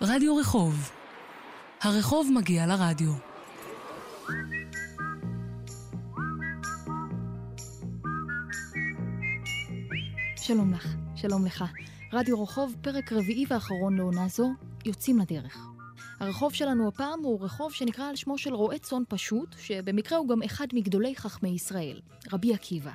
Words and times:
רדיו 0.00 0.36
רחוב. 0.36 0.90
הרחוב 1.82 2.30
מגיע 2.34 2.66
לרדיו. 2.66 3.12
שלום 10.36 10.72
לך, 10.72 10.94
שלום 11.16 11.46
לך. 11.46 11.64
רדיו 12.12 12.42
רחוב, 12.42 12.76
פרק 12.80 13.12
רביעי 13.12 13.44
ואחרון 13.48 13.96
לעונה 13.96 14.28
זו, 14.28 14.50
יוצאים 14.84 15.18
לדרך. 15.18 15.58
הרחוב 16.20 16.54
שלנו 16.54 16.88
הפעם 16.88 17.20
הוא 17.22 17.44
רחוב 17.44 17.72
שנקרא 17.72 18.08
על 18.08 18.16
שמו 18.16 18.38
של 18.38 18.54
רועה 18.54 18.78
צאן 18.78 19.02
פשוט, 19.08 19.54
שבמקרה 19.58 20.18
הוא 20.18 20.28
גם 20.28 20.42
אחד 20.42 20.66
מגדולי 20.72 21.16
חכמי 21.16 21.48
ישראל, 21.48 22.00
רבי 22.32 22.54
עקיבא. 22.54 22.92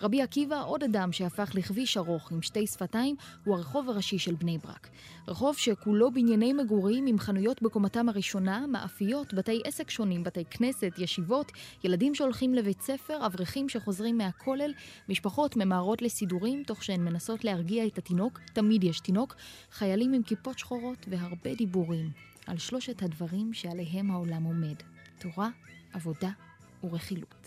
רבי 0.00 0.22
עקיבא, 0.22 0.64
עוד 0.64 0.84
אדם 0.84 1.12
שהפך 1.12 1.50
לכביש 1.54 1.96
ארוך 1.96 2.32
עם 2.32 2.42
שתי 2.42 2.66
שפתיים, 2.66 3.16
הוא 3.44 3.56
הרחוב 3.56 3.88
הראשי 3.90 4.18
של 4.18 4.34
בני 4.34 4.58
ברק. 4.58 4.88
רחוב 5.28 5.56
שכולו 5.56 6.10
בנייני 6.10 6.52
מגורים 6.52 7.06
עם 7.06 7.18
חנויות 7.18 7.62
בקומתם 7.62 8.08
הראשונה, 8.08 8.66
מאפיות, 8.66 9.34
בתי 9.34 9.60
עסק 9.64 9.90
שונים, 9.90 10.24
בתי 10.24 10.44
כנסת, 10.50 10.92
ישיבות, 10.98 11.52
ילדים 11.84 12.14
שהולכים 12.14 12.54
לבית 12.54 12.80
ספר, 12.80 13.26
אברכים 13.26 13.68
שחוזרים 13.68 14.18
מהכולל, 14.18 14.72
משפחות 15.08 15.56
ממהרות 15.56 16.02
לסידורים, 16.02 16.62
תוך 16.62 16.84
שהן 16.84 17.04
מנסות 17.04 17.44
להרגיע 17.44 17.86
את 17.86 17.98
התינוק, 17.98 18.40
תמיד 18.52 18.84
יש 18.84 19.00
תינוק, 19.00 19.34
חיילים 19.70 20.12
עם 20.12 20.22
כיפות 20.22 20.58
שחורות 20.58 21.06
והרבה 21.08 21.54
דיבורים 21.54 22.10
על 22.46 22.58
שלושת 22.58 23.02
הדברים 23.02 23.52
שעליהם 23.52 24.10
העולם 24.10 24.42
עומד. 24.42 24.76
תורה, 25.18 25.48
עבודה 25.92 26.30
ורכילות. 26.84 27.37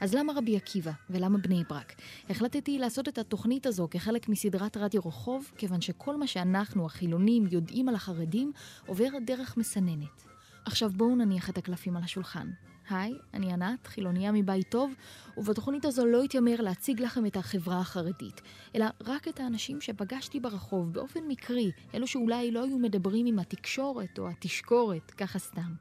אז 0.00 0.14
למה 0.14 0.32
רבי 0.36 0.56
עקיבא 0.56 0.92
ולמה 1.10 1.38
בני 1.38 1.64
ברק? 1.68 1.94
החלטתי 2.30 2.78
לעשות 2.78 3.08
את 3.08 3.18
התוכנית 3.18 3.66
הזו 3.66 3.88
כחלק 3.90 4.28
מסדרת 4.28 4.76
רדיו 4.76 5.00
רחוב, 5.06 5.50
כיוון 5.56 5.80
שכל 5.80 6.16
מה 6.16 6.26
שאנחנו, 6.26 6.86
החילונים, 6.86 7.46
יודעים 7.50 7.88
על 7.88 7.94
החרדים, 7.94 8.52
עובר 8.86 9.08
דרך 9.26 9.56
מסננת. 9.56 10.24
עכשיו 10.64 10.90
בואו 10.90 11.16
נניח 11.16 11.50
את 11.50 11.58
הקלפים 11.58 11.96
על 11.96 12.02
השולחן. 12.02 12.50
היי, 12.90 13.14
אני 13.34 13.52
ענת, 13.52 13.86
חילוניה 13.86 14.32
מבית 14.32 14.68
טוב, 14.68 14.92
ובתוכנית 15.36 15.84
הזו 15.84 16.06
לא 16.06 16.24
אתיימר 16.24 16.60
להציג 16.60 17.00
לכם 17.02 17.26
את 17.26 17.36
החברה 17.36 17.80
החרדית, 17.80 18.40
אלא 18.74 18.86
רק 19.04 19.28
את 19.28 19.40
האנשים 19.40 19.80
שפגשתי 19.80 20.40
ברחוב 20.40 20.92
באופן 20.92 21.20
מקרי, 21.28 21.70
אלו 21.94 22.06
שאולי 22.06 22.50
לא 22.50 22.64
היו 22.64 22.78
מדברים 22.78 23.26
עם 23.26 23.38
התקשורת 23.38 24.18
או 24.18 24.28
התשקורת, 24.28 25.10
ככה 25.10 25.38
סתם. 25.38 25.74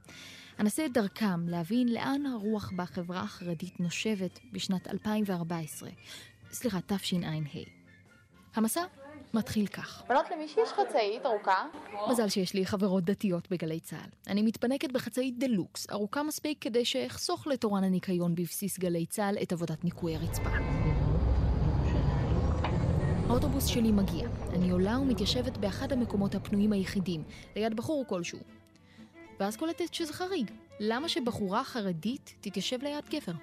אנסה 0.59 0.85
את 0.85 0.93
דרכם 0.93 1.49
להבין 1.49 1.87
לאן 1.87 2.25
הרוח 2.25 2.71
בחברה 2.75 3.21
החרדית 3.21 3.79
נושבת 3.79 4.39
בשנת 4.51 4.87
2014. 4.87 5.89
סליחה, 6.51 6.79
תשע"ה. 6.87 7.29
המסע 8.55 8.83
מתחיל 9.33 9.67
כך. 9.67 10.03
בנות, 10.09 10.25
למישהי 10.31 10.63
יש 10.63 10.69
חצאית 10.69 11.25
ארוכה? 11.25 11.65
מזל 12.09 12.29
שיש 12.29 12.53
לי 12.53 12.65
חברות 12.65 13.03
דתיות 13.03 13.49
בגלי 13.51 13.79
צה"ל. 13.79 14.09
אני 14.27 14.41
מתפנקת 14.41 14.91
בחצאית 14.91 15.39
דלוקס, 15.39 15.87
ארוכה 15.91 16.23
מספיק 16.23 16.57
כדי 16.61 16.85
שאחסוך 16.85 17.47
לתורן 17.47 17.83
הניקיון 17.83 18.35
בבסיס 18.35 18.79
גלי 18.79 19.05
צה"ל 19.05 19.35
את 19.43 19.51
עבודת 19.51 19.83
ניקוי 19.83 20.15
הרצפה. 20.15 20.49
האוטובוס 23.29 23.65
שלי 23.65 23.91
מגיע. 23.91 24.29
אני 24.53 24.69
עולה 24.69 24.99
ומתיישבת 24.99 25.57
באחד 25.57 25.91
המקומות 25.91 26.35
הפנויים 26.35 26.73
היחידים, 26.73 27.23
ליד 27.55 27.75
בחור 27.75 28.05
כלשהו. 28.07 28.39
ואז 29.39 29.57
קולטת 29.57 29.93
שזה 29.93 30.13
חריג. 30.13 30.51
למה 30.79 31.09
שבחורה 31.09 31.63
חרדית 31.63 32.35
תתיישב 32.41 32.83
ליד 32.83 33.09
גבר? 33.09 33.33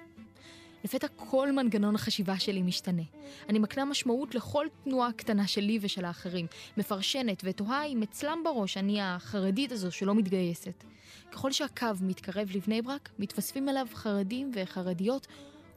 לפתע 0.83 1.07
כל 1.15 1.51
מנגנון 1.51 1.95
החשיבה 1.95 2.39
שלי 2.39 2.61
משתנה. 2.61 3.01
אני 3.49 3.59
מקנה 3.59 3.85
משמעות 3.85 4.35
לכל 4.35 4.67
תנועה 4.83 5.11
קטנה 5.11 5.47
שלי 5.47 5.79
ושל 5.81 6.05
האחרים, 6.05 6.47
מפרשנת 6.77 7.41
ותוהה 7.43 7.85
אם 7.85 8.03
אצלם 8.03 8.41
בראש 8.43 8.77
אני 8.77 9.01
החרדית 9.01 9.71
הזו 9.71 9.91
שלא 9.91 10.15
מתגייסת. 10.15 10.83
ככל 11.31 11.51
שהקו 11.51 11.87
מתקרב 12.01 12.49
לבני 12.53 12.81
ברק, 12.81 13.09
מתווספים 13.19 13.69
אליו 13.69 13.87
חרדים 13.93 14.51
וחרדיות, 14.55 15.27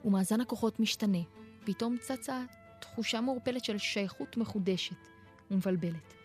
ומאזן 0.05 0.41
הכוחות 0.41 0.81
משתנה. 0.81 1.19
פתאום 1.65 1.97
צצה 2.01 2.45
תחושה 2.81 3.21
מעורפלת 3.21 3.65
של 3.65 3.79
שייכות 3.79 4.37
מחודשת 4.37 4.97
ומבלבלת. 5.51 6.16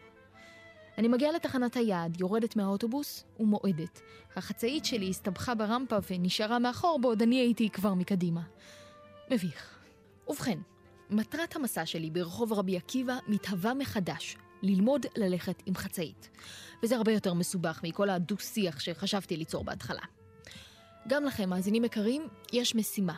אני 0.97 1.07
מגיעה 1.07 1.31
לתחנת 1.31 1.75
היעד, 1.75 2.19
יורדת 2.19 2.55
מהאוטובוס 2.55 3.23
ומועדת. 3.39 4.01
החצאית 4.35 4.85
שלי 4.85 5.09
הסתבכה 5.09 5.55
ברמפה 5.55 5.97
ונשארה 6.09 6.59
מאחור 6.59 6.99
בעוד 7.01 7.21
אני 7.21 7.35
הייתי 7.35 7.69
כבר 7.69 7.93
מקדימה. 7.93 8.41
מביך. 9.31 9.79
ובכן, 10.27 10.59
מטרת 11.09 11.55
המסע 11.55 11.85
שלי 11.85 12.09
ברחוב 12.09 12.53
רבי 12.53 12.77
עקיבא 12.77 13.17
מתהווה 13.27 13.73
מחדש, 13.73 14.37
ללמוד 14.61 15.05
ללכת 15.15 15.63
עם 15.65 15.75
חצאית. 15.75 16.29
וזה 16.83 16.95
הרבה 16.95 17.11
יותר 17.11 17.33
מסובך 17.33 17.79
מכל 17.83 18.09
הדו-שיח 18.09 18.79
שחשבתי 18.79 19.37
ליצור 19.37 19.63
בהתחלה. 19.63 20.01
גם 21.07 21.25
לכם, 21.25 21.49
מאזינים 21.49 21.85
יקרים, 21.85 22.27
יש 22.53 22.75
משימה. 22.75 23.15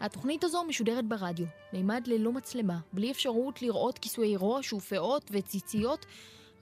התוכנית 0.00 0.44
הזו 0.44 0.64
משודרת 0.64 1.04
ברדיו, 1.04 1.46
מימד 1.72 2.06
ללא 2.06 2.32
מצלמה, 2.32 2.78
בלי 2.92 3.10
אפשרות 3.10 3.62
לראות 3.62 3.98
כיסויי 3.98 4.34
ראש 4.38 4.72
ופאות 4.72 5.30
וציציות, 5.30 6.06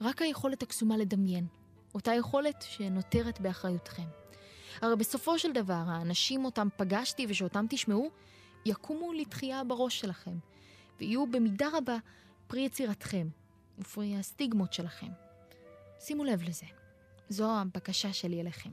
רק 0.01 0.21
היכולת 0.21 0.63
הקסומה 0.63 0.97
לדמיין. 0.97 1.47
אותה 1.95 2.13
יכולת 2.13 2.65
שנותרת 2.69 3.41
באחריותכם. 3.41 4.03
הרי 4.81 4.95
בסופו 4.95 5.39
של 5.39 5.53
דבר, 5.53 5.83
האנשים 5.87 6.45
אותם 6.45 6.67
פגשתי 6.77 7.25
ושאותם 7.29 7.65
תשמעו, 7.69 8.09
יקומו 8.65 9.13
לתחייה 9.13 9.63
בראש 9.63 9.99
שלכם, 9.99 10.37
ויהיו 10.99 11.27
במידה 11.27 11.67
רבה 11.73 11.97
פרי 12.47 12.61
יצירתכם 12.61 13.27
ופרי 13.79 14.15
הסטיגמות 14.15 14.73
שלכם. 14.73 15.07
שימו 15.99 16.23
לב 16.23 16.43
לזה. 16.43 16.65
זו 17.29 17.51
הבקשה 17.51 18.13
שלי 18.13 18.41
אליכם. 18.41 18.69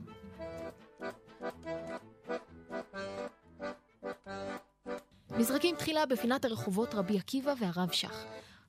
מזרקים 5.37 5.75
תחילה 5.75 6.05
בפינת 6.05 6.45
הרחובות 6.45 6.95
רבי 6.95 7.17
עקיבא 7.17 7.53
והרב 7.59 7.91
שך. 7.91 8.25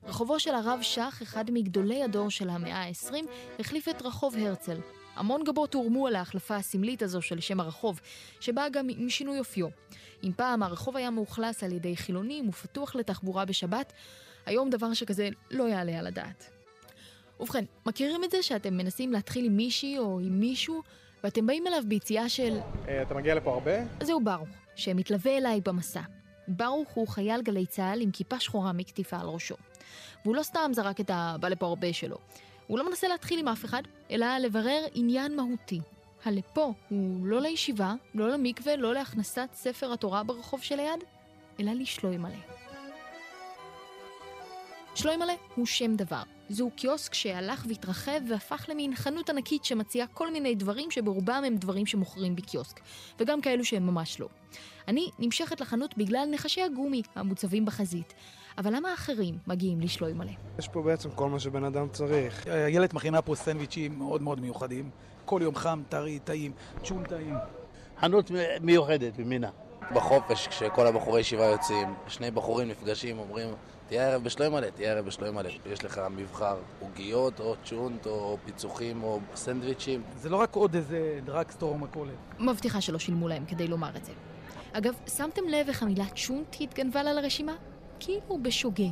רחובו 0.07 0.39
של 0.39 0.55
הרב 0.55 0.79
שך, 0.81 1.19
אחד 1.23 1.51
מגדולי 1.51 2.03
הדור 2.03 2.29
של 2.29 2.49
המאה 2.49 2.83
ה-20, 2.83 3.13
החליף 3.59 3.89
את 3.89 4.01
רחוב 4.01 4.35
הרצל. 4.37 4.77
המון 5.15 5.43
גבות 5.43 5.73
הורמו 5.73 6.07
על 6.07 6.15
ההחלפה 6.15 6.55
הסמלית 6.55 7.01
הזו 7.01 7.21
של 7.21 7.39
שם 7.39 7.59
הרחוב, 7.59 7.99
שבאה 8.39 8.69
גם 8.69 8.87
עם 8.89 9.09
שינוי 9.09 9.39
אופיו. 9.39 9.67
אם 10.23 10.31
פעם 10.35 10.63
הרחוב 10.63 10.97
היה 10.97 11.09
מאוכלס 11.09 11.63
על 11.63 11.71
ידי 11.71 11.97
חילונים 11.97 12.49
ופתוח 12.49 12.95
לתחבורה 12.95 13.45
בשבת, 13.45 13.93
היום 14.45 14.69
דבר 14.69 14.93
שכזה 14.93 15.29
לא 15.51 15.63
יעלה 15.63 15.99
על 15.99 16.07
הדעת. 16.07 16.49
ובכן, 17.39 17.65
מכירים 17.85 18.23
את 18.23 18.31
זה 18.31 18.43
שאתם 18.43 18.77
מנסים 18.77 19.13
להתחיל 19.13 19.45
עם 19.45 19.57
מישהי 19.57 19.97
או 19.97 20.19
עם 20.19 20.39
מישהו, 20.39 20.81
ואתם 21.23 21.47
באים 21.47 21.67
אליו 21.67 21.83
ביציאה 21.87 22.29
של... 22.29 22.57
אתה 23.01 23.13
מגיע 23.13 23.35
לפה 23.35 23.53
הרבה? 23.53 23.71
זהו 24.03 24.23
ברוך, 24.23 24.49
שמתלווה 24.75 25.37
אליי 25.37 25.61
במסע. 25.65 26.01
ברוך 26.47 26.89
הוא 26.89 27.07
חייל 27.07 27.41
גלי 27.41 27.65
צה"ל 27.65 28.01
עם 28.01 28.11
כיפה 28.11 28.39
שחורה 28.39 28.73
מקטיפה 28.73 29.17
על 29.17 29.27
ראשו. 29.27 29.55
והוא 30.23 30.35
לא 30.35 30.43
סתם 30.43 30.71
זרק 30.73 30.99
את 30.99 31.11
הבא 31.13 31.47
לפה 31.47 31.65
הרבה 31.65 31.93
שלו. 31.93 32.17
הוא 32.67 32.77
לא 32.79 32.89
מנסה 32.89 33.07
להתחיל 33.07 33.39
עם 33.39 33.47
אף 33.47 33.65
אחד, 33.65 33.81
אלא 34.11 34.37
לברר 34.37 34.85
עניין 34.93 35.35
מהותי. 35.35 35.79
הלפה 36.25 36.73
הוא 36.89 37.27
לא 37.27 37.41
לישיבה, 37.41 37.93
לא 38.15 38.29
למקווה, 38.29 38.75
לא 38.75 38.93
להכנסת 38.93 39.49
ספר 39.53 39.93
התורה 39.93 40.23
ברחוב 40.23 40.61
שליד, 40.61 41.03
אלא 41.59 41.71
לשלוימלא. 41.71 42.35
שלוימלא 44.95 45.33
הוא 45.55 45.65
שם 45.65 45.95
דבר. 45.95 46.21
זהו 46.49 46.71
קיוסק 46.71 47.13
שהלך 47.13 47.65
והתרחב 47.69 48.19
והפך 48.29 48.65
למין 48.69 48.95
חנות 48.95 49.29
ענקית 49.29 49.65
שמציעה 49.65 50.07
כל 50.07 50.31
מיני 50.31 50.55
דברים 50.55 50.91
שברובם 50.91 51.43
הם 51.47 51.55
דברים 51.55 51.85
שמוכרים 51.85 52.35
בקיוסק, 52.35 52.79
וגם 53.19 53.41
כאלו 53.41 53.65
שהם 53.65 53.87
ממש 53.87 54.19
לא. 54.19 54.27
אני 54.87 55.09
נמשכת 55.19 55.61
לחנות 55.61 55.97
בגלל 55.97 56.27
נחשי 56.31 56.61
הגומי 56.61 57.01
המוצבים 57.15 57.65
בחזית. 57.65 58.13
אבל 58.57 58.75
למה 58.75 58.89
האחרים 58.89 59.37
מגיעים 59.47 59.81
לשלוי 59.81 60.13
מלא? 60.13 60.31
יש 60.59 60.67
פה 60.67 60.81
בעצם 60.81 61.09
כל 61.15 61.29
מה 61.29 61.39
שבן 61.39 61.63
אדם 61.63 61.87
צריך. 61.91 62.47
איילת 62.47 62.93
מכינה 62.93 63.21
פה 63.21 63.35
סנדוויצ'ים 63.35 63.97
מאוד 63.97 64.21
מאוד 64.21 64.39
מיוחדים. 64.39 64.89
כל 65.25 65.39
יום 65.43 65.55
חם, 65.55 65.81
טרי, 65.89 66.19
טעים, 66.19 66.51
צ'ון 66.83 67.03
טעים. 67.03 67.35
חנות 67.99 68.31
מיוחדת 68.61 69.17
במינה. 69.17 69.49
בחופש, 69.95 70.47
כשכל 70.47 70.87
הבחורי 70.87 71.21
ישיבה 71.21 71.45
יוצאים, 71.45 71.93
שני 72.07 72.31
בחורים 72.31 72.67
נפגשים, 72.67 73.19
אומרים, 73.19 73.49
תהיה 73.87 74.07
ערב 74.07 74.23
בשלוי 74.23 74.49
מלא, 74.49 74.69
תהיה 74.69 74.91
ערב 74.91 75.05
בשלוי 75.05 75.31
מלא. 75.31 75.49
יש 75.65 75.85
לך 75.85 76.01
מבחר 76.11 76.57
עוגיות, 76.79 77.39
או 77.39 77.55
צ'ונט, 77.63 78.05
או 78.05 78.37
פיצוחים, 78.45 79.03
או 79.03 79.19
סנדוויצ'ים. 79.35 80.03
זה 80.15 80.29
לא 80.29 80.37
רק 80.37 80.55
עוד 80.55 80.75
איזה 80.75 81.19
דרגסטור 81.25 81.69
או 81.69 81.77
מכולת. 81.77 82.13
מבטיחה 82.39 82.81
שלא 82.81 82.99
שילמו 82.99 83.27
להם 83.27 83.45
כדי 83.45 83.67
לומר 83.67 83.95
את 83.97 84.05
זה. 84.05 84.11
אגב, 84.73 84.93
שמתם 85.07 85.41
לב 85.47 85.67
איך 85.67 85.83
המילה 85.83 86.05
צ'ונט 86.15 86.55
התגנבה 86.61 87.03
לה 87.03 87.13
לרשימה? 87.13 87.53
כאילו 87.99 88.39
בשוגג. 88.41 88.91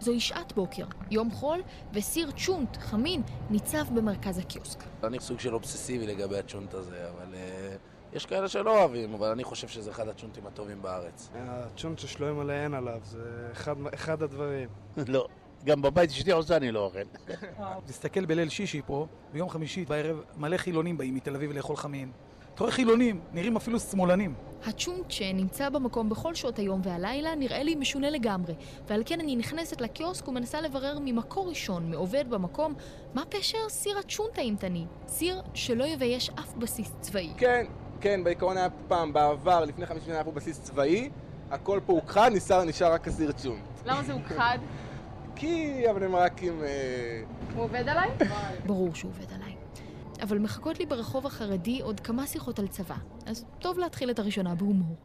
זוהי 0.00 0.20
שעת 0.20 0.52
בוקר, 0.52 0.84
יום 1.10 1.30
חול, 1.30 1.62
וסיר 1.92 2.30
צ'ונט, 2.46 2.76
חמין, 2.76 3.22
ניצב 3.50 3.94
במרכז 3.94 4.38
הקיוסק. 4.38 4.84
אני 5.04 5.20
סוג 5.20 5.40
של 5.40 5.54
אובססיבי 5.54 6.06
לגבי 6.06 6.38
הצ'ונט 6.38 6.74
הזה, 6.74 7.10
אבל 7.10 7.34
uh, 7.34 8.16
יש 8.16 8.26
כאלה 8.26 8.48
שלא 8.48 8.80
אוהבים, 8.80 9.14
אבל 9.14 9.28
אני 9.28 9.44
חושב 9.44 9.68
שזה 9.68 9.90
אחד 9.90 10.08
הצ'ונטים 10.08 10.46
הטובים 10.46 10.82
בארץ. 10.82 11.30
הצ'ונט 11.34 11.98
ששלוים 11.98 12.36
מלא 12.36 12.52
אין 12.52 12.74
עליו, 12.74 13.00
זה 13.02 13.48
אחד, 13.52 13.74
אחד 13.94 14.22
הדברים. 14.22 14.68
לא, 15.08 15.26
גם 15.64 15.82
בבית 15.82 16.10
אשתי 16.10 16.32
עושה 16.32 16.56
אני 16.56 16.72
לא 16.72 16.80
אוכל. 16.80 17.32
תסתכל 17.86 18.24
בליל 18.24 18.48
שישי 18.48 18.82
פה, 18.86 19.06
ביום 19.32 19.48
חמישי 19.48 19.84
בערב 19.84 20.22
מלא 20.36 20.56
חילונים 20.56 20.98
באים 20.98 21.14
מתל 21.14 21.34
אביב 21.34 21.52
לאכול 21.52 21.76
חמין. 21.76 22.12
אתה 22.58 22.64
רואה 22.64 22.74
חילונים, 22.74 23.20
נראים 23.32 23.56
אפילו 23.56 23.80
שמאלנים. 23.80 24.34
הצ'ונט 24.66 25.10
שנמצא 25.10 25.68
במקום 25.68 26.08
בכל 26.08 26.34
שעות 26.34 26.58
היום 26.58 26.80
והלילה 26.84 27.34
נראה 27.34 27.62
לי 27.62 27.74
משונה 27.74 28.10
לגמרי, 28.10 28.54
ועל 28.86 29.02
כן 29.06 29.20
אני 29.20 29.36
נכנסת 29.36 29.80
לקיוסק 29.80 30.28
ומנסה 30.28 30.60
לברר 30.60 30.98
ממקור 31.00 31.48
ראשון, 31.48 31.90
מעובד 31.90 32.24
במקום, 32.30 32.74
מה 33.14 33.24
פשר 33.24 33.58
סיר 33.68 33.98
הצ'ונט 33.98 34.38
האימתני? 34.38 34.86
סיר 35.08 35.42
שלא 35.54 35.84
יבייש 35.84 36.30
אף 36.30 36.54
בסיס 36.54 36.94
צבאי. 37.00 37.32
כן, 37.36 37.66
כן, 38.00 38.24
בעיקרון 38.24 38.56
היה 38.56 38.68
פעם, 38.88 39.12
בעבר, 39.12 39.64
לפני 39.64 39.86
חמש 39.86 40.02
שנים 40.02 40.14
היה 40.14 40.24
פה 40.24 40.32
בסיס 40.32 40.60
צבאי, 40.60 41.10
הכל 41.50 41.80
פה 41.86 41.92
הוכחד, 41.92 42.30
נשאר, 42.34 42.64
נשאר 42.64 42.92
רק 42.92 43.08
הסיר 43.08 43.32
צ'ון. 43.32 43.60
למה 43.86 44.02
זה 44.02 44.12
הוכחד? 44.12 44.58
כי 45.36 45.82
אבני 45.90 46.06
מרקים... 46.06 46.62
אה, 46.62 47.22
הוא 47.54 47.64
עובד 47.64 47.88
עליי? 47.88 48.10
ברור 48.66 48.94
שהוא 48.94 49.10
עובד 49.10 49.32
עליי. 49.34 49.47
אבל 50.22 50.38
מחכות 50.38 50.78
לי 50.78 50.86
ברחוב 50.86 51.26
החרדי 51.26 51.80
עוד 51.80 52.00
כמה 52.00 52.26
שיחות 52.26 52.58
על 52.58 52.68
צבא, 52.68 52.96
אז 53.26 53.44
טוב 53.58 53.78
להתחיל 53.78 54.10
את 54.10 54.18
הראשונה 54.18 54.54
בהומור. 54.54 54.96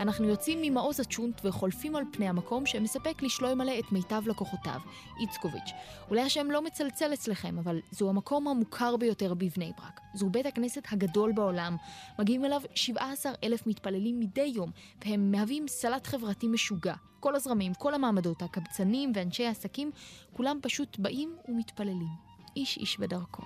אנחנו 0.00 0.28
יוצאים 0.28 0.58
ממעוז 0.62 1.00
הצ'ונט 1.00 1.40
וחולפים 1.44 1.96
על 1.96 2.04
פני 2.12 2.28
המקום 2.28 2.66
שמספק 2.66 3.22
לשלוימלה 3.22 3.78
את 3.78 3.92
מיטב 3.92 4.22
לקוחותיו, 4.26 4.80
איצקוביץ'. 5.20 5.70
אולי 6.10 6.20
השם 6.20 6.50
לא 6.50 6.62
מצלצל 6.62 7.14
אצלכם, 7.14 7.58
אבל 7.58 7.80
זהו 7.90 8.08
המקום 8.08 8.48
המוכר 8.48 8.96
ביותר 8.96 9.34
בבני 9.34 9.72
ברק. 9.78 10.00
זהו 10.14 10.30
בית 10.30 10.46
הכנסת 10.46 10.82
הגדול 10.92 11.32
בעולם. 11.32 11.76
מגיעים 12.18 12.44
אליו 12.44 12.62
17 12.74 13.32
אלף 13.44 13.66
מתפללים 13.66 14.20
מדי 14.20 14.52
יום, 14.54 14.70
והם 15.04 15.30
מהווים 15.30 15.68
סלט 15.68 16.06
חברתי 16.06 16.48
משוגע. 16.48 16.94
כל 17.20 17.34
הזרמים, 17.34 17.74
כל 17.74 17.94
המעמדות, 17.94 18.42
הקבצנים 18.42 19.12
ואנשי 19.14 19.46
העסקים, 19.46 19.90
כולם 20.32 20.58
פשוט 20.62 20.98
באים 20.98 21.36
ומתפללים. 21.48 22.08
איש 22.56 22.76
איש 22.76 22.98
בדרכו. 22.98 23.42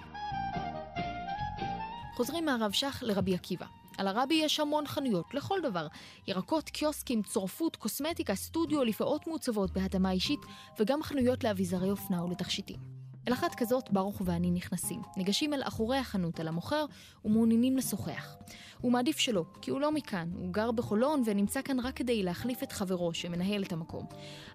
חוזרים 2.17 2.45
מהרב 2.45 2.73
שך 2.73 3.03
לרבי 3.07 3.35
עקיבא. 3.35 3.82
על 3.99 4.09
הרבי 4.09 4.35
יש 4.35 4.61
המון 4.61 4.87
חנויות, 4.87 5.35
לכל 5.35 5.61
דבר. 5.63 5.87
ירקות, 6.27 6.71
קיוסקים, 6.71 7.23
צורפות, 7.23 7.77
קוסמטיקה, 7.77 8.35
סטודיו, 8.35 8.85
לפעות 8.85 9.27
מעוצבות 9.27 9.71
בהתאמה 9.71 10.11
אישית, 10.11 10.41
וגם 10.79 11.03
חנויות 11.03 11.45
לאביזרי 11.45 11.91
אופנה 11.91 12.25
ולתכשיטים. 12.25 13.02
אל 13.29 13.33
אחת 13.33 13.55
כזאת 13.55 13.91
ברוך 13.93 14.23
ואני 14.25 14.51
נכנסים. 14.51 15.03
ניגשים 15.17 15.55
אל 15.55 15.63
אחורי 15.65 15.97
החנות, 15.97 16.41
אל 16.41 16.49
המוכר, 16.49 16.85
ומעוניינים 17.25 17.77
לשוחח. 17.77 18.37
הוא 18.81 18.93
מעדיף 18.93 19.19
שלא, 19.19 19.45
כי 19.61 19.71
הוא 19.71 19.81
לא 19.81 19.93
מכאן, 19.93 20.31
הוא 20.35 20.53
גר 20.53 20.71
בחולון 20.71 21.23
ונמצא 21.27 21.63
כאן 21.63 21.81
רק 21.81 21.97
כדי 21.97 22.23
להחליף 22.23 22.63
את 22.63 22.73
חברו 22.73 23.15
שמנהל 23.15 23.63
את 23.63 23.73
המקום. 23.73 24.07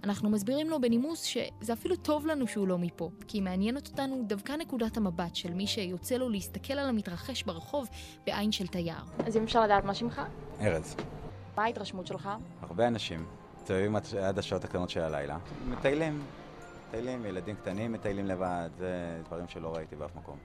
אנחנו 0.03 0.29
מסבירים 0.29 0.69
לו 0.69 0.81
בנימוס 0.81 1.23
שזה 1.23 1.73
אפילו 1.73 1.95
טוב 1.95 2.25
לנו 2.27 2.47
שהוא 2.47 2.67
לא 2.67 2.77
מפה, 2.77 3.09
כי 3.27 3.41
מעניינת 3.41 3.87
אותנו 3.87 4.23
דווקא 4.27 4.51
נקודת 4.53 4.97
המבט 4.97 5.35
של 5.35 5.53
מי 5.53 5.67
שיוצא 5.67 6.15
לו 6.15 6.29
להסתכל 6.29 6.73
על 6.73 6.89
המתרחש 6.89 7.43
ברחוב 7.43 7.87
בעין 8.25 8.51
של 8.51 8.67
תייר. 8.67 8.95
אז 9.25 9.37
אם 9.37 9.43
אפשר 9.43 9.63
לדעת 9.63 9.83
מה 9.83 9.93
שמך? 9.93 10.21
ארז. 10.61 10.95
מה 11.57 11.63
ההתרשמות 11.63 12.07
שלך? 12.07 12.29
הרבה 12.61 12.87
אנשים 12.87 13.25
מסתובבים 13.55 13.95
עד- 13.95 14.39
השעות 14.39 14.63
הקטנות 14.63 14.89
של 14.89 15.01
הלילה. 15.01 15.37
מטיילים. 15.69 16.21
מטיילים, 16.87 17.25
ילדים 17.25 17.55
קטנים 17.55 17.91
מטיילים 17.91 18.25
לבד, 18.25 18.69
זה 18.77 19.21
דברים 19.25 19.47
שלא 19.47 19.75
ראיתי 19.75 19.95
באף 19.95 20.15
מקום. 20.15 20.37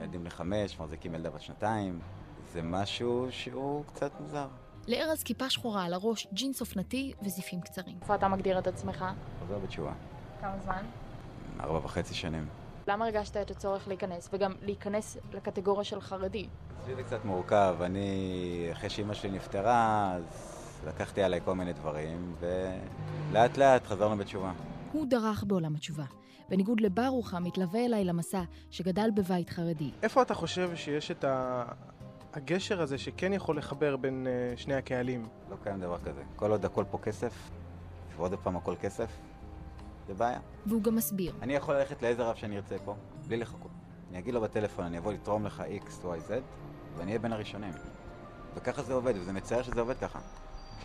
ילדים 0.00 0.20
בני 0.20 0.30
חמש, 0.30 0.80
מחזיקים 0.80 1.14
ילדה 1.14 1.30
בת 1.30 1.40
שנתיים, 1.40 2.00
זה 2.52 2.62
משהו 2.62 3.26
שהוא 3.30 3.84
קצת 3.86 4.12
מוזר. 4.20 4.46
לארז 4.88 5.22
כיפה 5.22 5.50
שחורה 5.50 5.84
על 5.84 5.94
הראש, 5.94 6.26
ג'ינס 6.32 6.60
אופנתי 6.60 7.12
וזיפים 7.22 7.60
קצרים. 7.60 7.96
איפה 8.02 8.14
אתה 8.14 8.28
מגדיר 8.28 8.58
את 8.58 8.66
עצמך? 8.66 9.04
חוזר 9.40 9.58
בתשובה. 9.58 9.92
כמה 10.40 10.54
זמן? 10.64 10.84
ארבע 11.60 11.78
וחצי 11.78 12.14
שנים. 12.14 12.46
למה 12.88 13.04
הרגשת 13.04 13.36
את 13.36 13.50
הצורך 13.50 13.88
להיכנס, 13.88 14.28
וגם 14.32 14.52
להיכנס 14.62 15.16
לקטגוריה 15.32 15.84
של 15.84 16.00
חרדי? 16.00 16.48
אצלי 16.80 16.94
זה 16.94 17.02
קצת 17.02 17.24
מורכב, 17.24 17.76
אני, 17.80 18.68
אחרי 18.72 18.90
שאימא 18.90 19.14
שלי 19.14 19.30
נפטרה, 19.30 20.12
אז 20.14 20.24
לקחתי 20.86 21.22
עליי 21.22 21.40
כל 21.44 21.54
מיני 21.54 21.72
דברים, 21.72 22.34
ולאט 22.40 23.56
לאט 23.56 23.86
חזרנו 23.86 24.16
בתשובה. 24.16 24.52
הוא 24.92 25.06
דרך 25.06 25.44
בעולם 25.46 25.74
התשובה. 25.74 26.04
בניגוד 26.48 26.80
לברוך 26.80 27.34
המתלווה 27.34 27.84
אליי 27.84 28.04
למסע, 28.04 28.42
שגדל 28.70 29.10
בבית 29.14 29.50
חרדי. 29.50 29.90
איפה 30.02 30.22
אתה 30.22 30.34
חושב 30.34 30.70
שיש 30.74 31.10
את 31.10 31.24
ה... 31.24 31.64
הגשר 32.32 32.82
הזה 32.82 32.98
שכן 32.98 33.32
יכול 33.32 33.58
לחבר 33.58 33.96
בין 33.96 34.26
אה, 34.26 34.56
שני 34.56 34.74
הקהלים? 34.74 35.28
לא 35.50 35.56
קיים 35.62 35.80
דבר 35.80 35.98
כזה. 35.98 36.22
כל 36.36 36.50
עוד 36.50 36.64
הכל 36.64 36.84
פה 36.90 36.98
כסף, 36.98 37.50
ועוד 38.16 38.34
פעם 38.42 38.56
הכל 38.56 38.74
כסף, 38.80 39.10
זה 40.06 40.14
בעיה. 40.14 40.40
והוא 40.66 40.82
גם 40.82 40.96
מסביר. 40.96 41.34
אני 41.42 41.54
יכול 41.54 41.74
ללכת 41.74 42.02
לאיזה 42.02 42.22
רב 42.22 42.36
שאני 42.36 42.56
ארצה 42.56 42.76
פה, 42.84 42.94
בלי 43.26 43.36
לחכות. 43.36 43.70
אני 44.10 44.18
אגיד 44.18 44.34
לו 44.34 44.40
בטלפון, 44.40 44.84
אני 44.84 44.98
אבוא 44.98 45.12
לתרום 45.12 45.46
לך 45.46 45.62
X, 45.84 46.04
Y, 46.04 46.28
Z, 46.28 46.32
ואני 46.96 47.10
אהיה 47.10 47.18
בין 47.18 47.32
הראשונים. 47.32 47.72
וככה 48.54 48.82
זה 48.82 48.94
עובד, 48.94 49.14
וזה 49.16 49.32
מצער 49.32 49.62
שזה 49.62 49.80
עובד 49.80 49.98
ככה. 49.98 50.18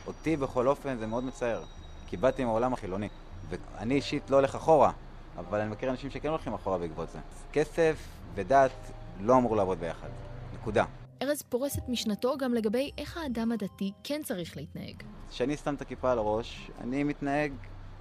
אותי 0.08 0.38
בכל 0.38 0.68
אופן 0.68 0.98
זה 0.98 1.08
מאוד 1.08 1.24
מצער, 1.24 1.64
כי 2.08 2.18
באתי 2.18 2.46
מהעולם 2.46 2.74
החילוני. 2.74 3.10
ואני 3.50 3.96
אישית 3.96 4.30
לא 4.30 4.36
הולך 4.36 4.56
אחורה, 4.56 4.92
אבל 5.38 5.60
אני 5.60 5.72
מכיר 5.72 5.90
אנשים 5.90 6.10
שכן 6.10 6.28
הולכים 6.28 6.54
אחורה 6.54 6.78
בעקבות 6.78 7.10
זה. 7.10 7.20
כסף 7.54 8.08
ודת 8.36 8.72
לא 9.20 9.38
אמור 9.38 9.56
לעבוד 9.56 9.80
ביחד. 9.80 10.08
נקודה. 10.54 10.86
ארז 11.22 11.42
פורס 11.42 11.78
את 11.78 11.90
משנתו 11.90 12.38
גם 12.38 12.54
לגבי 12.54 12.92
איך 12.98 13.18
האדם 13.18 13.52
הדתי 13.52 13.92
כן 14.04 14.22
צריך 14.24 14.58
להתנהג. 14.58 15.04
כשאני 15.30 15.58
שם 15.58 15.76
את 15.76 15.82
הכיפה 15.82 16.12
על 16.12 16.18
הראש, 16.18 16.72
אני 16.82 17.04
מתנהג 17.04 17.52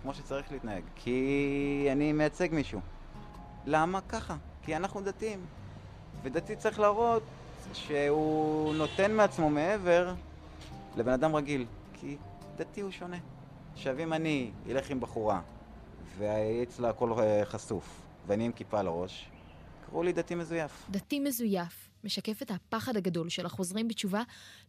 כמו 0.03 0.15
שצריך 0.15 0.53
להתנהג, 0.53 0.83
כי 0.97 1.89
אני 1.93 2.13
מייצג 2.13 2.49
מישהו. 2.53 2.81
למה 3.67 4.01
ככה? 4.01 4.37
כי 4.63 4.77
אנחנו 4.77 5.01
דתיים. 5.01 5.47
ודתי 6.23 6.57
צריך 6.57 6.81
להראות 6.81 7.23
שהוא 7.73 8.75
נותן 8.75 9.13
מעצמו 9.13 9.51
מעבר 9.51 10.15
לבן 10.97 11.13
אדם 11.13 11.37
רגיל, 11.37 11.67
כי 11.93 12.17
דתי 12.57 12.81
הוא 12.81 12.91
שונה. 12.91 13.17
עכשיו 13.77 13.99
אם 13.99 14.13
אני 14.13 14.51
אלך 14.71 14.91
עם 14.91 15.01
בחורה 15.01 15.41
ואצלה 16.19 16.89
הכל 16.89 17.13
אה, 17.19 17.45
חשוף, 17.45 18.03
ואני 18.27 18.45
עם 18.45 18.53
כיפה 18.53 18.81
על 18.81 18.87
הראש, 18.87 19.31
קראו 19.87 20.03
לי 20.03 20.13
דתי 20.13 20.35
מזויף. 20.35 20.87
דתי 20.91 21.21
מזויף 21.21 21.89
משקף 22.05 22.43
את 22.43 22.51
הפחד 22.51 22.97
הגדול 22.97 23.29
של 23.29 23.47
החוזרים 23.47 23.89
בתשובה 23.89 24.23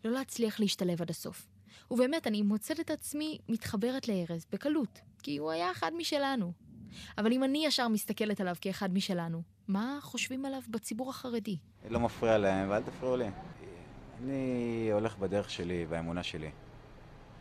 לא 0.06 0.12
להצליח 0.12 0.60
להשתלב 0.60 1.02
עד 1.02 1.10
הסוף. 1.10 1.48
ובאמת, 1.92 2.28
אני 2.28 2.42
מוצאת 2.42 2.80
את 2.80 2.92
עצמי 2.92 3.38
מתחברת 3.50 4.08
לארז 4.08 4.46
בקלות, 4.52 5.00
כי 5.24 5.38
הוא 5.38 5.52
היה 5.52 5.72
אחד 5.72 5.92
משלנו. 5.98 6.52
אבל 7.18 7.32
אם 7.32 7.44
אני 7.44 7.66
ישר 7.66 7.88
מסתכלת 7.88 8.42
עליו 8.42 8.56
כאחד 8.62 8.94
משלנו, 8.94 9.42
מה 9.68 10.00
חושבים 10.02 10.46
עליו 10.46 10.62
בציבור 10.70 11.10
החרדי? 11.10 11.58
לא 11.90 12.00
מפריע 12.00 12.38
להם, 12.38 12.70
ואל 12.70 12.84
תפריעו 12.84 13.18
לי. 13.18 13.30
אני 14.24 14.90
הולך 14.94 15.18
בדרך 15.18 15.50
שלי, 15.50 15.86
באמונה 15.86 16.24
שלי. 16.24 16.50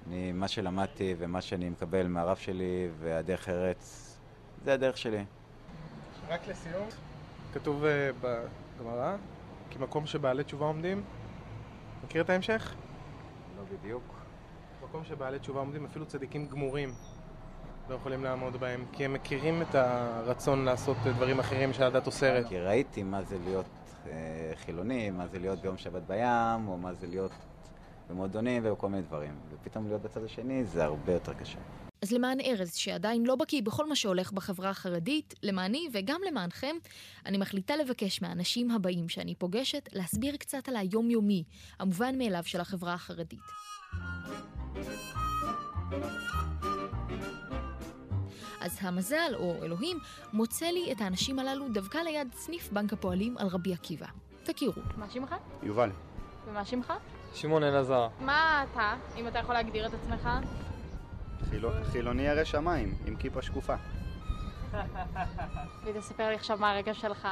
אני, 0.08 0.32
מה 0.32 0.48
שלמדתי 0.48 1.14
ומה 1.18 1.40
שאני 1.40 1.68
מקבל 1.68 2.06
מהרב 2.06 2.36
שלי 2.36 2.88
והדרך 2.98 3.48
ארץ, 3.48 4.16
זה 4.64 4.74
הדרך 4.74 4.96
שלי. 4.96 5.24
רק 6.28 6.48
לסיום, 6.48 6.88
כתוב 7.54 7.84
אה, 7.84 8.10
בגמרא, 8.20 9.16
כי 9.70 9.78
מקום 9.78 10.06
שבעלי 10.06 10.44
תשובה 10.44 10.66
עומדים, 10.66 11.02
מכיר 12.04 12.22
את 12.22 12.30
ההמשך? 12.30 12.74
לא 13.56 13.62
בדיוק. 13.72 14.02
מקום 14.84 15.04
שבעלי 15.04 15.38
תשובה 15.38 15.60
עומדים, 15.60 15.84
אפילו 15.84 16.06
צדיקים 16.06 16.48
גמורים 16.48 16.94
לא 17.88 17.94
יכולים 17.94 18.24
לעמוד 18.24 18.56
בהם, 18.56 18.84
כי 18.92 19.04
הם 19.04 19.12
מכירים 19.12 19.62
את 19.62 19.74
הרצון 19.74 20.64
לעשות 20.64 20.96
דברים 21.04 21.38
אחרים 21.38 21.72
שהדת 21.72 22.06
אוסרת. 22.06 22.48
כי 22.48 22.58
ראיתי 22.58 23.02
מה 23.02 23.22
זה 23.22 23.36
להיות 23.44 23.66
אה, 24.06 24.52
חילוני, 24.54 25.10
מה 25.10 25.26
זה 25.26 25.38
להיות 25.38 25.58
ביום 25.58 25.76
שבת 25.76 26.02
בים, 26.06 26.68
או 26.68 26.76
מה 26.78 26.94
זה 26.94 27.06
להיות 27.06 27.32
במועדונים 28.10 28.62
וכל 28.64 28.88
מיני 28.88 29.02
דברים. 29.02 29.34
ופתאום 29.50 29.86
להיות 29.86 30.02
בצד 30.02 30.24
השני 30.24 30.64
זה 30.64 30.84
הרבה 30.84 31.12
יותר 31.12 31.34
קשה. 31.34 31.58
אז 32.02 32.12
למען 32.12 32.40
ארז, 32.40 32.74
שעדיין 32.74 33.26
לא 33.26 33.36
בקיא 33.36 33.62
בכל 33.62 33.88
מה 33.88 33.96
שהולך 33.96 34.32
בחברה 34.32 34.70
החרדית, 34.70 35.34
למעני 35.42 35.88
וגם 35.92 36.20
למענכם, 36.28 36.76
אני 37.26 37.38
מחליטה 37.38 37.76
לבקש 37.76 38.22
מהאנשים 38.22 38.70
הבאים 38.70 39.08
שאני 39.08 39.34
פוגשת 39.34 39.88
להסביר 39.92 40.36
קצת 40.36 40.68
על 40.68 40.76
היומיומי, 40.76 41.44
המובן 41.78 42.18
מאליו 42.18 42.42
של 42.44 42.60
החברה 42.60 42.94
החרדית. 42.94 43.40
אז 48.60 48.78
המזל, 48.80 49.32
או 49.34 49.54
אלוהים, 49.62 49.98
מוצא 50.32 50.66
לי 50.66 50.92
את 50.92 51.00
האנשים 51.00 51.38
הללו 51.38 51.68
דווקא 51.68 51.98
ליד 51.98 52.28
סניף 52.34 52.72
בנק 52.72 52.92
הפועלים 52.92 53.38
על 53.38 53.46
רבי 53.46 53.72
עקיבא. 53.72 54.06
תכירו. 54.44 54.82
מה 54.96 55.10
שמך? 55.10 55.34
יובל. 55.62 55.90
ומה 56.46 56.64
שמך? 56.64 56.92
שמעון 57.36 57.62
אלעזר. 57.62 58.08
מה 58.20 58.64
אתה, 58.72 58.94
אם 59.16 59.28
אתה 59.28 59.38
יכול 59.38 59.54
להגדיר 59.54 59.86
את 59.86 59.92
עצמך? 59.94 60.28
חילו- 61.50 61.70
חילוני 61.92 62.22
ירא 62.22 62.44
שמיים, 62.44 62.94
עם 63.06 63.16
כיפה 63.16 63.42
שקופה. 63.42 63.74
ותספר 65.84 66.28
לי 66.28 66.34
עכשיו 66.34 66.58
מה 66.60 66.72
הרגע 66.72 66.94
שלך. 66.94 67.28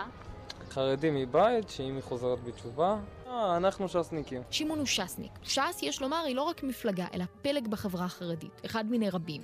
חרדי 0.70 1.10
מבית, 1.12 1.68
שאם 1.68 1.94
היא 1.94 2.02
חוזרת 2.02 2.44
בתשובה, 2.44 2.96
אה, 3.26 3.56
אנחנו 3.56 3.88
ש"סניקים. 3.88 4.42
שמעון 4.50 4.78
הוא 4.78 4.86
ש"סניק. 4.86 5.32
ש"ס, 5.42 5.78
יש 5.82 6.02
לומר, 6.02 6.22
היא 6.26 6.36
לא 6.36 6.42
רק 6.42 6.62
מפלגה, 6.62 7.06
אלא 7.14 7.24
פלג 7.42 7.68
בחברה 7.68 8.04
החרדית, 8.04 8.60
אחד 8.66 8.86
מיני 8.86 9.10
רבים. 9.10 9.42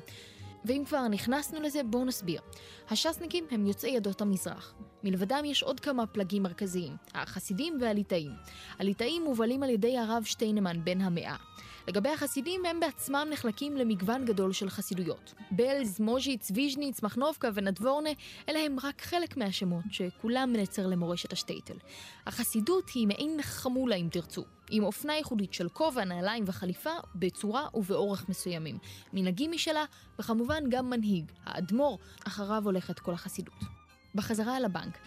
ואם 0.65 0.83
כבר 0.87 1.09
נכנסנו 1.09 1.61
לזה, 1.61 1.81
בואו 1.91 2.05
נסביר. 2.05 2.41
הש"סניקים 2.91 3.45
הם 3.51 3.67
יוצאי 3.67 3.97
עדות 3.97 4.21
המזרח. 4.21 4.75
מלבדם 5.05 5.45
יש 5.45 5.63
עוד 5.63 5.81
כמה 5.81 6.07
פלגים 6.07 6.43
מרכזיים, 6.43 6.97
החסידים 7.15 7.79
והליטאים. 7.81 8.31
הליטאים 8.79 9.25
מובלים 9.25 9.63
על 9.63 9.71
ידי 9.71 9.99
הרב 9.99 10.23
שטיינמן 10.25 10.85
בן 10.85 11.01
המאה. 11.01 11.37
לגבי 11.89 12.09
החסידים, 12.09 12.65
הם 12.65 12.81
בעצמם 12.81 13.29
נחלקים 13.31 13.77
למגוון 13.77 14.25
גדול 14.25 14.53
של 14.53 14.71
חסידויות. 14.71 15.35
בלז, 15.51 16.01
מוז'יץ, 16.01 16.51
ויז'ניץ, 16.55 17.03
מחנובקה 17.03 17.49
ונדבורנה, 17.55 18.11
אלה 18.49 18.59
הם 18.59 18.77
רק 18.83 19.03
חלק 19.03 19.37
מהשמות, 19.37 19.85
שכולם 19.91 20.53
נצר 20.53 20.87
למורשת 20.87 21.33
השטייטל. 21.33 21.75
החסידות 22.27 22.91
היא 22.95 23.07
מעין 23.07 23.43
חמולה 23.43 23.97
אם 23.97 24.09
תרצו, 24.13 24.45
עם 24.71 24.85
אופנה 24.85 25.15
ייחודית 25.15 25.55
של 25.55 25.69
כובע, 25.69 26.05
נעליים 26.05 26.45
וחליפה, 26.47 26.95
בצורה 27.15 27.67
ובאורך 27.75 28.29
מסוימים. 28.29 28.79
מנהגים 29.13 29.53
משלה, 29.53 29.85
וכמובן 30.19 30.65
גם 30.71 30.91
מנהיג, 30.91 31.33
האדמו"ר, 31.45 31.99
אחריו 32.27 32.63
הולכת 32.65 32.99
כל 32.99 33.13
החסידות. 33.13 33.80
בחזרה 34.15 34.57
אל 34.57 34.65
הבנק, 34.65 34.99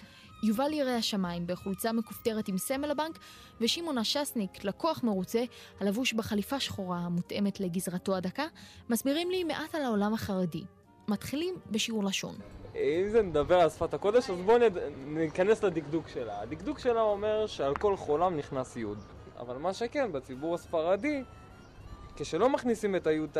יובל 0.44 0.74
ירא 0.74 0.92
השמיים 0.92 1.48
בחולצה 1.48 1.92
מכופתרת 1.92 2.48
עם 2.48 2.58
סמל 2.58 2.92
הבנק, 2.92 3.20
ושמעון 3.62 3.98
הש"סניק, 3.98 4.64
לקוח 4.64 5.04
מרוצה, 5.04 5.44
הלבוש 5.80 6.14
בחליפה 6.14 6.60
שחורה 6.60 6.98
המותאמת 6.98 7.60
לגזרתו 7.60 8.16
הדקה, 8.16 8.46
מסבירים 8.90 9.32
לי 9.32 9.44
מעט 9.44 9.76
על 9.76 9.82
העולם 9.82 10.14
החרדי. 10.14 10.64
מתחילים 11.08 11.56
בשיעור 11.72 12.04
לשון. 12.04 12.36
אם 12.76 13.10
זה 13.10 13.22
נדבר 13.22 13.60
על 13.60 13.70
שפת 13.70 13.94
הקודש, 13.94 14.30
אז 14.30 14.42
בואו 14.46 14.58
נד... 14.58 14.78
ניכנס 15.06 15.64
לדקדוק 15.64 16.08
שלה. 16.08 16.42
הדקדוק 16.42 16.80
שלה 16.80 17.02
אומר 17.02 17.48
שעל 17.48 17.76
כל 17.76 17.98
חולם 17.98 18.38
נכנס 18.38 18.78
יוד. 18.78 18.98
אבל 19.40 19.58
מה 19.58 19.74
שכן, 19.74 20.12
בציבור 20.12 20.56
הספרדי, 20.56 21.24
כשלא 22.16 22.50
מכניסים 22.50 22.96
את 22.96 23.08
היוד 23.08 23.38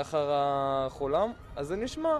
אחר 0.00 0.30
החולם, 0.32 1.32
אז 1.56 1.66
זה 1.66 1.76
נשמע 1.76 2.18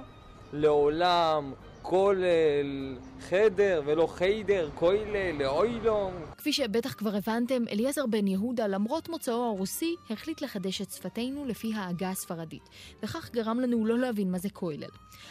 לעולם, 0.52 1.52
כולל, 1.88 2.96
חדר, 3.20 3.82
ולא 3.86 4.06
חיידר, 4.06 4.70
כוילה, 4.74 5.32
לאוילום. 5.38 6.12
כפי 6.38 6.52
שבטח 6.52 6.94
כבר 6.94 7.16
הבנתם, 7.16 7.62
אליעזר 7.72 8.06
בן 8.06 8.26
יהודה, 8.26 8.66
למרות 8.66 9.08
מוצאו 9.08 9.44
הרוסי, 9.44 9.96
החליט 10.10 10.42
לחדש 10.42 10.82
את 10.82 10.90
שפתנו 10.90 11.44
לפי 11.44 11.74
ההגה 11.74 12.10
הספרדית, 12.10 12.68
וכך 13.02 13.30
גרם 13.32 13.60
לנו 13.60 13.86
לא 13.86 13.98
להבין 13.98 14.30
מה 14.30 14.38
זה 14.38 14.50
כולל. 14.50 14.88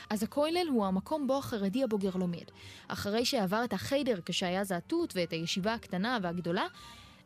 אז 0.10 0.24
הכולל 0.24 0.68
הוא 0.70 0.86
המקום 0.86 1.28
בו 1.28 1.38
החרדי 1.38 1.84
הבוגר 1.84 2.16
לומד. 2.16 2.46
אחרי 2.88 3.26
שעבר 3.26 3.64
את 3.64 3.74
החיידר 3.74 4.20
כשהיה 4.26 4.64
זעתות 4.64 5.14
ואת 5.16 5.32
הישיבה 5.34 5.74
הקטנה 5.74 6.18
והגדולה, 6.22 6.66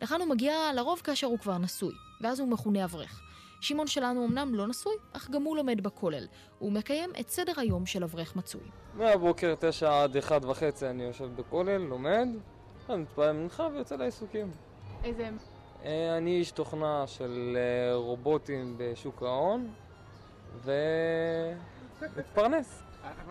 לכאן 0.01 0.21
הוא 0.21 0.29
מגיע 0.29 0.53
לרוב 0.75 1.01
כאשר 1.03 1.27
הוא 1.27 1.39
כבר 1.39 1.57
נשוי, 1.57 1.93
ואז 2.21 2.39
הוא 2.39 2.50
מכונה 2.50 2.83
אברך. 2.83 3.30
שמעון 3.62 3.88
שלנו 3.88 4.25
אמנם 4.25 4.56
לא 4.56 4.68
נשוי, 4.68 4.94
אך 5.13 5.30
גם 5.30 5.44
הוא 5.44 5.58
לומד 5.58 5.84
בכולל. 5.84 6.27
הוא 6.60 6.72
מקיים 6.72 7.10
את 7.20 7.30
סדר 7.30 7.53
היום 7.58 7.86
של 7.86 8.03
אברך 8.03 8.36
מצוי. 8.36 8.62
מהבוקר 8.94 9.56
תשע 9.60 10.03
עד 10.03 10.18
אחד 10.18 10.46
וחצי 10.46 10.88
אני 10.88 11.03
יושב 11.03 11.30
בכולל, 11.36 11.77
לומד, 11.77 12.27
מתפעל 12.89 13.32
מנחה 13.32 13.68
ויוצא 13.74 13.96
לעיסוקים. 13.96 14.51
איזה... 15.03 15.30
אה, 15.84 16.18
אני 16.18 16.32
איש 16.32 16.51
תוכנה 16.51 17.08
של 17.08 17.58
אה, 17.58 17.96
רובוטים 17.96 18.75
בשוק 18.77 19.24
ההון, 19.24 19.70
ומתפרנס. 22.01 22.84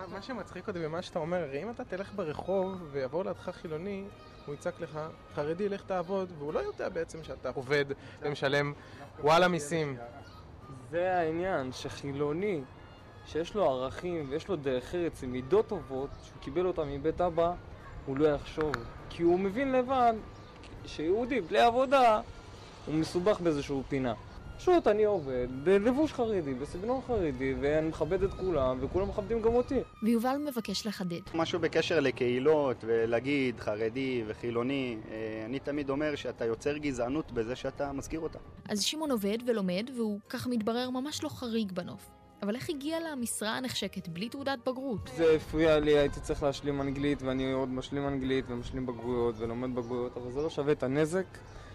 מה 0.08 0.22
שמצחיק 0.22 0.68
אותי 0.68 0.78
במה 0.78 1.02
שאתה 1.02 1.18
אומר, 1.18 1.42
הרי 1.42 1.62
אם 1.62 1.70
אתה 1.70 1.84
תלך 1.84 2.12
ברחוב 2.16 2.88
ויבוא 2.92 3.24
לידך 3.24 3.50
חילוני, 3.50 4.04
הוא 4.46 4.54
יצעק 4.54 4.80
לך, 4.80 5.00
חרדי, 5.34 5.68
לך 5.68 5.82
תעבוד, 5.82 6.32
והוא 6.38 6.52
לא 6.52 6.58
יודע 6.58 6.88
בעצם 6.88 7.24
שאתה 7.24 7.50
עובד 7.54 7.84
ומשלם 8.22 8.72
וואלה 9.20 9.48
מיסים. 9.48 9.96
זה 10.90 11.18
העניין, 11.18 11.72
שחילוני, 11.72 12.60
שיש 13.26 13.54
לו 13.54 13.70
ערכים 13.70 14.26
ויש 14.28 14.48
לו 14.48 14.56
דרך 14.56 14.94
ארץ 14.94 15.22
עם 15.22 15.32
מידות 15.32 15.68
טובות, 15.68 16.10
שהוא 16.22 16.42
קיבל 16.42 16.66
אותם 16.66 16.88
מבית 16.88 17.20
אבא, 17.20 17.52
הוא 18.06 18.16
לא 18.16 18.28
יחשוב. 18.28 18.72
כי 19.10 19.22
הוא 19.22 19.38
מבין 19.38 19.72
לבד 19.72 20.14
שיהודי 20.86 21.40
בלי 21.40 21.60
עבודה, 21.60 22.20
הוא 22.86 22.94
מסובך 22.94 23.40
באיזשהו 23.40 23.82
פינה. 23.88 24.14
פשוט 24.60 24.86
אני 24.86 25.04
עובד 25.04 25.46
בלבוש 25.64 26.12
חרדי, 26.12 26.54
בסגנון 26.54 27.00
חרדי, 27.06 27.54
ואני 27.60 27.88
מכבד 27.88 28.22
את 28.22 28.34
כולם, 28.34 28.78
וכולם 28.80 29.08
מכבדים 29.08 29.42
גם 29.42 29.54
אותי. 29.54 29.80
ויובל 30.02 30.36
מבקש 30.48 30.86
לחדד. 30.86 31.20
משהו 31.34 31.60
בקשר 31.60 32.00
לקהילות, 32.00 32.76
ולהגיד 32.86 33.60
חרדי 33.60 34.24
וחילוני, 34.26 34.96
אה, 35.10 35.42
אני 35.46 35.58
תמיד 35.58 35.90
אומר 35.90 36.14
שאתה 36.14 36.44
יוצר 36.44 36.76
גזענות 36.76 37.32
בזה 37.32 37.56
שאתה 37.56 37.92
מזכיר 37.92 38.20
אותה. 38.20 38.38
אז 38.68 38.82
שמעון 38.82 39.10
עובד 39.10 39.38
ולומד, 39.46 39.90
והוא 39.96 40.20
ככה 40.28 40.48
מתברר 40.48 40.90
ממש 40.90 41.24
לא 41.24 41.28
חריג 41.28 41.72
בנוף. 41.72 42.10
אבל 42.42 42.54
איך 42.54 42.70
הגיע 42.70 42.98
למשרה 43.00 43.56
הנחשקת 43.56 44.08
בלי 44.08 44.28
תעודת 44.28 44.58
בגרות? 44.66 45.10
זה 45.16 45.32
הפריע 45.36 45.78
לי, 45.78 45.98
הייתי 45.98 46.20
צריך 46.20 46.42
להשלים 46.42 46.80
אנגלית, 46.80 47.22
ואני 47.22 47.52
עוד 47.52 47.68
משלים 47.68 48.08
אנגלית 48.08 48.44
ומשלים 48.48 48.86
בגרויות 48.86 49.34
ולומד 49.38 49.74
בגרויות, 49.74 50.16
אבל 50.16 50.32
זה 50.32 50.42
לא 50.42 50.50
שווה 50.50 50.72
את 50.72 50.82
הנזק 50.82 51.26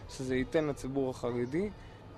שזה 0.10 0.36
ייתן 0.36 0.66
לציבור 0.66 1.10
החרדי. 1.10 1.70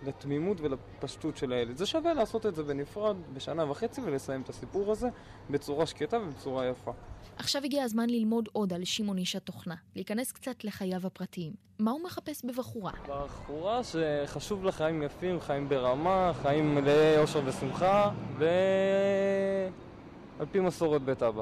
לתמימות 0.03 0.61
ולפשטות 0.61 1.37
של 1.37 1.51
הילד. 1.53 1.77
זה 1.77 1.85
שווה 1.85 2.13
לעשות 2.13 2.45
את 2.45 2.55
זה 2.55 2.63
בנפרד 2.63 3.15
בשנה 3.33 3.71
וחצי 3.71 4.01
ולסיים 4.01 4.41
את 4.41 4.49
הסיפור 4.49 4.91
הזה 4.91 5.07
בצורה 5.49 5.85
שקטה 5.85 6.19
ובצורה 6.19 6.65
יפה. 6.65 6.91
עכשיו 7.37 7.63
הגיע 7.63 7.83
הזמן 7.83 8.09
ללמוד 8.09 8.49
עוד 8.51 8.73
על 8.73 8.85
שמעון 8.85 9.17
איש 9.17 9.35
התוכנה, 9.35 9.75
להיכנס 9.95 10.31
קצת 10.31 10.63
לחייו 10.63 11.07
הפרטיים. 11.07 11.53
מה 11.79 11.91
הוא 11.91 12.03
מחפש 12.03 12.45
בבחורה? 12.45 12.91
בחורה 13.07 13.81
שחשוב 13.83 14.63
לה 14.63 14.71
חיים 14.71 15.03
יפים, 15.03 15.39
חיים 15.39 15.69
ברמה, 15.69 16.31
חיים 16.41 16.75
מלאי 16.75 17.17
אושר 17.17 17.41
ושמחה, 17.45 18.11
ועל 18.37 18.49
פי 20.51 20.59
מסורת 20.59 21.01
בית 21.01 21.23
אבא. 21.23 21.41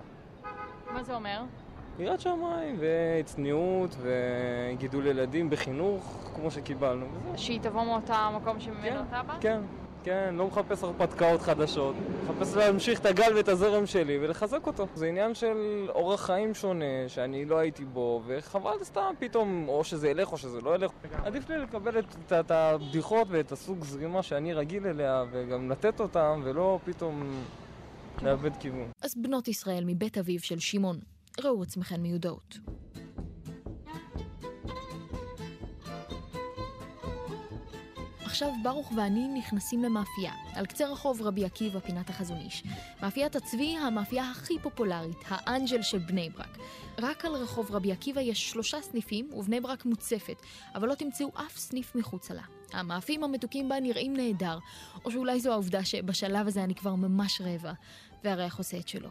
מה 0.94 1.04
זה 1.04 1.16
אומר? 1.16 1.44
יראת 2.00 2.22
שמיים, 2.22 2.80
וצניעות, 2.80 3.96
וגידול 4.02 5.08
ילדים 5.08 5.50
בחינוך, 5.50 6.32
כמו 6.36 6.52
שקיבלנו. 6.52 7.06
שהיא 7.36 7.60
תבוא 7.62 7.84
מאותה 7.84 8.30
מקום 8.42 8.60
שממנו 8.60 8.82
כן, 8.82 9.04
אתה 9.10 9.24
בא? 9.24 9.38
כן, 9.42 9.62
כן, 10.04 10.36
לא 10.38 10.48
מחפש 10.48 10.84
הרפתקאות 10.84 11.42
חדשות. 11.42 11.96
מחפש 12.24 12.56
להמשיך 12.56 13.00
את 13.00 13.06
הגל 13.06 13.34
ואת 13.36 13.48
הזרם 13.48 13.86
שלי 13.86 14.18
ולחזק 14.22 14.68
אותו. 14.68 14.88
זה 14.96 15.08
עניין 15.08 15.36
של 15.36 15.86
אורח 15.90 16.26
חיים 16.26 16.54
שונה, 16.54 16.86
שאני 17.08 17.46
לא 17.46 17.58
הייתי 17.58 17.86
בו, 17.86 18.22
וחבל 18.28 18.84
סתם 18.84 19.14
פתאום, 19.20 19.68
או 19.68 19.84
שזה 19.84 20.10
ילך 20.10 20.32
או 20.32 20.38
שזה 20.38 20.62
לא 20.62 20.76
ילך. 20.76 20.92
עדיף 21.24 21.50
לי 21.50 21.58
לקבל 21.58 22.00
את, 22.00 22.06
את, 22.26 22.34
את 22.34 22.52
הבדיחות 22.52 23.28
ואת 23.32 23.52
הסוג 23.52 23.84
זרימה 23.84 24.24
שאני 24.24 24.54
רגיל 24.54 24.88
אליה, 24.88 25.24
וגם 25.32 25.72
לתת 25.72 26.00
אותם, 26.00 26.42
ולא 26.44 26.80
פתאום 26.86 27.44
לאבד 28.24 28.58
כיוון. 28.60 28.92
אז 29.02 29.16
בנות 29.18 29.48
ישראל 29.48 29.84
מבית 29.86 30.18
אביו 30.18 30.40
של 30.40 30.60
שמעון, 30.60 31.00
ראו 31.44 31.64
עצמכן 31.64 32.02
מיודעות. 32.02 32.58
עכשיו 38.36 38.54
ברוך 38.64 38.92
ואני 38.98 39.28
נכנסים 39.28 39.84
למאפייה, 39.84 40.34
על 40.54 40.66
קצה 40.66 40.88
רחוב 40.88 41.22
רבי 41.22 41.46
עקיבא, 41.46 41.80
פינת 41.80 42.10
החזון 42.10 42.38
איש. 42.38 42.64
מאפיית 43.02 43.36
הצבי, 43.36 43.78
המאפייה 43.78 44.32
הכי 44.32 44.60
פופולרית, 44.60 45.18
האנג'ל 45.28 45.82
של 45.82 45.98
בני 45.98 46.30
ברק. 46.30 46.58
רק 46.98 47.26
על 47.26 47.32
רחוב 47.36 47.72
רבי 47.72 47.92
עקיבא 47.92 48.22
יש 48.22 48.52
שלושה 48.52 48.82
סניפים, 48.82 49.30
ובני 49.34 49.62
ברק 49.62 49.86
מוצפת, 49.86 50.42
אבל 50.76 50.88
לא 50.88 50.96
תמצאו 50.96 51.32
אף 51.34 51.58
סניף 51.58 51.96
מחוצה 51.96 52.34
לה. 52.34 52.44
המאפים 52.74 53.24
המתוקים 53.24 53.70
בה 53.70 53.80
נראים 53.80 54.14
נהדר, 54.14 54.60
או 55.06 55.12
שאולי 55.12 55.40
זו 55.40 55.52
העובדה 55.52 55.86
שבשלב 55.86 56.48
הזה 56.48 56.64
אני 56.64 56.76
כבר 56.76 56.96
ממש 56.96 57.42
רעבה, 57.42 57.74
והריח 58.24 58.58
עושה 58.58 58.78
את 58.78 58.88
שלו. 58.88 59.10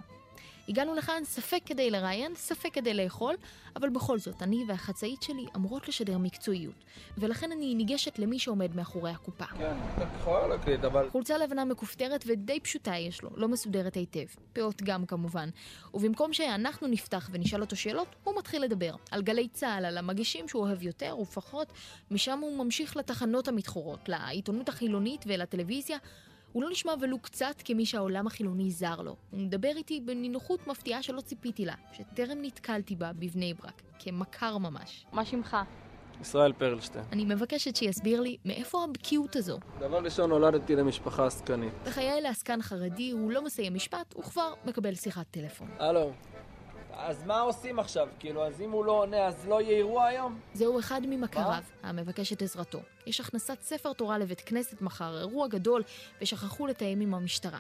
הגענו 0.68 0.94
לכאן 0.94 1.24
ספק 1.24 1.60
כדי 1.66 1.90
לראיין, 1.90 2.34
ספק 2.34 2.68
כדי 2.72 2.94
לאכול, 2.94 3.34
אבל 3.76 3.88
בכל 3.88 4.18
זאת, 4.18 4.42
אני 4.42 4.64
והחצאית 4.68 5.22
שלי 5.22 5.46
אמורות 5.56 5.88
לשדר 5.88 6.18
מקצועיות. 6.18 6.84
ולכן 7.18 7.52
אני 7.52 7.74
ניגשת 7.74 8.18
למי 8.18 8.38
שעומד 8.38 8.76
מאחורי 8.76 9.10
הקופה. 9.10 9.44
כן, 9.44 9.76
אתה 9.94 10.04
יכול 10.18 10.48
להקליט, 10.48 10.84
אבל... 10.84 11.10
חולצה 11.10 11.38
לבנה 11.38 11.64
מכופתרת 11.64 12.24
ודי 12.26 12.60
פשוטה 12.60 12.96
יש 12.96 13.22
לו, 13.22 13.30
לא 13.36 13.48
מסודרת 13.48 13.94
היטב. 13.94 14.26
פאות 14.52 14.82
גם 14.82 15.06
כמובן. 15.06 15.48
ובמקום 15.94 16.32
שאנחנו 16.32 16.86
נפתח 16.86 17.28
ונשאל 17.32 17.60
אותו 17.60 17.76
שאלות, 17.76 18.08
הוא 18.24 18.38
מתחיל 18.38 18.62
לדבר. 18.62 18.94
על 19.10 19.22
גלי 19.22 19.48
צה"ל, 19.48 19.84
על 19.84 19.98
המגישים 19.98 20.48
שהוא 20.48 20.62
אוהב 20.62 20.82
יותר 20.82 21.16
ופחות, 21.18 21.72
משם 22.10 22.38
הוא 22.38 22.64
ממשיך 22.64 22.96
לתחנות 22.96 23.48
המתחורות, 23.48 24.08
לעיתונות 24.08 24.68
החילונית 24.68 25.24
ולטלוויזיה. 25.26 25.98
הוא 26.54 26.62
לא 26.62 26.70
נשמע 26.70 26.92
ולו 27.00 27.18
קצת 27.18 27.54
כמי 27.64 27.86
שהעולם 27.86 28.26
החילוני 28.26 28.70
זר 28.70 29.00
לו. 29.02 29.16
הוא 29.30 29.40
מדבר 29.40 29.72
איתי 29.76 30.00
בנינוחות 30.00 30.66
מפתיעה 30.66 31.02
שלא 31.02 31.20
ציפיתי 31.20 31.64
לה, 31.64 31.74
שטרם 31.92 32.38
נתקלתי 32.42 32.96
בה 32.96 33.12
בבני 33.12 33.54
ברק, 33.54 33.82
כמכר 33.98 34.58
ממש. 34.58 35.06
מה 35.12 35.24
שמך? 35.24 35.56
ישראל 36.20 36.52
פרלשטיין. 36.52 37.04
אני 37.12 37.24
מבקשת 37.24 37.76
שיסביר 37.76 38.20
לי 38.20 38.36
מאיפה 38.44 38.84
הבקיאות 38.84 39.36
הזו. 39.36 39.58
דבר 39.80 39.98
ראשון, 40.04 40.30
נולדתי 40.30 40.76
למשפחה 40.76 41.26
עסקנית. 41.26 41.72
בחיי 41.84 42.20
לעסקן 42.20 42.62
חרדי 42.62 43.10
הוא 43.10 43.30
לא 43.30 43.44
מסיים 43.44 43.74
משפט, 43.74 44.14
הוא 44.14 44.24
כבר 44.24 44.52
מקבל 44.64 44.94
שיחת 44.94 45.26
טלפון. 45.30 45.68
הלו, 45.78 46.12
אז 46.96 47.24
מה 47.24 47.40
עושים 47.40 47.78
עכשיו? 47.78 48.08
כאילו, 48.18 48.46
אז 48.46 48.60
אם 48.60 48.70
הוא 48.70 48.84
לא 48.84 48.92
עונה, 48.92 49.26
אז 49.26 49.48
לא 49.48 49.60
יהיה 49.60 49.76
אירוע 49.76 50.04
היום? 50.04 50.40
זהו 50.54 50.78
אחד 50.78 51.00
ממכריו, 51.08 51.62
המבקש 51.82 52.32
את 52.32 52.42
עזרתו. 52.42 52.80
יש 53.06 53.20
הכנסת 53.20 53.60
ספר 53.60 53.92
תורה 53.92 54.18
לבית 54.18 54.40
כנסת 54.40 54.82
מחר, 54.82 55.18
אירוע 55.18 55.48
גדול, 55.48 55.82
ושכחו 56.22 56.66
לתאם 56.66 57.00
עם 57.00 57.14
המשטרה. 57.14 57.58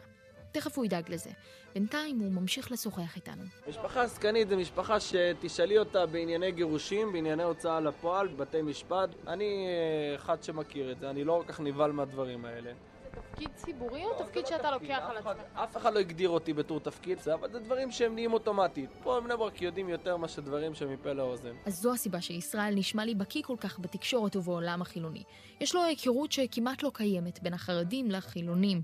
תכף 0.52 0.78
הוא 0.78 0.84
ידאג 0.84 1.10
לזה. 1.10 1.30
בינתיים 1.74 2.18
הוא 2.18 2.32
ממשיך 2.32 2.72
לשוחח 2.72 3.16
איתנו. 3.16 3.42
משפחה 3.68 4.02
עסקנית 4.02 4.48
זה 4.48 4.56
משפחה 4.56 4.96
שתשאלי 5.00 5.78
אותה 5.78 6.06
בענייני 6.06 6.52
גירושים, 6.52 7.12
בענייני 7.12 7.42
הוצאה 7.42 7.80
לפועל, 7.80 8.28
בתי 8.28 8.62
משפט. 8.62 9.10
אני 9.26 9.66
אה, 9.66 10.14
אחד 10.14 10.42
שמכיר 10.42 10.92
את 10.92 10.98
זה, 10.98 11.10
אני 11.10 11.24
לא 11.24 11.42
כל 11.46 11.52
כך 11.52 11.60
נבהל 11.60 11.92
מהדברים 11.92 12.44
האלה. 12.44 12.72
תפקיד 13.14 13.50
ציבורי 13.54 14.04
או 14.04 14.24
תפקיד 14.24 14.46
שאתה 14.46 14.70
לוקח 14.70 14.98
על 15.10 15.16
עצמך? 15.16 15.30
אף 15.54 15.76
אחד 15.76 15.94
לא 15.94 15.98
הגדיר 15.98 16.28
אותי 16.28 16.52
בתור 16.52 16.80
תפקיד, 16.80 17.18
זה- 17.20 17.34
אבל 17.34 17.50
זה 17.52 17.58
דברים 17.60 17.90
שהם 17.90 18.14
נהיים 18.14 18.32
אוטומטית. 18.32 18.90
פה 19.02 19.20
בבני 19.20 19.36
ברק 19.36 19.62
יודעים 19.62 19.88
יותר 19.88 20.16
מאשר 20.16 20.42
דברים 20.42 20.74
שמפה 20.74 21.12
לאוזן. 21.12 21.52
אז 21.66 21.74
זו 21.80 21.92
הסיבה 21.92 22.20
שישראל 22.20 22.74
נשמע 22.74 23.04
לי 23.04 23.14
בקיא 23.14 23.42
כל 23.42 23.56
כך 23.60 23.78
בתקשורת 23.80 24.36
ובעולם 24.36 24.82
החילוני. 24.82 25.22
יש 25.60 25.74
לו 25.74 25.82
היכרות 25.84 26.32
שכמעט 26.32 26.82
לא 26.82 26.90
קיימת 26.94 27.42
בין 27.42 27.54
החרדים 27.54 28.10
לחילונים, 28.10 28.82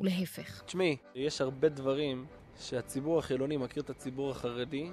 ולהפך. 0.00 0.62
תשמעי, 0.66 0.96
יש 1.14 1.40
הרבה 1.40 1.68
דברים 1.68 2.26
שהציבור 2.60 3.18
החילוני 3.18 3.56
מכיר 3.56 3.82
את 3.82 3.90
הציבור 3.90 4.30
החרדי 4.30 4.90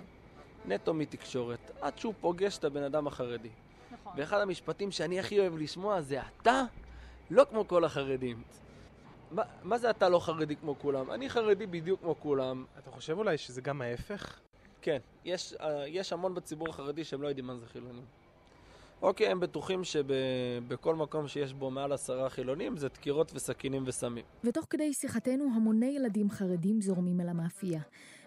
נטו 0.65 0.93
מתקשורת, 0.93 1.71
עד 1.81 1.97
שהוא 1.97 2.13
פוגש 2.21 2.57
את 2.57 2.63
הבן 2.63 2.83
אדם 2.83 3.07
החרדי. 3.07 3.49
נכון. 3.91 4.13
ואחד 4.17 4.39
המשפטים 4.41 4.91
שאני 4.91 5.19
הכי 5.19 5.39
אוהב 5.39 5.57
לשמוע 5.57 6.01
זה 6.01 6.19
אתה 6.41 6.63
לא 7.31 7.45
כמו 7.49 7.67
כל 7.67 7.85
החרדים. 7.85 8.41
מה, 9.33 9.43
מה 9.63 9.77
זה 9.77 9.89
אתה 9.89 10.09
לא 10.09 10.19
חרדי 10.19 10.55
כמו 10.55 10.79
כולם? 10.79 11.11
אני 11.11 11.29
חרדי 11.29 11.65
בדיוק 11.65 11.99
כמו 11.99 12.15
כולם. 12.19 12.65
אתה 12.79 12.91
חושב 12.91 13.17
אולי 13.17 13.37
שזה 13.37 13.61
גם 13.61 13.81
ההפך? 13.81 14.39
כן, 14.81 14.97
יש, 15.25 15.53
אה, 15.53 15.87
יש 15.87 16.13
המון 16.13 16.35
בציבור 16.35 16.69
החרדי 16.69 17.03
שהם 17.03 17.21
לא 17.21 17.27
יודעים 17.27 17.47
מה 17.47 17.55
זה 17.55 17.65
חילונים. 17.65 18.03
אוקיי, 19.01 19.27
הם 19.27 19.39
בטוחים 19.39 19.81
שבכל 19.83 20.95
מקום 20.95 21.27
שיש 21.27 21.53
בו 21.53 21.71
מעל 21.71 21.91
עשרה 21.91 22.29
חילונים 22.29 22.77
זה 22.77 22.87
דקירות 22.87 23.31
וסכינים 23.35 23.83
וסמים. 23.85 24.25
ותוך 24.43 24.65
כדי 24.69 24.93
שיחתנו 24.93 25.45
המוני 25.55 25.85
ילדים 25.95 26.29
חרדים 26.29 26.81
זורמים 26.81 27.21
אל 27.21 27.29
המאפייה. 27.29 27.81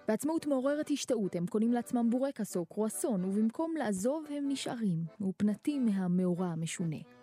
בעצמאות 0.09 0.47
מעוררת 0.47 0.91
השתאות 0.91 1.37
הם 1.37 1.47
קונים 1.47 1.73
לעצמם 1.73 2.11
בורקס 2.11 2.57
או 2.57 2.67
קרואסון, 2.67 3.25
ובמקום 3.25 3.75
לעזוב 3.77 4.25
הם 4.31 4.45
נשארים, 4.49 4.99
מאופנתים 5.21 5.87
מהמאורע 5.87 6.47
המשונה. 6.47 7.16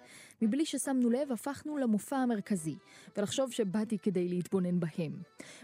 מבלי 0.44 0.66
ששמנו 0.66 1.10
לב, 1.10 1.32
הפכנו 1.32 1.78
למופע 1.78 2.16
המרכזי, 2.18 2.76
ולחשוב 3.18 3.52
שבאתי 3.52 3.98
כדי 3.98 4.28
להתבונן 4.28 4.80
בהם. 4.80 5.12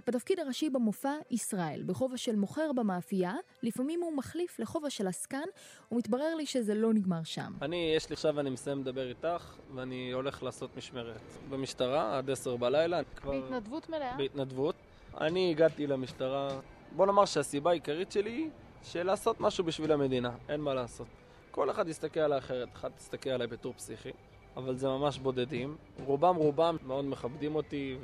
בתפקיד 0.07 0.39
הראשי 0.39 0.69
במופע, 0.69 1.13
ישראל, 1.31 1.83
בכובע 1.85 2.17
של 2.17 2.35
מוכר 2.35 2.71
במאפייה, 2.75 3.33
לפעמים 3.63 4.01
הוא 4.01 4.17
מחליף 4.17 4.59
לכובע 4.59 4.89
של 4.89 5.07
עסקן, 5.07 5.47
ומתברר 5.91 6.35
לי 6.35 6.45
שזה 6.45 6.75
לא 6.75 6.93
נגמר 6.93 7.23
שם. 7.23 7.53
אני, 7.61 7.93
יש 7.95 8.09
לי 8.09 8.13
עכשיו, 8.13 8.39
אני 8.39 8.49
מסיים 8.49 8.79
לדבר 8.79 9.09
איתך, 9.09 9.55
ואני 9.75 10.11
הולך 10.11 10.43
לעשות 10.43 10.77
משמרת 10.77 11.21
במשטרה 11.49 12.17
עד 12.17 12.29
עשר 12.29 12.55
בלילה. 12.55 13.03
כבר... 13.15 13.41
בהתנדבות 13.41 13.89
מלאה? 13.89 14.17
בהתנדבות. 14.17 14.75
אני 15.21 15.51
הגעתי 15.51 15.87
למשטרה, 15.87 16.59
בוא 16.95 17.05
נאמר 17.05 17.25
שהסיבה 17.25 17.69
העיקרית 17.69 18.11
שלי 18.11 18.31
היא 18.31 18.49
של 18.83 19.03
לעשות 19.03 19.39
משהו 19.39 19.63
בשביל 19.63 19.91
המדינה, 19.91 20.29
אין 20.49 20.61
מה 20.61 20.73
לעשות. 20.73 21.07
כל 21.51 21.71
אחד 21.71 21.87
יסתכל 21.87 22.19
עליי 22.19 22.37
אחרת, 22.37 22.69
אחד 22.73 22.89
יסתכל 22.97 23.29
עליי 23.29 23.47
בתור 23.47 23.73
פסיכי, 23.73 24.11
אבל 24.59 24.75
זה 24.75 24.87
ממש 24.87 25.19
בודדים. 25.19 25.75
רובם 26.05 26.35
רובם 26.35 26.77
מאוד 26.87 27.05
מכבדים 27.05 27.55
אותי, 27.55 27.97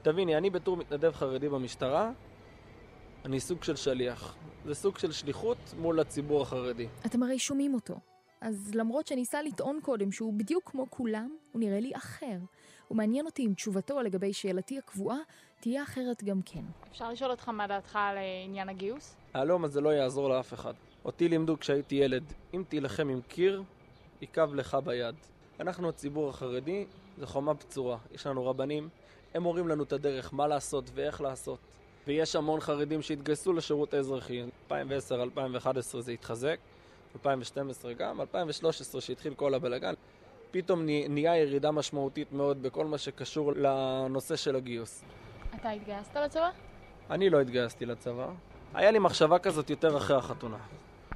ותביני, 0.00 0.36
אני 0.36 0.50
בתור 0.50 0.76
מתנדב 0.76 1.12
חרדי 1.12 1.48
במשטרה, 1.48 2.10
אני 3.24 3.40
סוג 3.40 3.62
של 3.62 3.76
שליח. 3.76 4.36
זה 4.64 4.74
סוג 4.74 4.98
של 4.98 5.12
שליחות 5.12 5.58
מול 5.78 6.00
הציבור 6.00 6.42
החרדי. 6.42 6.86
אתם 7.06 7.22
הרי 7.22 7.38
שומעים 7.38 7.74
אותו. 7.74 7.94
אז 8.40 8.74
למרות 8.74 9.06
שניסה 9.06 9.42
לטעון 9.42 9.78
קודם 9.82 10.12
שהוא 10.12 10.34
בדיוק 10.34 10.70
כמו 10.70 10.86
כולם, 10.90 11.36
הוא 11.52 11.60
נראה 11.60 11.80
לי 11.80 11.92
אחר. 11.96 12.38
ומעניין 12.90 13.26
אותי 13.26 13.46
אם 13.46 13.52
תשובתו 13.54 14.00
לגבי 14.00 14.32
שאלתי 14.32 14.78
הקבועה 14.78 15.18
תהיה 15.60 15.82
אחרת 15.82 16.24
גם 16.24 16.42
כן. 16.42 16.64
אפשר 16.90 17.10
לשאול 17.10 17.30
אותך 17.30 17.48
מה 17.48 17.66
דעתך 17.66 17.96
על 17.96 18.16
אה, 18.16 18.42
עניין 18.44 18.68
הגיוס? 18.68 19.16
הלום 19.34 19.64
הזה 19.64 19.80
לא 19.80 19.88
יעזור 19.88 20.28
לאף 20.28 20.54
אחד. 20.54 20.74
אותי 21.04 21.28
לימדו 21.28 21.58
כשהייתי 21.58 21.94
ילד, 21.94 22.24
אם 22.54 22.62
תילחם 22.68 23.08
עם 23.08 23.20
קיר, 23.28 23.62
יכאב 24.20 24.54
לך 24.54 24.76
ביד. 24.84 25.14
אנחנו 25.60 25.88
הציבור 25.88 26.30
החרדי, 26.30 26.86
זה 27.18 27.26
חומה 27.26 27.54
בצורה. 27.54 27.98
יש 28.14 28.26
לנו 28.26 28.46
רבנים, 28.46 28.88
הם 29.34 29.42
מורים 29.42 29.68
לנו 29.68 29.82
את 29.82 29.92
הדרך, 29.92 30.34
מה 30.34 30.46
לעשות 30.46 30.90
ואיך 30.94 31.20
לעשות. 31.20 31.58
ויש 32.06 32.36
המון 32.36 32.60
חרדים 32.60 33.02
שהתגייסו 33.02 33.52
לשירות 33.52 33.94
האזרחי. 33.94 34.42
2010-2011 34.70 34.72
זה 35.98 36.12
התחזק, 36.12 36.58
2012 37.14 37.92
גם, 37.92 38.20
2013 38.20 39.00
שהתחיל 39.00 39.34
כל 39.34 39.54
הבלגן. 39.54 39.94
פתאום 40.50 40.82
נהיה 40.86 41.36
ירידה 41.36 41.70
משמעותית 41.70 42.32
מאוד 42.32 42.62
בכל 42.62 42.84
מה 42.84 42.98
שקשור 42.98 43.52
לנושא 43.56 44.36
של 44.36 44.56
הגיוס. 44.56 45.04
אתה 45.54 45.70
התגייסת 45.70 46.16
לצבא? 46.16 46.50
אני 47.10 47.30
לא 47.30 47.40
התגייסתי 47.40 47.86
לצבא. 47.86 48.28
היה 48.74 48.90
לי 48.90 48.98
מחשבה 48.98 49.38
כזאת 49.38 49.70
יותר 49.70 49.96
אחרי 49.96 50.16
החתונה. 50.16 50.56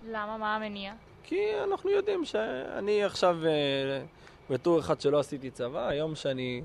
למה? 0.09 0.39
מה 0.39 0.57
המניע? 0.57 0.93
כי 1.23 1.41
אנחנו 1.65 1.91
יודעים 1.91 2.25
שאני 2.25 3.05
עכשיו, 3.05 3.47
אה, 3.47 4.03
בתור 4.51 4.81
אחד 4.81 5.01
שלא 5.01 5.21
עשיתי 5.21 5.51
צבא, 5.51 5.89
היום 5.89 6.15
שאני 6.15 6.63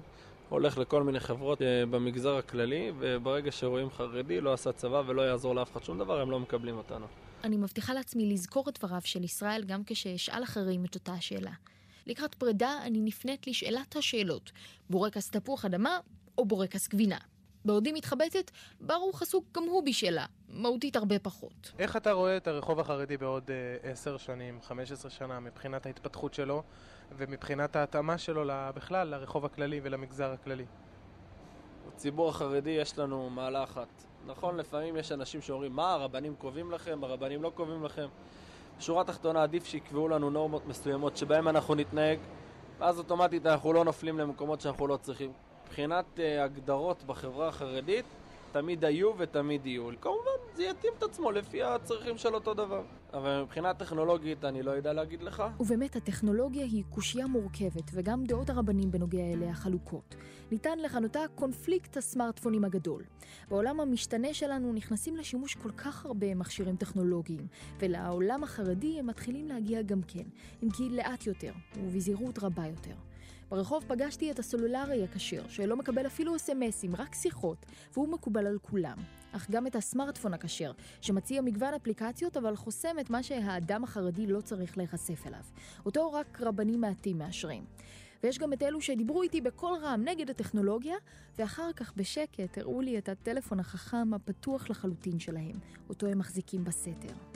הולך 0.49 0.77
לכל 0.77 1.03
מיני 1.03 1.19
חברות 1.19 1.61
אה, 1.61 1.85
במגזר 1.85 2.35
הכללי, 2.35 2.91
וברגע 2.99 3.51
שרואים 3.51 3.89
חרדי, 3.89 4.41
לא 4.41 4.53
עשה 4.53 4.71
צבא 4.71 5.03
ולא 5.07 5.21
יעזור 5.21 5.55
לאף 5.55 5.71
אחד 5.71 5.83
שום 5.83 5.99
דבר, 5.99 6.21
הם 6.21 6.31
לא 6.31 6.39
מקבלים 6.39 6.77
אותנו. 6.77 7.05
אני 7.43 7.57
מבטיחה 7.57 7.93
לעצמי 7.93 8.33
לזכור 8.33 8.69
את 8.69 8.79
דבריו 8.79 9.01
של 9.03 9.23
ישראל 9.23 9.63
גם 9.63 9.81
כשאשאל 9.85 10.43
אחרים 10.43 10.85
את 10.85 10.95
אותה 10.95 11.13
השאלה. 11.13 11.51
לקראת 12.07 12.35
פרידה 12.35 12.77
אני 12.83 12.99
נפנית 13.01 13.47
לשאלת 13.47 13.95
השאלות, 13.95 14.51
בורקס 14.89 15.29
תפוח 15.29 15.65
אדמה 15.65 15.99
או 16.37 16.45
בורקס 16.45 16.87
גבינה. 16.87 17.17
בעודי 17.65 17.91
מתחבטת, 17.91 18.51
ברוך 18.81 19.21
עסוק 19.21 19.45
גם 19.51 19.63
הוא 19.63 19.83
בשאלה, 19.85 20.25
מהותית 20.49 20.95
הרבה 20.95 21.19
פחות. 21.19 21.71
איך 21.79 21.97
אתה 21.97 22.11
רואה 22.11 22.37
את 22.37 22.47
הרחוב 22.47 22.79
החרדי 22.79 23.17
בעוד 23.17 23.51
אה, 23.51 23.91
עשר 23.91 24.17
שנים, 24.17 24.61
15 24.61 25.11
שנה, 25.11 25.39
מבחינת 25.39 25.85
ההתפתחות 25.85 26.33
שלו 26.33 26.63
ומבחינת 27.17 27.75
ההתאמה 27.75 28.17
שלו 28.17 28.43
בכלל 28.75 29.07
לרחוב 29.07 29.45
הכללי 29.45 29.79
ולמגזר 29.83 30.31
הכללי? 30.31 30.65
בציבור 31.87 32.29
החרדי 32.29 32.69
יש 32.69 32.99
לנו 32.99 33.29
מעלה 33.29 33.63
אחת. 33.63 33.87
נכון, 34.25 34.57
לפעמים 34.57 34.97
יש 34.97 35.11
אנשים 35.11 35.41
שאומרים, 35.41 35.73
מה, 35.73 35.93
הרבנים 35.93 36.35
קובעים 36.35 36.71
לכם, 36.71 37.03
הרבנים 37.03 37.43
לא 37.43 37.51
קובעים 37.55 37.83
לכם. 37.83 38.07
בשורה 38.77 39.01
התחתונה 39.01 39.43
עדיף 39.43 39.65
שיקבעו 39.65 40.07
לנו 40.07 40.29
נורמות 40.29 40.65
מסוימות 40.65 41.17
שבהן 41.17 41.47
אנחנו 41.47 41.75
נתנהג, 41.75 42.19
ואז 42.79 42.97
אוטומטית 42.97 43.45
אנחנו 43.45 43.73
לא 43.73 43.85
נופלים 43.85 44.17
למקומות 44.17 44.61
שאנחנו 44.61 44.87
לא 44.87 44.97
צריכים. 44.97 45.33
מבחינת 45.69 46.05
uh, 46.17 46.21
הגדרות 46.43 47.03
בחברה 47.03 47.47
החרדית, 47.47 48.05
תמיד 48.51 48.85
היו 48.85 49.11
ותמיד 49.17 49.65
יהיו. 49.65 49.89
כמובן, 50.01 50.55
זה 50.55 50.63
יתאים 50.63 50.93
את 50.97 51.03
עצמו 51.03 51.31
לפי 51.31 51.63
הצרכים 51.63 52.17
של 52.17 52.35
אותו 52.35 52.53
דבר. 52.53 52.83
אבל 53.13 53.41
מבחינה 53.41 53.73
טכנולוגית 53.73 54.45
אני 54.45 54.63
לא 54.63 54.71
יודע 54.71 54.93
להגיד 54.93 55.23
לך. 55.23 55.43
ובאמת, 55.59 55.95
הטכנולוגיה 55.95 56.65
היא 56.65 56.83
קושייה 56.89 57.27
מורכבת, 57.27 57.91
וגם 57.93 58.23
דעות 58.25 58.49
הרבנים 58.49 58.91
בנוגע 58.91 59.33
אליה 59.33 59.53
חלוקות. 59.53 60.15
ניתן 60.51 60.79
לכנותה 60.79 61.19
קונפליקט 61.35 61.97
הסמארטפונים 61.97 62.65
הגדול. 62.65 63.03
בעולם 63.49 63.79
המשתנה 63.79 64.33
שלנו 64.33 64.73
נכנסים 64.73 65.17
לשימוש 65.17 65.55
כל 65.55 65.71
כך 65.71 66.05
הרבה 66.05 66.35
מכשירים 66.35 66.75
טכנולוגיים, 66.75 67.47
ולעולם 67.79 68.43
החרדי 68.43 68.99
הם 68.99 69.07
מתחילים 69.07 69.47
להגיע 69.47 69.81
גם 69.81 70.01
כן, 70.07 70.23
אם 70.63 70.69
כי 70.69 70.89
לאט 70.89 71.27
יותר, 71.27 71.51
ובזהירות 71.77 72.39
רבה 72.39 72.67
יותר. 72.67 73.08
ברחוב 73.49 73.83
פגשתי 73.87 74.31
את 74.31 74.39
הסלולרי 74.39 75.03
הכשר, 75.03 75.47
שלא 75.47 75.75
מקבל 75.75 76.07
אפילו 76.07 76.35
אס.אם.אסים, 76.35 76.95
רק 76.95 77.15
שיחות, 77.15 77.65
והוא 77.93 78.07
מקובל 78.07 78.47
על 78.47 78.57
כולם. 78.61 78.97
אך 79.31 79.49
גם 79.51 79.67
את 79.67 79.75
הסמארטפון 79.75 80.33
הכשר, 80.33 80.71
שמציע 81.01 81.41
מגוון 81.41 81.73
אפליקציות, 81.73 82.37
אבל 82.37 82.55
חוסם 82.55 82.99
את 82.99 83.09
מה 83.09 83.23
שהאדם 83.23 83.83
החרדי 83.83 84.27
לא 84.27 84.41
צריך 84.41 84.77
להיחשף 84.77 85.27
אליו. 85.27 85.43
אותו 85.85 86.13
רק 86.13 86.41
רבנים 86.41 86.81
מעטים 86.81 87.17
מאשרים. 87.17 87.65
ויש 88.23 88.39
גם 88.39 88.53
את 88.53 88.63
אלו 88.63 88.81
שדיברו 88.81 89.21
איתי 89.21 89.41
בקול 89.41 89.77
רם 89.81 90.01
נגד 90.05 90.29
הטכנולוגיה, 90.29 90.95
ואחר 91.39 91.73
כך 91.75 91.93
בשקט 91.95 92.57
הראו 92.57 92.81
לי 92.81 92.97
את 92.97 93.09
הטלפון 93.09 93.59
החכם 93.59 94.13
הפתוח 94.13 94.69
לחלוטין 94.69 95.19
שלהם, 95.19 95.55
אותו 95.89 96.07
הם 96.07 96.19
מחזיקים 96.19 96.63
בסתר. 96.63 97.28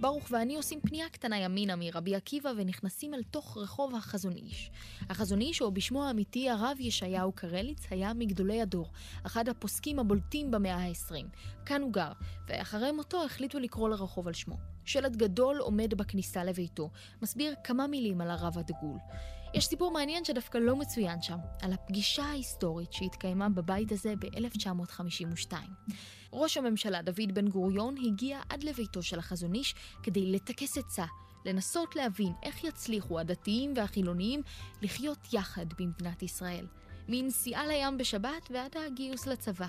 ברוך 0.00 0.26
ואני 0.30 0.56
עושים 0.56 0.80
פנייה 0.80 1.08
קטנה 1.08 1.38
ימינה 1.38 1.76
מרבי 1.76 2.14
עקיבא 2.14 2.52
ונכנסים 2.56 3.14
אל 3.14 3.22
תוך 3.22 3.56
רחוב 3.56 3.94
החזון 3.94 4.32
איש. 4.32 4.70
החזון 5.10 5.40
איש, 5.40 5.62
או 5.62 5.72
בשמו 5.72 6.04
האמיתי 6.04 6.50
הרב 6.50 6.76
ישעיהו 6.80 7.32
קרליץ, 7.32 7.86
היה 7.90 8.12
מגדולי 8.14 8.62
הדור, 8.62 8.90
אחד 9.26 9.48
הפוסקים 9.48 9.98
הבולטים 9.98 10.50
במאה 10.50 10.76
ה-20. 10.76 11.26
כאן 11.66 11.82
הוא 11.82 11.92
גר, 11.92 12.12
ואחרי 12.48 12.92
מותו 12.92 13.24
החליטו 13.24 13.58
לקרוא 13.58 13.88
לרחוב 13.88 14.28
על 14.28 14.34
שמו. 14.34 14.56
שלט 14.84 15.16
גדול 15.16 15.58
עומד 15.58 15.94
בכניסה 15.94 16.44
לביתו, 16.44 16.90
מסביר 17.22 17.54
כמה 17.64 17.86
מילים 17.86 18.20
על 18.20 18.30
הרב 18.30 18.58
הדגול. 18.58 18.98
יש 19.56 19.66
סיפור 19.66 19.90
מעניין 19.90 20.24
שדווקא 20.24 20.58
לא 20.58 20.76
מצוין 20.76 21.22
שם, 21.22 21.38
על 21.62 21.72
הפגישה 21.72 22.24
ההיסטורית 22.24 22.92
שהתקיימה 22.92 23.48
בבית 23.48 23.92
הזה 23.92 24.14
ב-1952. 24.18 25.52
ראש 26.32 26.56
הממשלה 26.56 27.02
דוד 27.02 27.34
בן 27.34 27.48
גוריון 27.48 27.94
הגיע 28.06 28.40
עד 28.48 28.64
לביתו 28.64 29.02
של 29.02 29.18
החזון 29.18 29.54
איש 29.54 29.74
כדי 30.02 30.32
לטכס 30.32 30.78
עצה, 30.78 31.04
לנסות 31.44 31.96
להבין 31.96 32.32
איך 32.42 32.64
יצליחו 32.64 33.20
הדתיים 33.20 33.72
והחילוניים 33.76 34.42
לחיות 34.82 35.32
יחד 35.32 35.66
במדינת 35.78 36.22
ישראל. 36.22 36.66
מנסיעה 37.08 37.66
לים 37.66 37.98
בשבת 37.98 38.50
ועד 38.50 38.76
הגיוס 38.76 39.26
לצבא. 39.26 39.68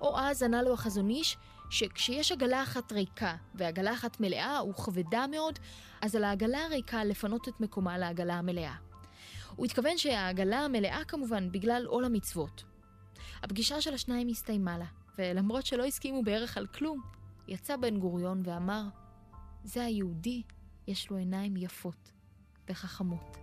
או 0.00 0.18
אז 0.18 0.42
ענה 0.42 0.62
לו 0.62 0.74
החזון 0.74 1.10
איש 1.10 1.36
שכשיש 1.72 2.32
עגלה 2.32 2.62
אחת 2.62 2.92
ריקה 2.92 3.36
ועגלה 3.54 3.92
אחת 3.92 4.20
מלאה 4.20 4.64
וכבדה 4.68 5.26
מאוד, 5.26 5.58
אז 6.00 6.16
על 6.16 6.24
העגלה 6.24 6.64
הריקה 6.64 7.04
לפנות 7.04 7.48
את 7.48 7.60
מקומה 7.60 7.98
לעגלה 7.98 8.34
המלאה. 8.34 8.74
הוא 9.56 9.66
התכוון 9.66 9.98
שהעגלה 9.98 10.60
המלאה 10.60 11.04
כמובן 11.08 11.52
בגלל 11.52 11.84
עול 11.86 12.04
המצוות. 12.04 12.64
הפגישה 13.42 13.80
של 13.80 13.94
השניים 13.94 14.28
הסתיימה 14.28 14.78
לה, 14.78 14.86
ולמרות 15.18 15.66
שלא 15.66 15.84
הסכימו 15.84 16.22
בערך 16.22 16.56
על 16.56 16.66
כלום, 16.66 17.00
יצא 17.48 17.76
בן 17.76 17.98
גוריון 17.98 18.42
ואמר, 18.44 18.82
זה 19.64 19.84
היהודי, 19.84 20.42
יש 20.86 21.10
לו 21.10 21.16
עיניים 21.16 21.56
יפות 21.56 22.12
וחכמות. 22.68 23.36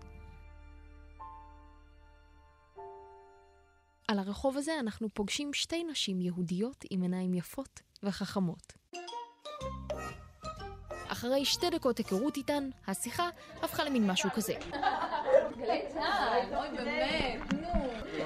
על 4.07 4.19
הרחוב 4.19 4.57
הזה 4.57 4.79
אנחנו 4.79 5.09
פוגשים 5.13 5.53
שתי 5.53 5.83
נשים 5.83 6.21
יהודיות 6.21 6.85
עם 6.89 7.01
עיניים 7.01 7.33
יפות 7.33 7.81
וחכמות. 8.03 8.73
אחרי 11.07 11.45
שתי 11.45 11.69
דקות 11.69 11.97
היכרות 11.97 12.37
איתן, 12.37 12.69
השיחה 12.87 13.29
הפכה 13.61 13.83
למין 13.83 14.11
משהו 14.11 14.29
כזה. 14.35 14.53
גלי 15.57 15.81
צה"ל, 15.93 16.55
אוי 16.55 16.67
באמת. 16.77 17.58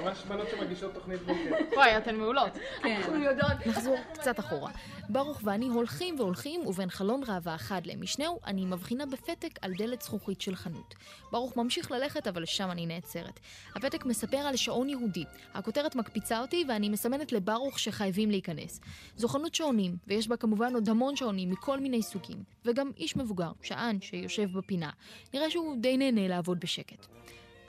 ממש 0.04 0.22
בנות 0.28 0.48
שמגישות 0.50 0.94
תוכנית 0.94 1.20
בוקר. 1.22 1.50
וואי, 1.76 1.98
אתן 1.98 2.16
מעולות. 2.16 2.52
כן. 2.82 2.96
אנחנו 2.96 3.22
יודעות. 3.22 3.66
נחזור 3.66 3.96
קצת 4.12 4.40
אחורה. 4.40 4.70
ברוך 5.08 5.40
ואני 5.44 5.68
הולכים 5.68 6.20
והולכים, 6.20 6.66
ובין 6.66 6.90
חלון 6.90 7.22
ראווה 7.26 7.54
אחד 7.54 7.86
למשנהו, 7.86 8.40
אני 8.46 8.64
מבחינה 8.64 9.06
בפתק 9.06 9.58
על 9.62 9.72
דלת 9.78 10.02
זכוכית 10.02 10.40
של 10.40 10.54
חנות. 10.54 10.94
ברוך 11.32 11.56
ממשיך 11.56 11.90
ללכת, 11.90 12.26
אבל 12.26 12.44
שם 12.44 12.70
אני 12.70 12.86
נעצרת. 12.86 13.40
הפתק 13.74 14.04
מספר 14.04 14.36
על 14.36 14.56
שעון 14.56 14.88
יהודי. 14.88 15.24
הכותרת 15.54 15.96
מקפיצה 15.96 16.40
אותי, 16.40 16.64
ואני 16.68 16.88
מסמנת 16.88 17.32
לברוך 17.32 17.78
שחייבים 17.78 18.30
להיכנס. 18.30 18.80
זו 19.16 19.28
חנות 19.28 19.54
שעונים, 19.54 19.96
ויש 20.06 20.28
בה 20.28 20.36
כמובן 20.36 20.74
עוד 20.74 20.88
המון 20.88 21.16
שעונים 21.16 21.50
מכל 21.50 21.80
מיני 21.80 22.02
סוגים. 22.02 22.42
וגם 22.64 22.90
איש 22.96 23.16
מבוגר, 23.16 23.50
שען, 23.62 24.00
שיושב 24.00 24.58
בפינה. 24.58 24.90
נראה 25.34 25.50
שהוא 25.50 25.76
די 25.80 25.96
נהנה 25.96 26.28
לעבוד 26.28 26.60
בשקט. 26.60 27.06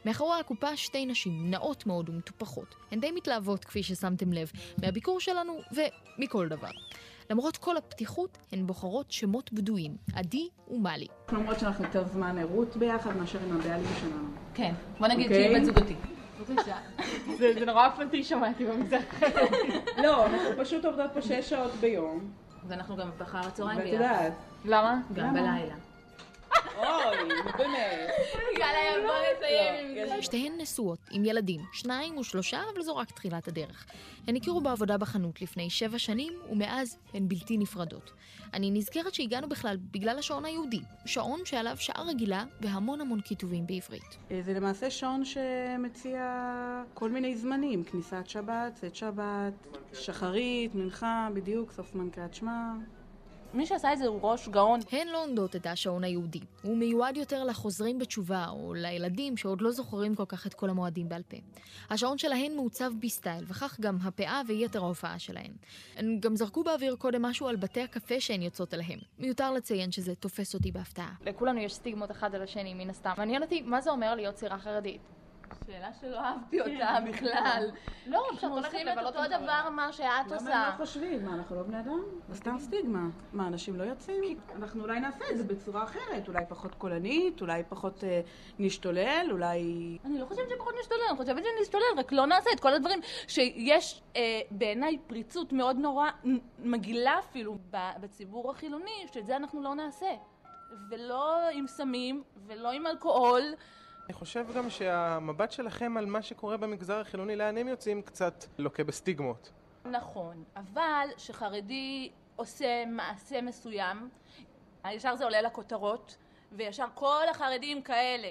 מאחורי 0.06 0.39
הקופה 0.39 0.78
שתי 0.78 1.06
נשים, 1.06 1.52
נאות 1.52 1.86
מאוד 1.86 2.10
ומטופחות. 2.10 2.76
הן 2.91 3.00
די 3.00 3.12
מתלהבות, 3.12 3.65
כפי 3.65 3.84
ששמתם 3.84 4.34
לב, 4.34 4.52
מהביקור 4.82 5.20
שלנו 5.20 5.60
ומכל 5.72 6.48
דבר. 6.48 6.70
למרות 7.30 7.58
כל 7.58 7.78
הפתיחות, 7.78 8.38
הן 8.52 8.68
בוחרות 8.68 9.12
שמות 9.12 9.54
בדויים, 9.54 9.98
עדי 10.15 10.50
ומלי. 10.68 11.08
למרות 11.32 11.60
שאנחנו 11.60 11.86
יותר 11.86 12.04
זמן 12.04 12.38
ערות 12.38 12.78
ביחד 12.78 13.18
מאשר 13.18 13.39
עם 13.50 13.58
הבעלים 13.58 13.89
שלנו. 14.02 14.28
כן, 14.54 14.74
בוא 15.00 15.08
נגיד 15.08 15.26
אוקיי. 15.26 15.44
שהיא 15.44 15.58
בת 15.58 15.65
זוגתי. 15.65 15.96
זה 17.38 17.54
זה 17.60 17.65
נורא 17.65 17.88
אופנתי 17.88 18.24
שמעתי 18.24 18.65
במגזר 18.65 19.00
לא, 20.04 20.26
אנחנו 20.26 20.50
פשוט 20.58 20.86
עובדות 20.86 21.12
פה 21.13 21.22
שש 21.22 21.50
שעות 21.50 21.72
ביום. 21.72 22.32
ואנחנו 22.68 22.96
גם 22.96 23.10
באחר 23.18 23.38
הצהריים 23.38 23.80
ואת 23.80 23.86
ביחד. 23.86 24.04
יודעת. 24.04 24.34
למה? 24.65 25.02
גם 25.13 25.26
למה? 25.26 25.34
בלילה. 25.34 25.76
אוי, 26.78 27.18
באמת. 27.58 28.10
יאללה, 28.60 29.08
בוא 29.08 29.13
נסיים 29.38 29.98
עם 29.98 30.08
זה. 30.08 30.24
שתיהן 30.24 30.54
נשואות, 30.58 31.00
עם 31.12 31.26
ילדים, 31.26 31.62
שניים 31.74 32.18
ושלושה, 32.18 32.62
אבל 32.74 32.82
זו 32.82 32.96
רק 32.96 33.12
תחילת 33.12 33.48
הדרך. 33.48 33.86
הן 34.28 34.36
הכירו 34.36 34.62
בעבודה 34.62 34.98
בחנות 34.98 35.41
לפני 35.41 35.70
שבע 35.70 36.00
שנים, 36.00 36.34
ומאז 36.52 36.98
הן 37.13 37.28
בלתי 37.28 37.58
נפרדות. 37.58 38.12
אני 38.54 38.72
נזכרת 38.72 39.13
שהגענו 39.13 39.50
בכלל 39.50 39.78
בגלל 39.91 40.20
השעון 40.20 40.46
היהודי, 40.46 40.80
שעון 41.06 41.39
שעליו 41.46 41.78
שעה 41.78 42.04
רגילה 42.04 42.44
והמון 42.62 43.02
המון 43.02 43.22
כיתובים 43.22 43.68
בעברית. 43.68 44.18
אה, 44.32 44.41
זה 44.41 44.54
למעשה 44.54 44.89
שעון 44.89 45.24
שמציע 45.26 46.44
כל 46.94 47.10
מיני 47.10 47.36
זמנים, 47.36 47.84
כניסת 47.84 48.24
שבת, 48.28 48.74
צאת 48.76 48.96
שבת, 48.96 49.54
שחרית, 49.94 50.76
מנחה, 50.76 51.30
בדיוק, 51.34 51.72
סוף 51.72 51.91
זמן 51.91 52.10
קריאת 52.10 52.34
שמע. 52.34 52.74
מי 53.56 53.65
שעשה 53.65 53.94
את 53.94 53.98
זה 53.98 54.08
הוא 54.08 54.20
ראש 54.22 54.48
גאון. 54.48 54.80
הן 54.91 55.08
לא 55.08 55.24
עונדות 55.24 55.56
את 55.56 55.65
השעון 55.65 56.04
היהודי. 56.04 56.39
הוא 56.63 56.78
מיועד 56.78 57.18
יותר 57.18 57.44
לחוזרים 57.44 58.00
בתשובה, 58.00 58.48
או 58.50 58.74
לילדים 58.74 59.38
שעוד 59.38 59.62
לא 59.62 59.72
זוכרים 59.72 60.15
כל 60.15 60.26
כך 60.28 60.48
את 60.48 60.54
כל 60.54 60.70
המועדים 60.70 61.10
בעל 61.10 61.24
פה. 61.24 61.38
השעון 61.89 62.18
שלהן 62.18 62.56
מעוצב 62.56 62.91
בסטייל, 63.00 63.44
וכך 63.48 63.80
גם 63.80 63.98
הפאה 64.04 64.41
ויתר 64.48 64.84
ההופעה 64.84 65.20
שלהן. 65.20 65.52
הן 65.96 66.20
גם 66.20 66.36
זרקו 66.36 66.63
באוויר 66.63 66.96
קודם 66.96 67.22
משהו 67.22 67.48
על 67.48 67.56
בתי 67.56 67.82
הקפה 67.82 68.20
שהן 68.20 68.41
יוצאות 68.41 68.74
אליהם. 68.74 69.00
מיותר 69.20 69.52
לציין 69.52 69.91
שזה 69.91 70.15
תופס 70.15 70.54
אותי 70.54 70.72
בהפתעה. 70.72 71.13
לכולנו 71.26 71.60
יש 71.60 71.74
סטיגמות 71.74 72.12
אחד 72.12 72.36
על 72.36 72.41
השני, 72.41 72.74
מן 72.74 72.89
הסתם. 72.89 73.13
מעניין 73.18 73.44
אותי, 73.44 73.62
מה 73.62 73.82
זה 73.82 73.91
אומר 73.91 74.15
להיות 74.15 74.36
צעירה 74.36 74.60
חרדית? 74.60 75.02
שאלה 75.68 75.94
שלא 76.02 76.20
אהבתי 76.20 76.62
אותה 76.62 76.98
בכלל. 77.10 77.72
לא, 78.08 78.28
כשאת 78.38 78.52
הולכת 78.52 78.78
לבלות 78.86 79.16
אותו. 79.16 79.28
דבר 79.28 79.70
מה 79.70 79.94
שאת 79.94 80.06
למה 80.28 80.36
עושה. 80.36 80.56
הם 80.56 80.72
לא 80.72 80.78
חושבים? 80.78 81.26
מה, 81.26 81.34
אנחנו 81.34 81.56
לא 81.56 81.64
בני 81.64 81.80
אדם? 81.80 82.00
זה 82.30 82.36
סתם 82.36 82.60
סטיגמה. 82.60 83.08
מה, 83.34 83.48
אנשים 83.48 83.76
לא 83.76 83.84
יוצאים? 83.84 84.40
אנחנו 84.56 84.84
אולי 84.84 85.00
נעשה 85.00 85.26
את 85.32 85.38
זה 85.38 85.44
בצורה 85.44 85.84
אחרת, 85.84 86.28
אולי 86.28 86.44
פחות 86.50 86.76
קולנית, 86.76 87.42
אולי 87.42 87.64
פחות 87.70 88.04
אה, 88.04 88.22
נשתולל, 88.60 89.28
אולי... 89.32 89.62
אני 90.06 90.20
לא 90.20 90.26
חושבת 90.26 90.50
שפחות 90.50 90.74
נשתולל, 90.80 91.02
אני 91.10 91.18
חושבת 91.18 91.44
שנשתולל, 91.58 91.84
רק 91.98 92.12
לא 92.12 92.26
נעשה 92.26 92.50
את 92.54 92.60
כל 92.60 92.74
הדברים 92.74 93.00
שיש 93.28 94.02
אה, 94.16 94.22
בעיניי 94.52 94.98
פריצות 95.08 95.54
מאוד 95.54 95.76
נורא 95.76 96.10
מגעילה 96.60 97.20
אפילו 97.20 97.58
בציבור 97.72 98.52
החילוני, 98.52 99.06
שאת 99.14 99.26
זה 99.26 99.36
אנחנו 99.36 99.64
לא 99.64 99.76
נעשה. 99.76 100.10
ולא 100.90 101.50
עם 101.50 101.68
סמים, 101.68 102.24
ולא 102.48 102.72
עם 102.72 102.88
אלכוהול. 102.88 103.44
אני 104.06 104.13
חושב 104.13 104.46
גם 104.56 104.70
שהמבט 104.70 105.52
שלכם 105.52 105.98
על 105.98 106.06
מה 106.06 106.22
שקורה 106.22 106.58
במגזר 106.58 107.00
החילוני, 107.00 107.36
לאן 107.36 107.58
הם 107.58 107.68
יוצאים, 107.68 108.02
קצת 108.02 108.46
לוקה 108.58 108.84
בסטיגמות. 108.84 109.52
נכון, 109.86 110.44
אבל 110.56 111.08
שחרדי 111.18 112.12
עושה 112.36 112.86
מעשה 112.86 113.41
מסוים, 113.41 114.10
ישר 114.91 115.15
זה 115.15 115.24
עולה 115.24 115.41
לכותרות, 115.41 116.18
וישר 116.52 116.86
כל 116.94 117.24
החרדים 117.32 117.82
כאלה. 117.82 118.30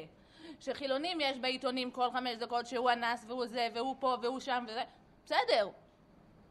שחילונים 0.61 1.19
יש 1.21 1.39
בעיתונים 1.39 1.91
כל 1.91 2.11
חמש 2.11 2.37
דקות 2.37 2.67
שהוא 2.67 2.91
אנס 2.91 3.25
והוא 3.29 3.47
זה 3.47 3.69
והוא 3.75 3.97
פה 4.01 4.17
והוא 4.23 4.41
שם 4.41 4.65
וזה, 4.69 4.83
בסדר. 5.25 5.69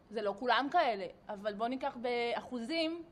זה 0.09 0.21
לא 0.21 0.35
כולם 0.39 0.67
כאלה, 0.71 1.05
אבל 1.29 1.53
בוא 1.53 1.67
ניקח 1.67 1.97
באחוזים 2.01 3.03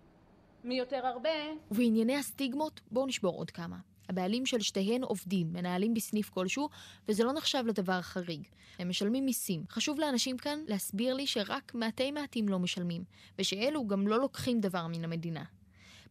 מי 0.63 0.75
יותר 0.75 1.07
הרבה. 1.07 1.29
ובענייני 1.71 2.17
הסטיגמות, 2.17 2.81
בואו 2.91 3.05
נשבור 3.05 3.37
עוד 3.37 3.51
כמה. 3.51 3.90
הבעלים 4.11 4.45
של 4.45 4.59
שתיהן 4.59 5.03
עובדים, 5.03 5.53
מנהלים 5.53 5.93
בסניף 5.93 6.29
כלשהו, 6.29 6.69
וזה 7.07 7.23
לא 7.23 7.33
נחשב 7.33 7.63
לדבר 7.67 8.01
חריג. 8.01 8.43
הם 8.79 8.89
משלמים 8.89 9.25
מיסים. 9.25 9.63
חשוב 9.69 9.99
לאנשים 9.99 10.37
כאן 10.37 10.59
להסביר 10.67 11.13
לי 11.13 11.27
שרק 11.27 11.71
מעטי 11.75 12.11
מעטים 12.11 12.49
לא 12.49 12.59
משלמים, 12.59 13.03
ושאלו 13.39 13.87
גם 13.87 14.07
לא 14.07 14.19
לוקחים 14.19 14.59
דבר 14.61 14.87
מן 14.87 15.03
המדינה. 15.03 15.43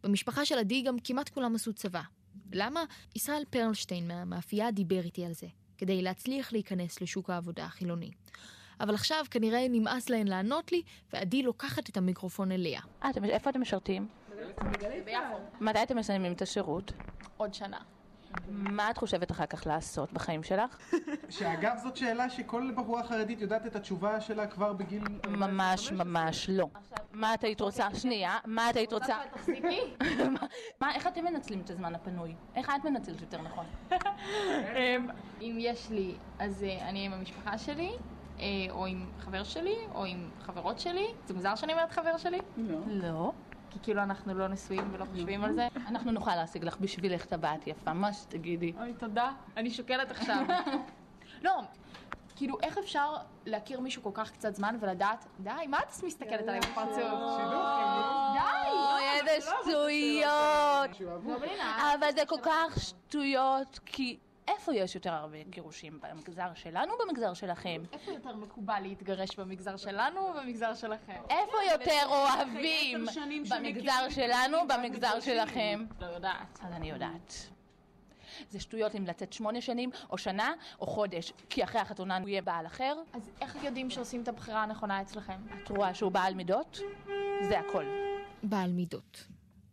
במשפחה 0.03 0.45
של 0.45 0.59
עדי 0.59 0.83
גם 0.83 0.99
כמעט 1.05 1.29
כולם 1.29 1.55
עשו 1.55 1.73
צבא. 1.73 2.03
למה? 2.53 2.85
ישראל 3.17 3.43
פרלשטיין 3.51 4.09
מהמאפייה 4.09 4.71
דיבר 4.71 5.01
איתי 5.05 5.25
על 5.25 5.33
זה, 5.33 5.47
כדי 5.79 6.03
להצליח 6.03 6.53
להיכנס 6.53 7.01
לשוק 7.01 7.31
העבודה 7.31 7.65
החילוני. 7.65 8.11
אבל 8.81 8.95
עכשיו 8.95 9.25
כנראה 9.31 9.67
נמאס 9.71 10.11
להן 10.11 10.29
לענות 10.29 10.73
לי, 10.73 10.83
ועדי 11.13 11.43
לוקחת 11.43 11.89
את 11.89 11.97
המיקרופון 11.97 12.53
אליה. 12.53 12.81
אה, 13.03 13.11
איפה 13.25 13.51
אתם 13.51 13.61
משרתים? 13.61 14.09
ביפו. 15.05 15.37
מתי 15.61 15.83
אתם 15.83 15.97
מסיימים 15.97 16.33
את 16.33 16.43
השירות? 16.43 16.93
עוד 17.41 17.55
שנה. 17.55 17.79
מה 18.49 18.91
את 18.91 18.99
חושבת 18.99 19.31
אחר 19.31 19.47
כך 19.47 19.67
לעשות 19.67 20.13
בחיים 20.13 20.43
שלך? 20.43 20.95
שאגב, 21.29 21.77
זאת 21.83 21.97
שאלה 21.97 22.31
שכל 22.31 22.71
בחורה 22.77 23.03
חרדית 23.05 23.41
יודעת 23.41 23.67
את 23.67 23.77
התשובה 23.77 24.21
שלה 24.21 24.47
כבר 24.47 24.73
בגיל... 24.73 25.03
ממש 25.29 25.93
ממש 25.93 26.51
לא. 26.51 26.69
מה 27.13 27.35
את 27.35 27.45
היית 27.45 27.61
רוצה? 27.61 27.95
שנייה, 27.95 28.39
מה 28.45 28.71
את 28.71 28.77
היית 28.77 28.93
רוצה? 28.93 29.19
איך 30.95 31.07
אתם 31.07 31.25
מנצלים 31.25 31.61
את 31.61 31.71
הזמן 31.71 31.95
הפנוי? 31.95 32.35
איך 32.55 32.71
את 32.81 32.85
מנצלת 32.85 33.21
יותר 33.21 33.43
נכון? 33.43 33.67
אמ, 33.93 35.09
אם 35.41 35.57
יש 35.61 35.91
לי, 35.91 36.15
אז 36.39 36.63
אה, 36.63 36.89
אני 36.89 37.07
עם 37.07 37.13
המשפחה 37.13 37.59
שלי, 37.59 37.91
אה, 38.39 38.45
או 38.71 38.87
עם 38.87 39.07
חבר 39.19 39.45
שלי, 39.45 39.77
או 39.95 40.05
עם 40.05 40.31
חברות 40.41 40.79
שלי. 40.79 41.07
זה 41.27 41.35
מוזר 41.35 41.55
שאני 41.55 41.73
אומרת 41.73 41.93
חבר 41.93 42.17
שלי? 42.17 42.39
לא. 42.57 42.79
לא. 42.87 43.33
כי 43.71 43.79
כאילו 43.83 44.03
אנחנו 44.03 44.35
לא 44.35 44.49
נשואים 44.49 44.89
ולא 44.93 45.05
חושבים 45.05 45.45
על 45.45 45.53
זה. 45.53 45.69
אנחנו 45.89 46.13
נוכל 46.13 46.35
להשיג 46.37 46.65
לך 46.65 46.77
בשבילך 46.81 47.25
טבעת 47.25 47.67
יפה, 47.67 47.93
מה 47.93 48.13
שתגידי. 48.13 48.73
אוי, 48.81 48.93
תודה. 48.99 49.33
אני 49.57 49.71
שוקלת 49.71 50.11
עכשיו. 50.11 50.45
לא, 51.45 51.63
כאילו, 52.37 52.59
איך 52.63 52.79
אפשר 52.79 53.15
להכיר 53.47 53.81
מישהו 53.81 54.03
כל 54.03 54.11
כך 54.15 54.31
קצת 54.31 54.55
זמן 54.55 54.77
ולדעת, 54.81 55.27
די, 55.41 55.51
מה 55.69 55.79
את 55.79 56.05
מסתכלת 56.05 56.49
עליי 56.49 56.61
בפרצוף? 56.61 56.97
די! 58.35 58.71
אוי, 58.71 59.03
איזה 59.21 59.51
שטויות! 59.63 61.11
אבל 61.99 62.13
זה 62.15 62.23
כל 62.27 62.41
כך 62.43 62.81
שטויות, 62.81 63.81
כי 63.87 64.19
איפה 64.57 64.75
יש 64.75 64.95
יותר 64.95 65.13
הרבה 65.13 65.43
גירושים? 65.43 66.01
במגזר 66.01 66.55
שלנו 66.55 66.93
או 66.93 66.99
במגזר 67.07 67.35
שלכם? 67.35 67.83
איפה 67.93 68.13
יותר 68.13 68.37
מקובל 68.37 68.81
להתגרש 68.81 69.37
במגזר 69.37 69.77
שלנו 69.77 70.21
או 70.21 70.33
במגזר 70.35 70.75
שלכם? 70.75 71.21
איפה 71.31 71.57
יותר 71.73 72.07
אוהבים? 72.07 73.07
במגזר 73.51 74.09
שלנו 74.11 74.59
או 74.59 74.69
במגזר 74.69 75.21
שלכם? 75.21 75.87
לא 76.01 76.07
יודעת. 76.07 76.59
אז 76.63 76.73
אני 76.73 76.91
יודעת. 76.91 77.35
זה 78.51 78.61
שטויות 78.61 78.95
אם 78.95 79.05
לצאת 79.07 79.33
שמונה 79.33 79.61
שנים, 79.61 79.91
או 80.11 80.19
שנה, 80.19 80.53
או 80.81 80.87
חודש, 80.87 81.33
כי 81.49 81.65
אחרי 81.65 81.81
החתונה 81.81 82.19
הוא 82.19 82.29
יהיה 82.29 82.43
בעל 82.43 82.67
אחר. 82.67 82.95
אז 83.13 83.31
איך 83.41 83.65
יודעים 83.65 83.91
שעושים 83.91 84.23
את 84.23 84.29
הבחירה 84.29 84.63
הנכונה 84.63 85.01
אצלכם? 85.01 85.41
את 85.65 85.69
רואה 85.69 85.95
שהוא 85.95 86.13
בעל 86.13 86.35
מידות? 86.35 86.81
זה 87.49 87.59
הכל. 87.59 87.85
בעל 88.43 88.73
מידות. 88.73 89.27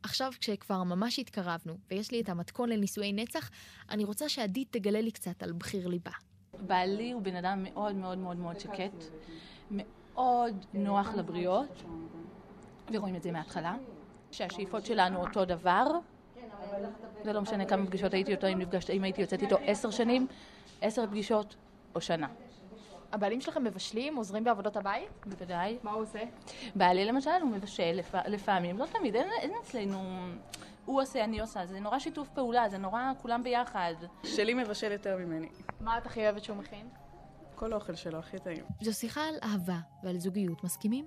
עכשיו, 0.03 0.31
כשכבר 0.39 0.83
ממש 0.83 1.19
התקרבנו, 1.19 1.77
ויש 1.91 2.11
לי 2.11 2.21
את 2.21 2.29
המתכון 2.29 2.69
לנישואי 2.69 3.13
נצח, 3.13 3.49
אני 3.89 4.03
רוצה 4.03 4.29
שעדית 4.29 4.67
תגלה 4.71 5.01
לי 5.01 5.11
קצת 5.11 5.43
על 5.43 5.51
בחיר 5.51 5.87
ליבה. 5.87 6.11
בעלי 6.59 7.11
הוא 7.11 7.21
בן 7.21 7.35
אדם 7.35 7.63
מאוד 7.63 7.95
מאוד 7.95 8.17
מאוד 8.17 8.37
מאוד 8.37 8.59
שקט, 8.59 9.03
מאוד 9.71 10.65
נוח 10.73 11.13
לבריות, 11.15 11.83
ורואים 12.93 13.15
את 13.15 13.23
זה 13.23 13.31
מההתחלה, 13.31 13.75
שהשאיפות 14.31 14.85
שלנו 14.85 15.19
אותו 15.19 15.45
דבר. 15.45 15.85
זה 17.23 17.33
לא 17.33 17.41
משנה 17.41 17.65
כמה 17.65 17.85
פגישות 17.85 18.13
הייתי 18.13 18.31
איתו, 18.31 18.47
אם, 18.47 18.59
נפגשת, 18.59 18.89
אם 18.89 19.03
הייתי 19.03 19.21
יוצאת 19.21 19.41
איתו 19.41 19.57
עשר 19.65 19.91
שנים, 19.91 20.27
עשר 20.81 21.07
פגישות 21.07 21.55
או 21.95 22.01
שנה. 22.01 22.27
הבעלים 23.11 23.41
שלכם 23.41 23.63
מבשלים, 23.63 24.15
עוזרים 24.15 24.43
בעבודות 24.43 24.77
הבית? 24.77 25.09
בוודאי. 25.25 25.77
מה 25.83 25.91
הוא 25.91 26.01
עושה? 26.01 26.19
בעלי 26.75 27.05
למשל 27.05 27.29
הוא 27.41 27.49
מבשל 27.49 27.91
לפ... 27.93 28.15
לפעמים, 28.27 28.77
לא 28.77 28.85
תמיד, 28.85 29.15
אין, 29.15 29.27
אין 29.41 29.51
אצלנו... 29.63 29.99
הוא 30.85 31.01
עושה, 31.01 31.23
אני 31.23 31.39
עושה, 31.39 31.65
זה 31.65 31.79
נורא 31.79 31.99
שיתוף 31.99 32.27
פעולה, 32.29 32.69
זה 32.69 32.77
נורא 32.77 33.01
כולם 33.21 33.43
ביחד. 33.43 33.93
שלי 34.23 34.53
מבשל 34.53 34.91
יותר 34.91 35.17
ממני. 35.17 35.49
מה 35.81 35.97
את 35.97 36.05
הכי 36.05 36.23
אוהבת 36.23 36.43
שהוא 36.43 36.57
מכין? 36.57 36.87
כל 37.55 37.73
האוכל 37.73 37.95
שלו 37.95 38.19
הכי 38.19 38.39
טעים. 38.39 38.63
זו 38.81 38.93
שיחה 38.93 39.21
על 39.21 39.35
אהבה 39.43 39.77
ועל 40.03 40.19
זוגיות, 40.19 40.63
מסכימים? 40.63 41.05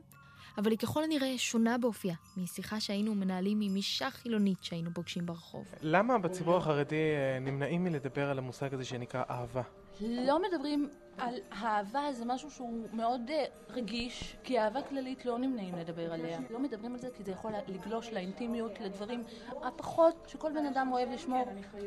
אבל 0.58 0.70
היא 0.70 0.78
ככל 0.78 1.04
הנראה 1.04 1.38
שונה 1.38 1.78
באופייה 1.78 2.14
משיחה 2.36 2.80
שהיינו 2.80 3.14
מנהלים 3.14 3.60
עם 3.60 3.76
אישה 3.76 4.10
חילונית 4.10 4.64
שהיינו 4.64 4.90
פוגשים 4.94 5.26
ברחוב. 5.26 5.74
למה 5.80 6.18
בציבור 6.18 6.56
החרדי 6.56 6.94
אה, 6.94 7.38
נמנעים 7.40 7.84
מלדבר 7.84 8.30
על 8.30 8.38
המושג 8.38 8.74
הזה 8.74 8.84
שנקרא 8.84 9.22
אהבה? 9.30 9.62
לא 10.00 10.42
מדברים 10.42 10.88
על 11.18 11.34
אהבה, 11.52 12.12
זה 12.12 12.24
משהו 12.24 12.50
שהוא 12.50 12.86
מאוד 12.92 13.30
uh, 13.30 13.72
רגיש, 13.72 14.36
כי 14.44 14.60
אהבה 14.60 14.82
כללית 14.82 15.24
לא 15.24 15.38
נמנעים 15.38 15.74
לדבר 15.74 16.12
עליה. 16.12 16.38
לא 16.50 16.58
מדברים 16.58 16.92
על 16.92 16.98
זה 16.98 17.08
כי 17.16 17.22
זה 17.22 17.32
יכול 17.32 17.52
לגלוש 17.68 18.12
לאינטימיות, 18.12 18.80
לדברים 18.80 19.24
הפחות 19.62 20.24
שכל 20.28 20.52
בן 20.52 20.66
אדם 20.66 20.92
אוהב 20.92 21.10
לשמור 21.10 21.44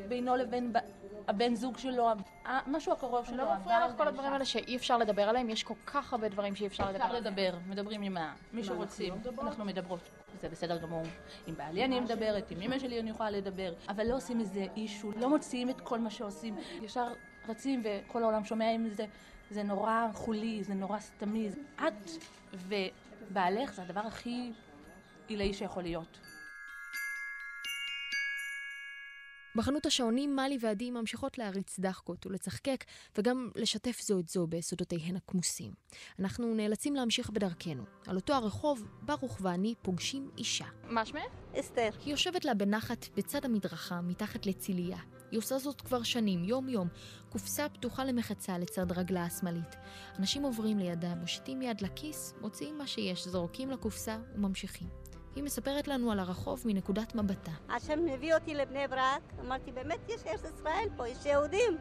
בינו 0.08 0.36
לבין 0.36 0.74
ב- 0.74 0.78
הבן 1.28 1.56
זוג 1.56 1.78
שלו, 1.78 2.10
משהו 2.68 2.92
הקרוב 2.92 3.26
שלו. 3.26 3.38
לא 3.38 3.56
מפריע 3.56 3.88
לך 3.88 3.98
כל 3.98 4.08
הדברים 4.08 4.34
האלה 4.34 4.46
שאי 4.46 4.76
אפשר 4.76 4.98
לדבר 4.98 5.30
עליהם? 5.30 5.50
יש 5.50 5.64
כל 5.64 5.74
כך 5.86 6.14
הרבה 6.14 6.30
דברים 6.30 6.56
שאי 6.56 6.68
אפשר 6.68 6.84
לדבר 6.84 6.96
אפשר 6.96 7.16
עליהם. 7.16 7.24
לדבר, 7.24 7.58
מדברים 7.68 8.02
עם 8.02 8.18
מי 8.54 8.64
שרוצים, 8.64 9.14
אנחנו 9.42 9.66
מדברות. 9.66 10.10
זה 10.42 10.50
בסדר 10.50 10.78
גמור. 10.78 11.02
עם 11.48 11.56
בעלי 11.56 11.86
אני 11.86 12.00
מדברת, 12.00 12.52
עם 12.52 12.62
אמא 12.62 12.80
שלי 12.80 13.00
אני 13.00 13.10
יכולה 13.10 13.30
לדבר, 13.30 13.74
אבל 13.90 14.08
לא 14.08 14.16
עושים 14.16 14.38
מזה 14.38 14.66
אישו, 14.76 15.12
לא 15.12 15.30
מוציאים 15.30 15.70
את 15.70 15.82
כל 15.82 16.00
מה 16.00 16.10
שעושים, 16.10 16.56
ישר 16.82 17.08
רצים 17.48 17.84
וכל 17.84 18.24
העולם 18.24 18.46
שומע 18.46 18.72
עם 18.72 18.90
זה. 18.90 19.06
זה 19.50 19.64
נורא 19.64 20.08
חולי, 20.14 20.64
זה 20.64 20.74
נורא 20.74 21.00
סתמי. 21.00 21.50
את 21.76 22.10
ובעלך 22.54 23.74
זה 23.74 23.82
הדבר 23.82 24.00
הכי 24.00 24.52
עילאי 25.28 25.54
שיכול 25.54 25.84
להיות. 25.84 26.20
בחנות 29.56 29.86
השעונים 29.86 30.36
מאלי 30.36 30.58
ועדי 30.62 30.92
ממשיכות 30.92 31.38
להריץ 31.38 31.80
דחקות 31.80 32.26
ולצחקק 32.26 32.84
וגם 33.18 33.50
לשתף 33.56 34.02
זו 34.02 34.20
את 34.20 34.30
זו 34.30 34.48
בסודותיהן 34.48 35.16
הכמוסים. 35.16 35.72
אנחנו 36.20 36.54
נאלצים 36.56 36.96
להמשיך 36.96 37.30
בדרכנו. 37.30 37.84
על 38.08 38.16
אותו 38.16 38.34
הרחוב, 38.34 38.88
ברוך 39.02 39.38
ואני 39.42 39.74
פוגשים 39.82 40.30
אישה. 40.38 40.66
מה 40.84 41.06
שמך? 41.06 41.24
אסתר. 41.60 41.90
היא 42.06 42.12
יושבת 42.12 42.46
לה 42.46 42.54
בנחת 42.54 43.06
בצד 43.16 43.46
המדרכה, 43.46 44.02
מתחת 44.02 44.46
לציליה. 44.46 44.98
היא 45.34 45.40
עושה 45.40 45.58
זאת 45.58 45.82
כבר 45.82 46.04
שנים, 46.04 46.44
יום-יום. 46.44 46.88
קופסה 47.30 47.70
פתוחה 47.70 48.06
למחצה 48.06 48.58
לצד 48.58 48.92
רגלה 48.92 49.24
השמאלית. 49.24 49.76
אנשים 50.20 50.44
עוברים 50.44 50.80
לידה, 50.80 51.16
מושיטים 51.16 51.62
יד 51.62 51.82
לכיס, 51.82 52.34
מוציאים 52.42 52.78
מה 52.78 52.88
שיש, 52.88 53.28
זורקים 53.28 53.72
לקופסה 53.72 54.18
וממשיכים. 54.36 54.88
היא 55.36 55.44
מספרת 55.44 55.88
לנו 55.88 56.12
על 56.12 56.20
הרחוב 56.20 56.62
מנקודת 56.66 57.16
מבטה. 57.16 57.52
השם 57.70 58.00
הביא 58.14 58.36
אותי 58.36 58.56
לבני 58.56 58.88
ברק, 58.88 59.34
אמרתי, 59.40 59.72
באמת 59.72 60.00
יש 60.10 60.22
ארץ 60.28 60.44
ישראל 60.56 60.88
פה, 60.98 61.08
יש 61.08 61.26
יהודים, 61.26 61.78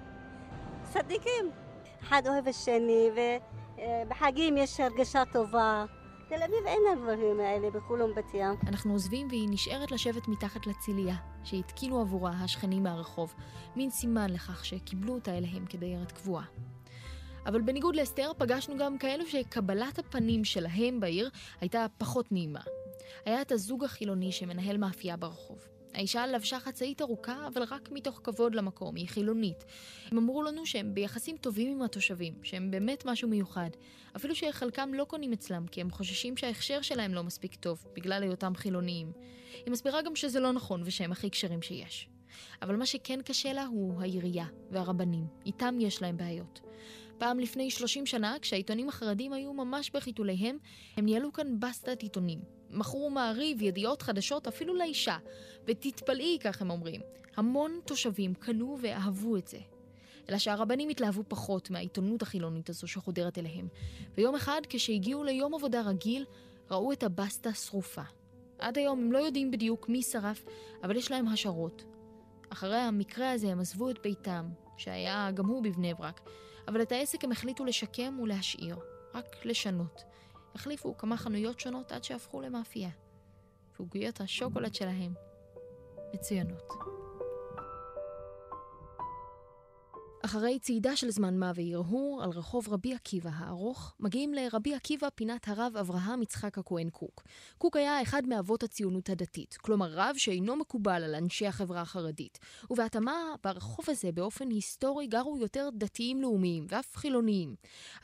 צדיקים. 0.92 1.50
אחד 2.02 2.22
אוהב 2.26 2.48
השני, 2.48 3.10
ובחגים 3.76 4.56
יש 4.56 4.80
הרגשה 4.80 5.22
טובה. 5.32 5.84
תל 6.28 6.42
אביב 6.42 6.66
אין 6.66 6.82
הדברים 6.92 7.40
האלה 7.40 7.70
בחולון 7.70 8.14
בת 8.14 8.34
ים. 8.34 8.54
אנחנו 8.68 8.92
עוזבים 8.92 9.28
והיא 9.28 9.48
נשארת 9.50 9.90
לשבת 9.90 10.28
מתחת 10.28 10.66
לציליה, 10.66 11.14
שהתקינו 11.44 12.00
עבורה 12.00 12.30
השכנים 12.30 12.82
מהרחוב, 12.82 13.34
מין 13.76 13.90
סימן 13.90 14.30
לכך 14.30 14.64
שקיבלו 14.64 15.14
אותה 15.14 15.38
אליהם 15.38 15.66
כדיירת 15.66 16.12
קבועה. 16.12 16.44
אבל 17.46 17.60
בניגוד 17.60 17.96
לאסתר, 17.96 18.32
פגשנו 18.38 18.76
גם 18.78 18.98
כאלו 18.98 19.26
שקבלת 19.26 19.98
הפנים 19.98 20.44
שלהם 20.44 21.00
בעיר 21.00 21.30
הייתה 21.60 21.86
פחות 21.98 22.32
נעימה. 22.32 22.60
היה 23.24 23.42
את 23.42 23.52
הזוג 23.52 23.84
החילוני 23.84 24.32
שמנהל 24.32 24.76
מאפייה 24.76 25.16
ברחוב. 25.16 25.68
האישה 25.94 26.26
לבשה 26.26 26.60
חצאית 26.60 27.02
ארוכה, 27.02 27.46
אבל 27.46 27.62
רק 27.62 27.88
מתוך 27.92 28.20
כבוד 28.24 28.54
למקום, 28.54 28.94
היא 28.96 29.08
חילונית. 29.08 29.64
הם 30.10 30.18
אמרו 30.18 30.42
לנו 30.42 30.66
שהם 30.66 30.94
ביחסים 30.94 31.36
טובים 31.36 31.72
עם 31.72 31.82
התושבים, 31.82 32.34
שהם 32.42 32.70
באמת 32.70 33.02
משהו 33.06 33.28
מיוחד. 33.28 33.70
אפילו 34.16 34.34
שחלקם 34.34 34.94
לא 34.94 35.04
קונים 35.04 35.32
אצלם, 35.32 35.66
כי 35.66 35.80
הם 35.80 35.90
חוששים 35.90 36.36
שההכשר 36.36 36.82
שלהם 36.82 37.14
לא 37.14 37.22
מספיק 37.22 37.54
טוב, 37.54 37.84
בגלל 37.96 38.22
היותם 38.22 38.52
חילוניים. 38.54 39.12
היא 39.64 39.72
מסבירה 39.72 40.02
גם 40.02 40.16
שזה 40.16 40.40
לא 40.40 40.52
נכון 40.52 40.82
ושהם 40.84 41.12
הכי 41.12 41.30
כשרים 41.30 41.62
שיש. 41.62 42.08
אבל 42.62 42.76
מה 42.76 42.86
שכן 42.86 43.22
קשה 43.22 43.52
לה 43.52 43.64
הוא 43.64 44.00
העירייה 44.00 44.46
והרבנים. 44.70 45.26
איתם 45.46 45.78
יש 45.80 46.02
להם 46.02 46.16
בעיות. 46.16 46.60
פעם 47.18 47.38
לפני 47.38 47.70
30 47.70 48.06
שנה, 48.06 48.36
כשהעיתונים 48.42 48.88
החרדים 48.88 49.32
היו 49.32 49.52
ממש 49.52 49.90
בחיתוליהם, 49.90 50.56
הם 50.96 51.04
ניהלו 51.04 51.32
כאן 51.32 51.60
בסטת 51.60 52.02
עיתונים. 52.02 52.40
מכרו 52.72 53.10
מעריב, 53.10 53.62
ידיעות 53.62 54.02
חדשות, 54.02 54.46
אפילו 54.46 54.74
לאישה. 54.74 55.18
ותתפלאי, 55.66 56.38
כך 56.40 56.62
הם 56.62 56.70
אומרים. 56.70 57.00
המון 57.36 57.80
תושבים 57.84 58.34
קנו 58.34 58.78
ואהבו 58.82 59.36
את 59.36 59.48
זה. 59.48 59.58
אלא 60.28 60.38
שהרבנים 60.38 60.88
התלהבו 60.88 61.22
פחות 61.28 61.70
מהעיתונות 61.70 62.22
החילונית 62.22 62.70
הזו 62.70 62.88
שחודרת 62.88 63.38
אליהם. 63.38 63.68
ויום 64.16 64.34
אחד, 64.34 64.60
כשהגיעו 64.68 65.24
ליום 65.24 65.54
עבודה 65.54 65.82
רגיל, 65.82 66.24
ראו 66.70 66.92
את 66.92 67.02
הבסטה 67.02 67.52
שרופה. 67.52 68.02
עד 68.58 68.78
היום 68.78 68.98
הם 68.98 69.12
לא 69.12 69.18
יודעים 69.18 69.50
בדיוק 69.50 69.88
מי 69.88 70.02
שרף, 70.02 70.44
אבל 70.82 70.96
יש 70.96 71.10
להם 71.10 71.28
השערות. 71.28 71.84
אחרי 72.48 72.76
המקרה 72.76 73.32
הזה 73.32 73.48
הם 73.48 73.60
עזבו 73.60 73.90
את 73.90 74.02
ביתם, 74.02 74.48
שהיה 74.76 75.30
גם 75.34 75.46
הוא 75.46 75.62
בבני 75.62 75.94
ברק, 75.94 76.20
אבל 76.68 76.82
את 76.82 76.92
העסק 76.92 77.24
הם 77.24 77.32
החליטו 77.32 77.64
לשקם 77.64 78.18
ולהשאיר, 78.22 78.76
רק 79.14 79.36
לשנות. 79.44 80.02
החליפו 80.54 80.96
כמה 80.96 81.16
חנויות 81.16 81.60
שונות 81.60 81.92
עד 81.92 82.04
שהפכו 82.04 82.40
למאפייה. 82.40 82.90
ועוגיות 83.76 84.20
השוקולד 84.20 84.74
שלהם 84.74 85.14
מצוינות. 86.14 86.72
אחרי 90.24 90.58
צעידה 90.58 90.96
של 90.96 91.10
זמן 91.10 91.38
מה 91.38 91.52
והרהור 91.54 92.22
על 92.22 92.30
רחוב 92.30 92.68
רבי 92.68 92.94
עקיבא 92.94 93.30
הארוך, 93.34 93.94
מגיעים 94.00 94.34
לרבי 94.34 94.74
עקיבא 94.74 95.08
פינת 95.14 95.48
הרב 95.48 95.76
אברהם 95.76 96.22
יצחק 96.22 96.58
הכהן 96.58 96.90
קוק. 96.90 97.22
קוק 97.58 97.76
היה 97.76 98.02
אחד 98.02 98.22
מאבות 98.26 98.62
הציונות 98.62 99.08
הדתית, 99.08 99.56
כלומר 99.56 99.90
רב 99.92 100.14
שאינו 100.18 100.56
מקובל 100.56 101.04
על 101.04 101.14
אנשי 101.14 101.46
החברה 101.46 101.80
החרדית. 101.80 102.38
ובהתאמה, 102.70 103.34
ברחוב 103.44 103.84
הזה 103.88 104.12
באופן 104.12 104.50
היסטורי 104.50 105.06
גרו 105.06 105.38
יותר 105.38 105.68
דתיים 105.74 106.22
לאומיים 106.22 106.66
ואף 106.68 106.96
חילוניים. 106.96 107.54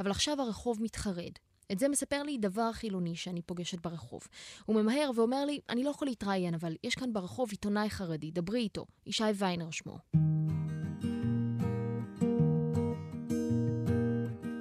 אבל 0.00 0.10
עכשיו 0.10 0.40
הרחוב 0.40 0.82
מתחרד. 0.82 1.32
את 1.72 1.78
זה 1.78 1.88
מספר 1.88 2.22
לי 2.22 2.38
דבר 2.38 2.72
חילוני 2.72 3.16
שאני 3.16 3.42
פוגשת 3.42 3.80
ברחוב. 3.80 4.20
הוא 4.66 4.82
ממהר 4.82 5.10
ואומר 5.14 5.44
לי, 5.44 5.60
אני 5.68 5.84
לא 5.84 5.90
יכול 5.90 6.08
להתראיין, 6.08 6.54
אבל 6.54 6.76
יש 6.84 6.94
כאן 6.94 7.12
ברחוב 7.12 7.50
עיתונאי 7.50 7.90
חרדי, 7.90 8.30
דברי 8.30 8.60
איתו. 8.60 8.86
ישי 9.06 9.24
ויינר 9.34 9.70
שמו. 9.70 9.98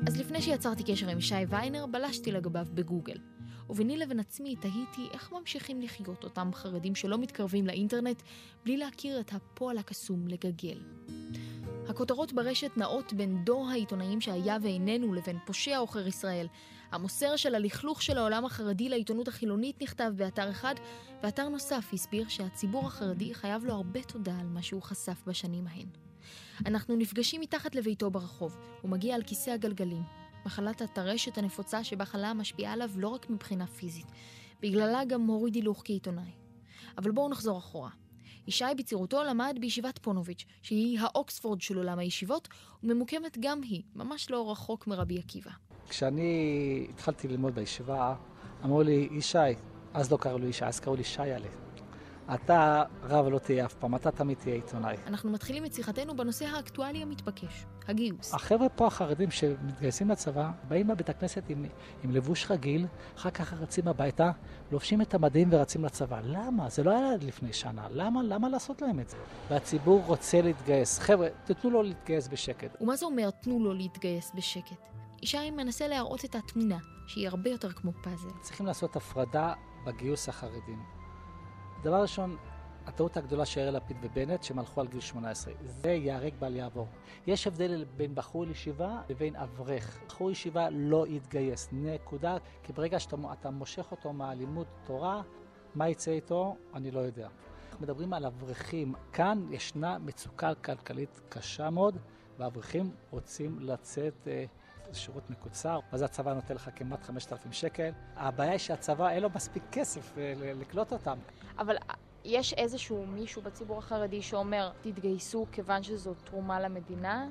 אז 0.08 0.18
לפני 0.18 0.42
שיצרתי 0.42 0.84
קשר 0.84 1.10
עם 1.10 1.22
שי 1.22 1.36
ויינר, 1.50 1.86
בלשתי 1.86 2.32
לגביו 2.32 2.66
בגוגל. 2.74 3.18
וביני 3.70 3.98
לבין 3.98 4.20
עצמי 4.20 4.56
תהיתי 4.56 5.08
איך 5.12 5.32
ממשיכים 5.32 5.82
לחיות 5.82 6.24
אותם 6.24 6.50
חרדים 6.54 6.96
שלא 6.96 7.18
מתקרבים 7.18 7.68
לאינטרנט 7.68 8.22
בלי 8.64 8.78
להכיר 8.78 9.20
את 9.20 9.34
הפועל 9.34 9.78
הקסום 9.78 10.28
לגגל. 10.28 10.78
הכותרות 11.90 12.34
ברשת 12.34 12.78
נעות 12.78 13.14
בין 13.14 13.44
דור 13.44 13.70
העיתונאים 13.70 14.22
שהיה 14.22 14.58
ואיננו 14.62 15.14
לבין 15.14 15.38
פושע 15.46 15.78
עוכר 15.78 16.08
ישראל. 16.08 16.48
המוסר 16.92 17.36
של 17.36 17.56
הלכלוך 17.56 18.02
של 18.02 18.18
העולם 18.18 18.46
החרדי 18.46 18.90
לעיתונות 18.90 19.28
החילונית 19.28 19.82
נכתב 19.82 20.12
באתר 20.16 20.52
אחד, 20.52 20.76
ואתר 21.24 21.50
נוסף 21.50 21.90
הסביר 21.94 22.28
שהציבור 22.28 22.88
החרדי 22.88 23.34
חייב 23.34 23.66
לו 23.66 23.74
הרבה 23.74 24.04
תודה 24.04 24.40
על 24.40 24.48
מה 24.48 24.62
שהוא 24.62 24.82
חשף 24.82 25.24
בשנים 25.28 25.68
ההן. 25.68 25.88
אנחנו 26.66 26.96
נפגשים 26.96 27.42
מתחת 27.42 27.76
לביתו 27.76 28.12
ברחוב. 28.12 28.58
הוא 28.82 28.92
מגיע 28.92 29.16
על 29.16 29.24
כיסא 29.24 29.50
הגלגלים. 29.50 30.04
מחלת 30.46 30.82
הטרשת 30.82 31.38
הנפוצה 31.38 31.84
שבה 31.84 32.06
חלה 32.06 32.34
משפיעה 32.34 32.74
עליו 32.74 32.90
לא 32.96 33.08
רק 33.08 33.30
מבחינה 33.30 33.68
פיזית, 33.68 34.06
בגללה 34.62 35.06
גם 35.06 35.22
הוריד 35.22 35.56
הילוך 35.56 35.82
כעיתונאי. 35.86 36.32
אבל 36.98 37.12
בואו 37.12 37.30
נחזור 37.30 37.58
אחורה. 37.60 37.90
ישי 38.48 38.66
בצעירותו 38.78 39.24
למד 39.24 39.58
בישיבת 39.62 39.98
פונוביץ', 39.98 40.46
שהיא 40.62 41.00
האוקספורד 41.00 41.62
של 41.62 41.78
עולם 41.78 42.00
הישיבות, 42.00 42.48
וממוקמת 42.84 43.38
גם 43.40 43.62
היא, 43.62 43.84
ממש 43.96 44.32
לא 44.32 44.52
רחוק 44.52 44.88
מרבי 44.88 45.20
עקיבא. 45.20 45.52
כשאני 45.90 46.88
התחלתי 46.90 47.28
ללמוד 47.28 47.56
בישיבה, 47.56 48.16
אמרו 48.66 48.84
לי, 48.84 49.10
ישי, 49.12 49.38
אז 49.94 50.12
לא 50.12 50.18
קראו 50.18 50.38
לי 50.38 50.48
ישי, 50.48 50.66
אז 50.66 50.80
קראו 50.80 50.96
לי 50.96 51.04
שיילה. 51.04 51.48
אתה 52.34 52.84
רב 53.04 53.28
לא 53.28 53.40
תהיה 53.40 53.66
אף 53.66 53.74
פעם, 53.74 53.96
אתה 53.96 54.12
תמיד 54.12 54.38
תהיה 54.38 54.56
עיתונאי. 54.56 54.96
אנחנו 55.08 55.32
מתחילים 55.32 55.66
את 55.66 55.74
שיחתנו 55.74 56.16
בנושא 56.16 56.46
האקטואלי 56.46 57.02
המתבקש, 57.02 57.66
הגיוס. 57.88 58.34
החבר'ה 58.34 58.70
פה 58.70 58.88
החרדים 58.88 59.32
שמתגייסים 59.32 60.10
לצבא, 60.10 60.50
באים 60.68 60.90
לבית 60.90 61.10
הכנסת 61.10 61.44
עם, 61.50 61.66
עם 62.04 62.12
לבוש 62.12 62.52
רגיל, 62.52 62.86
אחר 63.18 63.30
כך 63.30 63.54
רצים 63.54 63.88
הביתה, 63.88 64.32
לובשים 64.72 65.02
את 65.02 65.14
המדים 65.14 65.48
ורצים 65.52 65.86
לצבא. 65.86 66.20
למה? 66.24 66.70
זה 66.70 66.84
לא 66.84 66.92
היה 66.92 67.12
לפני 67.22 67.54
שנה. 67.54 67.88
למה, 67.92 68.24
למה 68.24 68.50
לעשות 68.50 68.82
להם 68.82 69.00
את 69.00 69.10
זה? 69.10 69.18
והציבור 69.50 70.04
רוצה 70.06 70.42
להתגייס. 70.42 71.00
חבר'ה, 71.00 71.28
תתנו 71.46 71.70
לו 71.70 71.84
להתגייס 71.84 72.28
בשקט. 72.28 72.82
ומה 72.82 72.96
זה 72.96 73.06
אומר 73.06 73.30
תנו 73.30 73.60
לו 73.60 73.74
להתגייס 73.74 74.32
בשקט? 74.36 74.97
ישי 75.22 75.52
מנסה 75.52 75.88
להראות 75.88 76.26
את 76.26 76.36
התמונה, 76.36 76.78
שהיא 77.08 77.28
הרבה 77.28 77.50
יותר 77.50 77.72
כמו 77.72 77.92
פאזל. 78.04 78.30
צריכים 78.42 78.66
לעשות 78.66 78.96
הפרדה 78.96 79.54
בגיוס 79.86 80.30
החרדים. 80.30 80.84
דבר 81.84 82.02
ראשון, 82.02 82.38
הטעות 82.86 83.18
הגדולה 83.18 83.46
של 83.46 83.60
יאיר 83.60 83.72
לפיד 83.72 83.98
ובנט, 84.02 84.44
שהם 84.44 84.60
הלכו 84.60 84.82
על 84.82 84.88
גיל 84.88 85.00
18. 85.00 85.54
זה 85.64 85.90
ייהרג 85.90 86.34
בל 86.40 86.56
יעבור. 86.56 86.88
יש 87.28 87.48
הבדל 87.48 87.86
בין 87.98 88.16
בחור 88.16 88.46
ישיבה 88.46 89.02
לבין 89.10 89.36
אברך. 89.36 90.00
בחור 90.08 90.32
ישיבה 90.32 90.70
לא 90.70 91.08
יתגייס, 91.08 91.70
נקודה. 91.72 92.38
כי 92.64 92.74
ברגע 92.74 93.00
שאתה 93.00 93.50
מושך 93.52 93.92
אותו 93.92 94.14
מהלימוד 94.14 94.68
תורה, 94.86 95.22
מה 95.76 95.90
יצא 95.90 96.12
איתו, 96.12 96.56
אני 96.74 96.92
לא 96.92 97.00
יודע. 97.00 97.28
מדברים 97.80 98.14
על 98.14 98.26
אברכים. 98.26 98.94
כאן 99.14 99.48
ישנה 99.52 99.98
מצוקה 99.98 100.56
כלכלית 100.56 101.22
קשה 101.30 101.70
מאוד, 101.70 101.98
ואברכים 102.38 102.92
רוצים 103.12 103.60
לצאת... 103.60 104.28
אה, 104.28 104.46
שירות 104.94 105.30
מקוצר, 105.30 105.80
ואז 105.92 106.02
הצבא 106.02 106.34
נותן 106.34 106.56
לך 106.56 106.70
כמעט 106.76 107.04
5,000 107.04 107.52
שקל. 107.54 107.90
הבעיה 108.16 108.52
היא 108.52 108.60
שהצבא 108.60 109.10
אין 109.10 109.24
לו 109.24 109.30
מספיק 109.36 109.64
כסף 109.72 110.18
אה, 110.18 110.34
לקלוט 110.38 110.92
אותם. 110.92 111.18
אבל 111.60 111.76
אה, 111.78 111.96
יש 112.24 112.54
איזשהו 112.54 113.06
מישהו 113.06 113.42
בציבור 113.42 113.78
החרדי 113.78 114.22
שאומר, 114.22 114.72
תתגייסו 114.82 115.46
כיוון 115.52 115.84
שזו 115.84 116.14
תרומה 116.14 116.60
למדינה? 116.60 117.28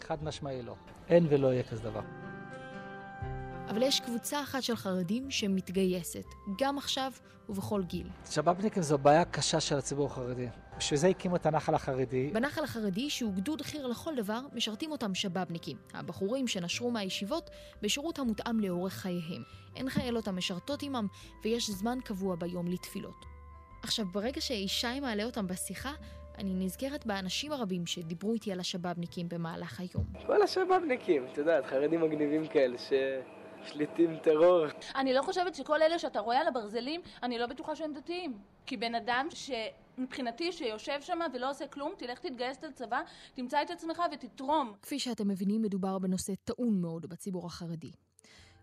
חד 0.00 0.24
משמעי 0.24 0.62
לא. 0.62 0.74
אין 1.08 1.26
ולא 1.30 1.52
יהיה 1.52 1.62
כזה 1.62 1.82
דבר. 1.82 2.00
אבל 3.68 3.82
יש 3.82 4.00
קבוצה 4.00 4.42
אחת 4.42 4.62
של 4.62 4.76
חרדים 4.76 5.30
שמתגייסת, 5.30 6.24
גם 6.58 6.78
עכשיו 6.78 7.12
ובכל 7.48 7.82
גיל. 7.82 8.08
שבאבניקים 8.30 8.82
זו 8.82 8.98
בעיה 8.98 9.24
קשה 9.24 9.60
של 9.60 9.78
הציבור 9.78 10.06
החרדי. 10.06 10.48
בשביל 10.78 11.00
זה 11.00 11.08
הקימו 11.08 11.36
את 11.36 11.46
הנחל 11.46 11.74
החרדי. 11.74 12.30
בנחל 12.32 12.64
החרדי, 12.64 13.10
שהוא 13.10 13.34
גדוד 13.34 13.62
חי"ר 13.62 13.86
לכל 13.86 14.14
דבר, 14.16 14.40
משרתים 14.52 14.92
אותם 14.92 15.14
שבאבניקים, 15.14 15.76
הבחורים 15.94 16.48
שנשרו 16.48 16.90
מהישיבות 16.90 17.50
בשירות 17.82 18.18
המותאם 18.18 18.60
לאורך 18.60 18.92
חייהם. 18.92 19.42
אין 19.76 19.90
חיילות 19.90 20.28
המשרתות 20.28 20.82
עמם, 20.82 21.06
ויש 21.44 21.70
זמן 21.70 21.98
קבוע 22.04 22.36
ביום 22.36 22.66
לתפילות. 22.68 23.24
עכשיו, 23.82 24.06
ברגע 24.06 24.40
שישי 24.40 25.00
מעלה 25.00 25.24
אותם 25.24 25.46
בשיחה, 25.46 25.92
אני 26.38 26.64
נזכרת 26.64 27.06
באנשים 27.06 27.52
הרבים 27.52 27.86
שדיברו 27.86 28.32
איתי 28.32 28.52
על 28.52 28.60
השבאבניקים 28.60 29.28
במהלך 29.28 29.80
היום. 29.80 30.04
כל 30.26 30.42
השבאבניקים, 30.42 31.26
את 31.32 31.38
יודעת, 31.38 31.66
חרדים 31.66 32.00
מגניבים 32.00 32.46
כאלה 32.46 32.78
ש... 32.78 32.92
שליטים 33.64 34.16
טרור. 34.22 34.66
אני 34.96 35.12
לא 35.12 35.22
חושבת 35.22 35.54
שכל 35.54 35.82
אלה 35.82 35.98
שאתה 35.98 36.20
רואה 36.20 36.38
על 36.40 36.48
הברזלים, 36.48 37.00
אני 37.22 37.38
לא 37.38 37.46
בטוחה 37.46 37.76
שהם 37.76 37.92
דתיים. 37.92 38.38
כי 38.66 38.76
בן 38.76 38.94
אדם 38.94 39.26
שמבחינתי 39.30 40.52
שיושב 40.52 41.00
שם 41.00 41.18
ולא 41.34 41.50
עושה 41.50 41.66
כלום, 41.66 41.92
תלך 41.98 42.18
תתגייס 42.18 42.64
לצבא, 42.64 43.00
תמצא 43.34 43.62
את 43.62 43.70
עצמך 43.70 44.02
ותתרום. 44.12 44.72
כפי 44.82 44.98
שאתם 44.98 45.28
מבינים, 45.28 45.62
מדובר 45.62 45.98
בנושא 45.98 46.32
טעון 46.44 46.80
מאוד 46.80 47.06
בציבור 47.06 47.46
החרדי. 47.46 47.90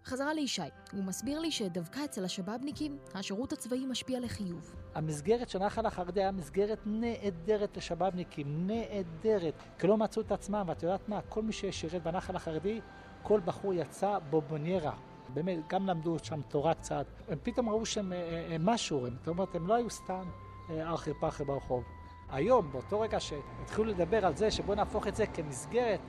חזרה 0.05 0.33
לישי, 0.33 0.61
הוא 0.91 1.03
מסביר 1.03 1.39
לי 1.39 1.51
שדווקא 1.51 2.05
אצל 2.05 2.25
השבאבניקים, 2.25 2.97
השירות 3.13 3.53
הצבאי 3.53 3.85
משפיע 3.85 4.19
לחיוב. 4.19 4.75
המסגרת 4.95 5.49
של 5.49 5.59
נחל 5.59 5.85
החרדי 5.85 6.21
היה 6.21 6.31
מסגרת 6.31 6.79
נהדרת 6.85 7.77
לשבאבניקים, 7.77 8.67
נהדרת. 8.67 9.53
כי 9.79 9.87
לא 9.87 9.97
מצאו 9.97 10.21
את 10.21 10.31
עצמם, 10.31 10.65
ואת 10.67 10.83
יודעת 10.83 11.09
מה, 11.09 11.21
כל 11.21 11.41
מי 11.41 11.53
ששירת 11.53 12.03
בנחל 12.03 12.35
החרדי, 12.35 12.81
כל 13.23 13.39
בחור 13.45 13.73
יצא 13.73 14.19
בובוניירה. 14.29 15.12
באמת, 15.33 15.57
גם 15.67 15.87
למדו 15.87 16.19
שם 16.23 16.41
תורה 16.41 16.73
קצת. 16.73 17.05
הם 17.29 17.37
פתאום 17.43 17.69
ראו 17.69 17.85
שהם 17.85 18.13
אה, 18.13 18.55
הם 18.55 18.65
משהו, 18.65 19.07
זאת 19.19 19.27
אומרת, 19.27 19.55
הם 19.55 19.67
לא 19.67 19.73
היו 19.73 19.89
סתם 19.89 20.23
אה, 20.69 20.89
ארכי 20.89 21.11
פרחי 21.19 21.43
ברחוב. 21.43 21.83
היום, 22.29 22.71
באותו 22.71 22.99
רגע 22.99 23.19
שהתחילו 23.19 23.83
לדבר 23.83 24.25
על 24.25 24.35
זה 24.35 24.51
שבואו 24.51 24.75
נהפוך 24.75 25.07
את 25.07 25.15
זה 25.15 25.27
כמסגרת 25.27 25.99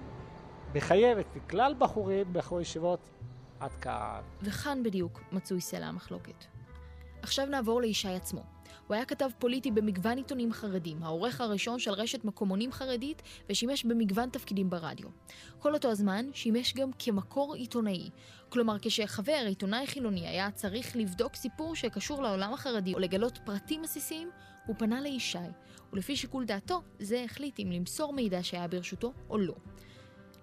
מחייבת 0.75 1.27
לכלל 1.37 1.75
בחורים, 1.79 2.27
בחורי 2.33 2.63
ישיבות, 2.63 3.11
עד 3.61 3.75
כאן. 3.75 4.21
וכאן 4.43 4.83
בדיוק 4.83 5.21
מצוי 5.33 5.61
סלע 5.61 5.87
המחלוקת. 5.87 6.45
עכשיו 7.23 7.47
נעבור 7.47 7.81
לישי 7.81 8.09
עצמו. 8.09 8.54
הוא 8.87 8.95
היה 8.95 9.05
כתב 9.05 9.29
פוליטי 9.39 9.71
במגוון 9.71 10.17
עיתונים 10.17 10.53
חרדים, 10.53 11.03
העורך 11.03 11.41
הראשון 11.41 11.79
של 11.79 11.91
רשת 11.91 12.25
מקומונים 12.25 12.73
חרדית, 12.73 13.23
ושימש 13.49 13.85
במגוון 13.85 14.31
תפקידים 14.31 14.71
ברדיו. 14.71 15.09
כל 15.59 15.75
אותו 15.75 15.91
הזמן 15.91 16.27
שימש 16.33 16.75
גם 16.75 16.91
כמקור 16.99 17.55
עיתונאי. 17.55 18.11
כלומר, 18.49 18.77
כשחבר 18.83 19.45
עיתונאי 19.47 19.87
חילוני 19.87 20.29
היה 20.29 20.51
צריך 20.51 20.97
לבדוק 20.97 21.35
סיפור 21.35 21.75
שקשור 21.75 22.23
לעולם 22.23 22.53
החרדי 22.53 22.95
או 22.95 22.99
לגלות 22.99 23.39
פרטים 23.45 23.85
עסיסיים, 23.85 24.31
הוא 24.67 24.77
פנה 24.79 25.01
לישי, 25.01 25.39
ולפי 25.93 26.17
שיקול 26.17 26.45
דעתו, 26.45 26.83
זה 26.99 27.23
החליט 27.25 27.61
אם 27.61 27.71
למסור 27.73 28.13
מידע 28.13 28.43
שהיה 28.43 28.69
ברשותו 28.69 29.13
או 29.31 29.39
לא. 29.39 29.55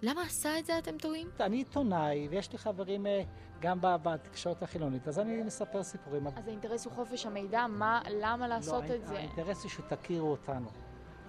למה 0.02 0.22
עשה 0.22 0.60
את 0.60 0.66
זה, 0.66 0.78
אתם 0.78 0.98
תוהים? 0.98 1.30
אני 1.40 1.58
עיתונאי, 1.58 2.28
ויש 2.32 2.52
לי 2.52 2.58
חברים 2.58 3.06
אה, 3.06 3.22
גם 3.62 3.78
בתקשורת 3.82 4.64
החילונית, 4.64 5.08
אז 5.08 5.20
אני 5.20 5.44
מספר 5.44 5.84
סיפורים. 5.84 6.28
אז 6.28 6.48
האינטרס 6.48 6.86
הוא 6.86 6.94
חופש 6.94 7.26
המידע, 7.26 7.66
מה, 7.70 8.02
למה 8.10 8.48
לעשות 8.48 8.84
לא, 8.90 8.96
את 8.96 9.06
זה? 9.06 9.16
האינטרס 9.18 9.64
הוא 9.64 9.70
שתכירו 9.70 10.32
אותנו. 10.32 10.70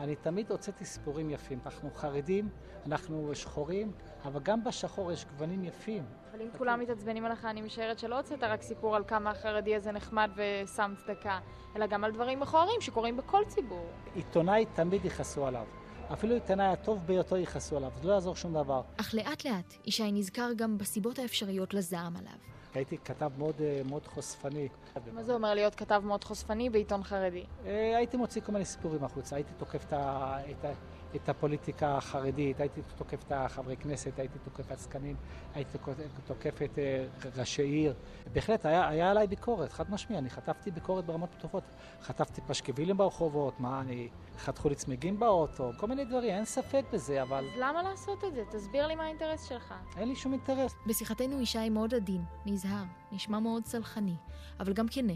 אני 0.00 0.16
תמיד 0.16 0.50
הוצאתי 0.50 0.84
סיפורים 0.84 1.30
יפים. 1.30 1.58
אנחנו 1.66 1.90
חרדים, 1.94 2.48
אנחנו 2.86 3.34
שחורים, 3.34 3.92
אבל 4.24 4.40
גם 4.40 4.64
בשחור 4.64 5.12
יש 5.12 5.24
גוונים 5.24 5.64
יפים. 5.64 6.04
אבל 6.32 6.42
אם 6.42 6.48
כולם 6.58 6.80
מתעצבנים 6.80 7.24
עליך, 7.24 7.44
אני 7.44 7.62
משערת 7.62 7.98
שלא 7.98 8.16
הוצאת 8.16 8.42
רק 8.42 8.62
סיפור 8.62 8.96
על 8.96 9.04
כמה 9.04 9.30
החרדי 9.30 9.76
הזה 9.76 9.92
נחמד 9.92 10.30
ושם 10.36 10.94
צדקה, 10.96 11.38
אלא 11.76 11.86
גם 11.86 12.04
על 12.04 12.12
דברים 12.12 12.40
מכוערים 12.40 12.80
שקורים 12.80 13.16
בכל 13.16 13.44
ציבור. 13.48 13.86
עיתונאי 14.14 14.66
תמיד 14.74 15.04
יכעסו 15.04 15.46
עליו. 15.46 15.66
אפילו 16.12 16.34
עיתונאי 16.34 16.66
הטוב 16.66 17.06
ביותר 17.06 17.36
יכעסו 17.36 17.76
עליו, 17.76 17.90
זה 18.02 18.08
לא 18.08 18.12
יעזור 18.12 18.36
שום 18.36 18.54
דבר. 18.54 18.82
אך 18.96 19.14
לאט 19.14 19.44
לאט 19.44 19.74
ישי 19.86 20.12
נזכר 20.12 20.48
גם 20.56 20.78
בסיבות 20.78 21.18
האפשריות 21.18 21.74
לזעם 21.74 22.16
עליו. 22.16 22.32
הייתי 22.74 22.98
כתב 22.98 23.30
מאוד, 23.38 23.54
אה, 23.60 23.80
מאוד 23.88 24.06
חושפני. 24.06 24.68
מה 25.12 25.22
זה 25.22 25.34
אומר 25.34 25.54
להיות 25.54 25.74
כתב 25.74 26.02
מאוד 26.04 26.24
חושפני 26.24 26.70
בעיתון 26.70 27.02
חרדי? 27.02 27.44
אה, 27.66 27.96
הייתי 27.96 28.16
מוציא 28.16 28.42
כל 28.42 28.52
מיני 28.52 28.64
סיפורים 28.64 29.04
החוצה, 29.04 29.36
הייתי 29.36 29.52
תוקף 29.58 29.84
את, 29.84 29.92
ה, 29.92 30.36
את, 30.50 30.64
ה, 30.64 30.72
את 31.16 31.28
הפוליטיקה 31.28 31.96
החרדית, 31.96 32.60
הייתי 32.60 32.80
תוקף 32.96 33.22
את 33.26 33.32
החברי 33.32 33.76
כנסת, 33.76 34.18
הייתי 34.18 34.38
תוקף 34.44 34.66
את 34.66 34.72
עסקנים, 34.72 35.16
הייתי 35.54 35.78
תוקף 36.26 36.62
את 36.62 36.78
אה, 36.78 37.04
ראשי 37.36 37.62
עיר. 37.62 37.94
בהחלט, 38.32 38.66
היה, 38.66 38.88
היה 38.88 39.10
עליי 39.10 39.26
ביקורת, 39.26 39.72
חד 39.72 39.90
משמעי, 39.90 40.18
אני 40.18 40.30
חטפתי 40.30 40.70
ביקורת 40.70 41.04
ברמות 41.04 41.30
טובות. 41.40 41.64
חטפתי 42.02 42.40
פשקווילים 42.46 42.96
ברחובות, 42.96 43.60
מה, 43.60 43.80
אני... 43.80 44.08
חתכו 44.38 44.68
לי 44.68 44.74
צמיגים 44.74 45.18
באוטו, 45.18 45.70
כל 45.76 45.86
מיני 45.86 46.04
דברים, 46.04 46.34
אין 46.34 46.44
ספק 46.44 46.84
בזה, 46.92 47.22
אבל... 47.22 47.44
אז 47.44 47.58
למה 47.58 47.82
לעשות 47.82 48.24
את 48.24 48.34
זה? 48.34 48.42
תסביר 48.50 48.86
לי 48.86 48.94
מה 48.94 49.04
האינטרס 49.04 49.44
שלך. 49.44 49.74
אין 49.96 50.08
לי 50.08 50.16
שום 50.16 50.32
אינטרס. 50.32 50.74
בשיחתנו 50.86 51.40
ישי 51.40 51.68
מאוד 51.68 51.94
עדין, 51.94 52.22
נזהר, 52.46 52.84
נשמע 53.12 53.40
מאוד 53.40 53.66
סלחני, 53.66 54.14
אבל 54.60 54.72
גם 54.72 54.86
כנה. 54.88 55.12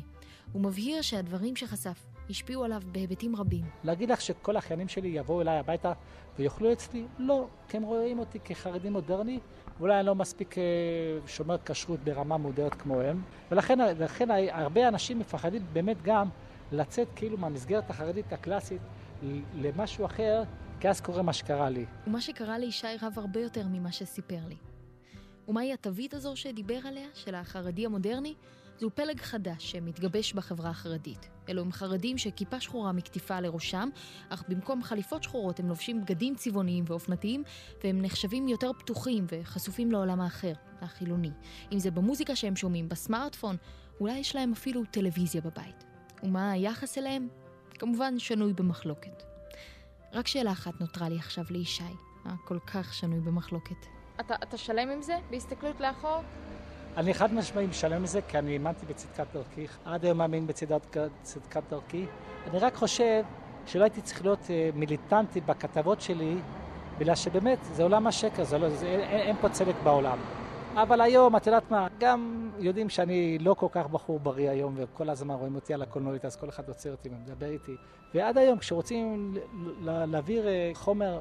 הוא 0.53 0.63
מבהיר 0.63 1.03
שהדברים 1.03 1.57
שחשף 1.57 2.16
השפיעו 2.31 2.65
עליו 2.65 2.83
בהיבטים 2.93 3.37
רבים. 3.37 3.65
להגיד 3.85 4.11
לך 4.11 4.21
שכל 4.21 4.57
האחיינים 4.57 4.89
שלי 4.89 5.09
יבואו 5.09 5.41
אליי 5.41 5.59
הביתה 5.59 5.93
ויאכלו 6.39 6.73
אצלי? 6.73 7.05
לא, 7.19 7.47
כי 7.69 7.77
הם 7.77 7.83
רואים 7.83 8.19
אותי 8.19 8.39
כחרדי 8.45 8.91
מודרני, 8.91 9.41
ואולי 9.79 9.99
אני 9.99 10.07
לא 10.07 10.15
מספיק 10.15 10.59
אה, 10.59 10.65
שומר 11.27 11.57
כשרות 11.65 12.01
ברמה 12.01 12.37
מודרת 12.37 12.75
כמוהם, 12.75 13.23
ולכן 13.51 13.79
לכן, 13.99 14.29
הרבה 14.51 14.89
אנשים 14.89 15.19
מפחדים 15.19 15.63
באמת 15.73 16.03
גם 16.03 16.29
לצאת 16.73 17.09
כאילו 17.17 17.39
מהמסגרת 17.39 17.91
החרדית 17.91 18.33
הקלאסית 18.33 18.81
למשהו 19.55 20.07
אחר, 20.07 20.43
כי 20.81 20.89
אז 20.89 21.01
קורה 21.01 21.23
מה 21.23 21.33
שקרה 21.33 21.71
לי. 21.71 21.85
ומה 22.07 22.21
שקרה 22.21 22.59
לישי 22.59 22.87
רב 23.03 23.13
הרבה 23.17 23.41
יותר 23.41 23.67
ממה 23.67 23.93
שסיפר 23.93 24.39
לי. 24.49 24.57
ומהי 25.49 25.73
התווית 25.73 26.15
הזו 26.15 26.37
שדיבר 26.37 26.79
עליה, 26.85 27.07
של 27.15 27.35
החרדי 27.35 27.87
המודרני? 27.87 28.35
זהו 28.79 28.91
פלג 28.95 29.21
חדש 29.21 29.71
שמתגבש 29.71 30.33
בחברה 30.33 30.71
החרדית. 30.71 31.29
אלו 31.49 31.63
הם 31.63 31.73
חרדים 31.73 32.19
שכיפה 32.19 32.61
שחורה 32.61 32.93
מקטיפה 32.93 33.41
לראשם, 33.41 33.89
אך 34.29 34.45
במקום 34.49 34.83
חליפות 34.83 35.23
שחורות 35.23 35.61
הם 35.61 35.69
לובשים 35.69 36.01
בגדים 36.01 36.35
צבעוניים 36.35 36.85
ואופנתיים, 36.87 37.43
והם 37.85 38.03
נחשבים 38.03 38.49
יותר 38.49 38.73
פתוחים 38.79 39.27
וחשופים 39.29 39.93
לעולם 39.93 40.21
האחר, 40.21 40.53
החילוני. 40.81 41.31
אם 41.73 41.79
זה 41.79 41.91
במוזיקה 41.91 42.37
שהם 42.37 42.57
שומעים, 42.57 42.89
בסמארטפון, 42.89 43.57
אולי 44.01 44.19
יש 44.19 44.37
להם 44.37 44.53
אפילו 44.53 44.83
טלוויזיה 44.91 45.41
בבית. 45.41 45.85
ומה 46.23 46.51
היחס 46.51 46.99
אליהם? 46.99 47.29
כמובן 47.75 48.19
שנוי 48.19 48.53
במחלוקת. 48.53 49.23
רק 50.13 50.27
שאלה 50.27 50.53
אחת 50.53 50.81
נותרה 50.81 51.09
לי 51.09 51.17
עכשיו 51.17 51.45
לישי, 51.51 51.83
הכל 52.25 52.59
כך 52.67 52.95
שנוי 52.95 53.21
במחלוקת. 53.21 53.87
אתה, 54.21 54.35
אתה 54.43 54.57
שלם 54.57 54.91
עם 54.91 55.03
זה, 55.03 55.17
בהסתכלות 55.31 55.81
לאחור? 55.81 56.23
אני 56.97 57.15
חד 57.15 57.35
משמעי 57.35 57.67
משלם 57.67 57.97
עם 57.97 58.07
זה, 58.07 58.21
כי 58.23 58.39
אני 58.39 58.53
האמנתי 58.53 58.87
בצדקת 58.87 59.27
דרכי. 59.35 59.67
עד 59.85 60.05
היום 60.05 60.19
מאמין 60.19 60.47
בצדקת 60.47 61.63
דרכי. 61.71 62.07
אני 62.51 62.59
רק 62.59 62.75
חושב 62.75 63.25
שלא 63.67 63.85
הייתי 63.85 64.01
צריך 64.01 64.23
להיות 64.23 64.51
אה, 64.51 64.71
מיליטנטי 64.75 65.41
בכתבות 65.41 66.01
שלי, 66.01 66.37
בגלל 66.99 67.15
שבאמת, 67.15 67.59
זה 67.63 67.83
עולם 67.83 68.07
השקר, 68.07 68.45
זה 68.45 68.59
לא, 68.59 68.69
זה, 68.69 68.87
אין, 68.87 69.01
אין 69.01 69.37
פה 69.41 69.49
צדק 69.49 69.75
בעולם. 69.85 70.19
אבל 70.75 71.01
היום, 71.01 71.37
את 71.37 71.47
יודעת 71.47 71.71
מה, 71.71 71.87
גם 71.99 72.51
יודעים 72.59 72.89
שאני 72.89 73.39
לא 73.39 73.55
כל 73.55 73.69
כך 73.71 73.87
בחור 73.87 74.21
בריא 74.21 74.51
היום, 74.51 74.75
וכל 74.77 75.11
הזמן 75.11 75.35
רואים 75.35 75.55
אותי 75.55 75.75
על 75.75 75.83
הקולנועית, 75.83 76.25
אז 76.25 76.37
כל 76.37 76.49
אחד 76.49 76.69
עוצר 76.69 76.91
אותי 76.91 77.09
ומדבר 77.09 77.51
איתי. 77.51 77.77
ועד 78.15 78.39
היום, 78.39 78.59
כשרוצים 78.59 79.35
להעביר 79.83 80.49
אה, 80.49 80.71
חומר 80.75 81.21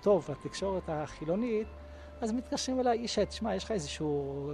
טוב 0.00 0.28
לתקשורת 0.30 0.88
החילונית, 0.88 1.66
אז 2.20 2.32
מתקשרים 2.32 2.80
אליי, 2.80 2.98
אישה, 2.98 3.26
תשמע, 3.26 3.54
יש 3.54 3.64
לך 3.64 3.70
איזשהו 3.70 4.52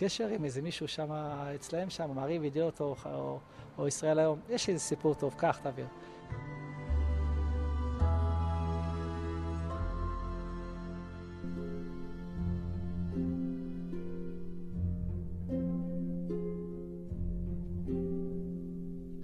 קשר 0.00 0.28
עם 0.28 0.44
איזה 0.44 0.62
מישהו 0.62 0.88
שם, 0.88 1.12
אצלהם 1.54 1.90
שם, 1.90 2.10
מעריב 2.14 2.44
ידיעות 2.44 2.80
או, 2.80 2.96
או, 3.04 3.38
או 3.78 3.88
ישראל 3.88 4.18
היום, 4.18 4.40
יש 4.48 4.68
איזה 4.68 4.80
סיפור 4.80 5.14
טוב, 5.14 5.34
קח, 5.36 5.58
תעביר. 5.62 5.86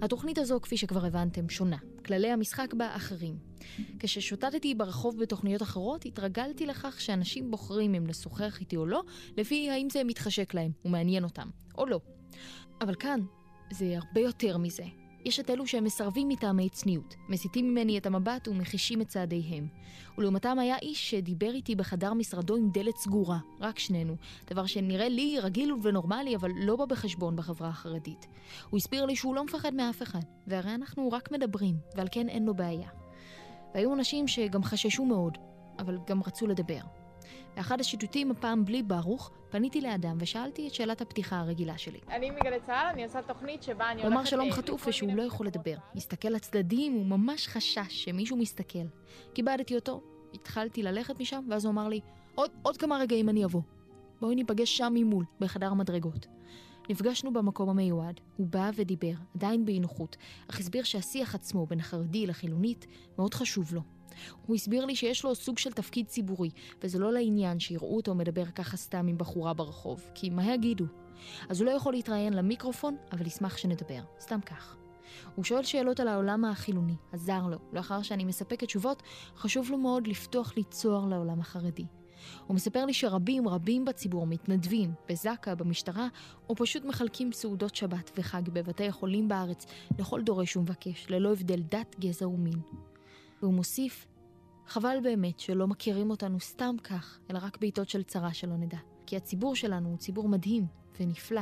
התוכנית 0.01 0.37
הזו, 0.37 0.61
כפי 0.61 0.77
שכבר 0.77 1.05
הבנתם, 1.05 1.49
שונה. 1.49 1.77
כללי 2.07 2.31
המשחק 2.31 2.73
בה 2.73 2.95
אחרים. 2.95 3.37
כששוטטתי 3.99 4.75
ברחוב 4.75 5.19
בתוכניות 5.19 5.61
אחרות, 5.61 6.05
התרגלתי 6.05 6.65
לכך 6.65 7.01
שאנשים 7.01 7.51
בוחרים 7.51 7.95
אם 7.95 8.07
לשוחח 8.07 8.59
איתי 8.59 8.77
או 8.77 8.85
לא, 8.85 9.03
לפי 9.37 9.69
האם 9.69 9.89
זה 9.89 10.03
מתחשק 10.03 10.53
להם 10.53 10.71
ומעניין 10.85 11.23
אותם, 11.23 11.49
או 11.77 11.85
לא. 11.85 11.99
אבל 12.81 12.95
כאן, 12.95 13.19
זה 13.71 13.97
הרבה 13.97 14.21
יותר 14.21 14.57
מזה. 14.57 14.83
יש 15.27 15.39
את 15.39 15.49
אלו 15.49 15.67
שהם 15.67 15.83
מסרבים 15.83 16.29
מטעמי 16.29 16.69
צניעות, 16.69 17.15
מסיטים 17.29 17.71
ממני 17.71 17.97
את 17.97 18.05
המבט 18.05 18.47
ומחישים 18.47 19.01
את 19.01 19.07
צעדיהם. 19.07 19.67
ולעומתם 20.17 20.59
היה 20.59 20.77
איש 20.77 21.09
שדיבר 21.09 21.51
איתי 21.51 21.75
בחדר 21.75 22.13
משרדו 22.13 22.55
עם 22.55 22.69
דלת 22.69 22.97
סגורה, 22.97 23.37
רק 23.59 23.79
שנינו, 23.79 24.15
דבר 24.49 24.65
שנראה 24.65 25.09
לי 25.09 25.39
רגיל 25.39 25.73
ונורמלי, 25.83 26.35
אבל 26.35 26.51
לא 26.55 26.75
בא 26.75 26.85
בחשבון 26.85 27.35
בחברה 27.35 27.69
החרדית. 27.69 28.27
הוא 28.69 28.77
הסביר 28.77 29.05
לי 29.05 29.15
שהוא 29.15 29.35
לא 29.35 29.43
מפחד 29.43 29.73
מאף 29.73 30.03
אחד, 30.03 30.19
והרי 30.47 30.75
אנחנו 30.75 31.11
רק 31.11 31.31
מדברים, 31.31 31.75
ועל 31.95 32.07
כן 32.11 32.29
אין 32.29 32.45
לו 32.45 32.53
בעיה. 32.53 32.89
והיו 33.73 33.93
אנשים 33.93 34.27
שגם 34.27 34.63
חששו 34.63 35.05
מאוד, 35.05 35.37
אבל 35.79 35.97
גם 36.07 36.23
רצו 36.23 36.47
לדבר. 36.47 36.81
באחד 37.57 37.79
השיטוטים, 37.79 38.31
הפעם 38.31 38.65
בלי 38.65 38.83
ברוך, 38.83 39.31
פניתי 39.49 39.81
לאדם 39.81 40.17
ושאלתי 40.19 40.67
את 40.67 40.73
שאלת 40.73 41.01
הפתיחה 41.01 41.39
הרגילה 41.39 41.77
שלי. 41.77 41.99
אני 42.09 42.29
מגלי 42.31 42.59
צה"ל, 42.65 42.87
אני 42.93 43.03
עושה 43.03 43.21
תוכנית 43.21 43.63
שבה 43.63 43.91
אני 43.91 44.01
הולכת... 44.01 44.07
הוא 44.07 44.13
אמר 44.13 44.25
שלום 44.25 44.51
חטוף 44.51 44.87
ושהוא 44.87 45.13
לא 45.13 45.21
יכול 45.23 45.47
לדבר. 45.47 45.75
הסתכל 45.95 46.27
לצדדים, 46.27 46.93
הוא 46.93 47.05
ממש 47.05 47.47
חשש 47.47 47.79
שמישהו 47.89 48.37
מסתכל. 48.37 48.85
כיבדתי 49.33 49.75
אותו, 49.75 50.01
התחלתי 50.33 50.83
ללכת 50.83 51.19
משם, 51.19 51.43
ואז 51.49 51.65
הוא 51.65 51.71
אמר 51.71 51.87
לי, 51.87 51.99
עוד, 52.35 52.51
עוד 52.61 52.77
כמה 52.77 52.97
רגעים 52.97 53.29
אני 53.29 53.45
אבוא. 53.45 53.61
בואי 54.21 54.35
ניפגש 54.35 54.77
שם 54.77 54.93
ממול, 54.95 55.25
בחדר 55.39 55.71
המדרגות. 55.71 56.27
נפגשנו 56.89 57.33
במקום 57.33 57.69
המיועד, 57.69 58.19
הוא 58.37 58.47
בא 58.47 58.71
ודיבר, 58.75 59.13
עדיין 59.35 59.65
באי 59.65 59.79
נוחות, 59.79 60.17
אך 60.49 60.59
הסביר 60.59 60.83
שהשיח 60.83 61.35
עצמו 61.35 61.65
בין 61.65 61.79
החרדי 61.79 62.27
לחילונית 62.27 62.85
מאוד 63.17 63.33
חשוב 63.33 63.73
לו. 63.73 63.81
הוא 64.45 64.55
הסביר 64.55 64.85
לי 64.85 64.95
שיש 64.95 65.23
לו 65.23 65.35
סוג 65.35 65.57
של 65.57 65.71
תפקיד 65.71 66.07
ציבורי, 66.07 66.49
וזה 66.83 66.99
לא 66.99 67.13
לעניין 67.13 67.59
שיראו 67.59 67.95
אותו 67.95 68.15
מדבר 68.15 68.45
ככה 68.45 68.77
סתם 68.77 69.07
עם 69.07 69.17
בחורה 69.17 69.53
ברחוב, 69.53 70.01
כי 70.15 70.29
מה 70.29 70.53
יגידו? 70.53 70.85
אז 71.49 71.61
הוא 71.61 71.65
לא 71.65 71.71
יכול 71.71 71.93
להתראיין 71.93 72.33
למיקרופון, 72.33 72.95
אבל 73.11 73.27
ישמח 73.27 73.57
שנדבר, 73.57 74.01
סתם 74.19 74.41
כך. 74.41 74.77
הוא 75.35 75.45
שואל 75.45 75.63
שאלות 75.63 75.99
על 75.99 76.07
העולם 76.07 76.45
החילוני, 76.45 76.95
עזר 77.11 77.47
לו. 77.47 77.57
לאחר 77.73 78.01
שאני 78.01 78.25
מספקת 78.25 78.67
תשובות, 78.67 79.03
חשוב 79.35 79.71
לו 79.71 79.77
מאוד 79.77 80.07
לפתוח 80.07 80.57
לי 80.57 80.63
צוהר 80.63 81.05
לעולם 81.05 81.39
החרדי. 81.39 81.85
הוא 82.47 82.55
מספר 82.55 82.85
לי 82.85 82.93
שרבים 82.93 83.47
רבים 83.47 83.85
בציבור 83.85 84.27
מתנדבים, 84.27 84.93
בזק"א, 85.09 85.55
במשטרה, 85.55 86.07
או 86.49 86.55
פשוט 86.55 86.85
מחלקים 86.85 87.31
סעודות 87.31 87.75
שבת 87.75 88.11
וחג 88.17 88.49
בבתי 88.49 88.87
החולים 88.87 89.27
בארץ 89.27 89.65
לכל 89.99 90.21
דורש 90.21 90.57
ומבקש, 90.57 91.07
ללא 91.09 91.31
הבדל 91.31 91.61
דת, 91.61 91.95
גזע 91.99 92.27
ומין. 92.27 92.59
והוא 93.41 93.53
מוסיף, 93.53 94.07
חבל 94.67 94.97
באמת 95.03 95.39
שלא 95.39 95.67
מכירים 95.67 96.09
אותנו 96.09 96.39
סתם 96.39 96.75
כך, 96.83 97.19
אלא 97.31 97.39
רק 97.41 97.57
בעיתות 97.57 97.89
של 97.89 98.03
צרה 98.03 98.33
שלא 98.33 98.57
נדע. 98.57 98.77
כי 99.05 99.17
הציבור 99.17 99.55
שלנו 99.55 99.89
הוא 99.89 99.97
ציבור 99.97 100.29
מדהים 100.29 100.65
ונפלא, 100.99 101.41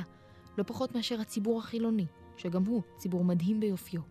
לא 0.58 0.64
פחות 0.64 0.96
מאשר 0.96 1.22
הציבור 1.22 1.60
החילוני, 1.60 2.06
שגם 2.38 2.66
הוא 2.66 2.82
ציבור 2.98 3.24
מדהים 3.24 3.60
ביופיו. 3.60 4.02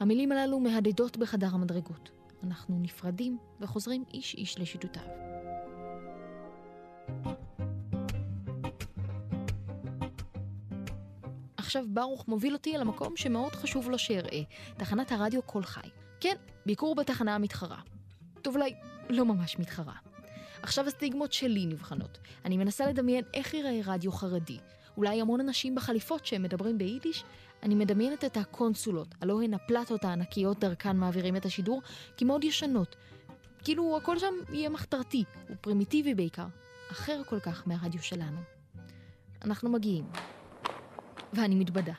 המילים 0.00 0.32
הללו 0.32 0.60
מהדהדות 0.60 1.16
בחדר 1.16 1.48
המדרגות. 1.52 2.10
אנחנו 2.42 2.78
נפרדים 2.78 3.38
וחוזרים 3.60 4.04
איש 4.14 4.34
איש 4.34 4.58
לשיטותיו. 4.58 5.02
עכשיו 11.70 11.84
ברוך 11.88 12.28
מוביל 12.28 12.52
אותי 12.52 12.76
אל 12.76 12.80
המקום 12.80 13.16
שמאוד 13.16 13.54
חשוב 13.54 13.90
לו 13.90 13.98
שאראה, 13.98 14.42
תחנת 14.76 15.12
הרדיו 15.12 15.42
קול 15.42 15.64
חי. 15.64 15.88
כן, 16.20 16.34
ביקור 16.66 16.94
בתחנה 16.94 17.34
המתחרה. 17.34 17.80
טוב, 18.42 18.56
אולי 18.56 18.74
לא 19.08 19.24
ממש 19.24 19.58
מתחרה. 19.58 19.92
עכשיו 20.62 20.86
הסטיגמות 20.86 21.32
שלי 21.32 21.66
נבחנות. 21.66 22.18
אני 22.44 22.56
מנסה 22.56 22.86
לדמיין 22.86 23.24
איך 23.34 23.54
ייראה 23.54 23.80
רדיו 23.84 24.12
חרדי. 24.12 24.58
אולי 24.96 25.20
המון 25.20 25.40
אנשים 25.40 25.74
בחליפות 25.74 26.26
שהם 26.26 26.42
מדברים 26.42 26.78
ביידיש? 26.78 27.24
אני 27.62 27.74
מדמיינת 27.74 28.24
את 28.24 28.36
הקונסולות, 28.36 29.14
הלא 29.20 29.42
הן 29.42 29.54
הפלטות 29.54 30.04
הענקיות 30.04 30.60
דרכן 30.60 30.96
מעבירים 30.96 31.36
את 31.36 31.44
השידור, 31.44 31.82
כמאוד 32.16 32.44
ישנות. 32.44 32.96
כאילו 33.64 33.96
הכל 33.96 34.18
שם 34.18 34.34
יהיה 34.52 34.68
מחתרתי, 34.68 35.24
ופרימיטיבי 35.50 36.14
בעיקר. 36.14 36.46
אחר 36.90 37.22
כל 37.28 37.40
כך 37.40 37.62
מהרדיו 37.66 38.02
שלנו. 38.02 38.40
אנחנו 39.44 39.70
מגיעים. 39.70 40.04
ואני 41.32 41.54
מתבדה. 41.54 41.94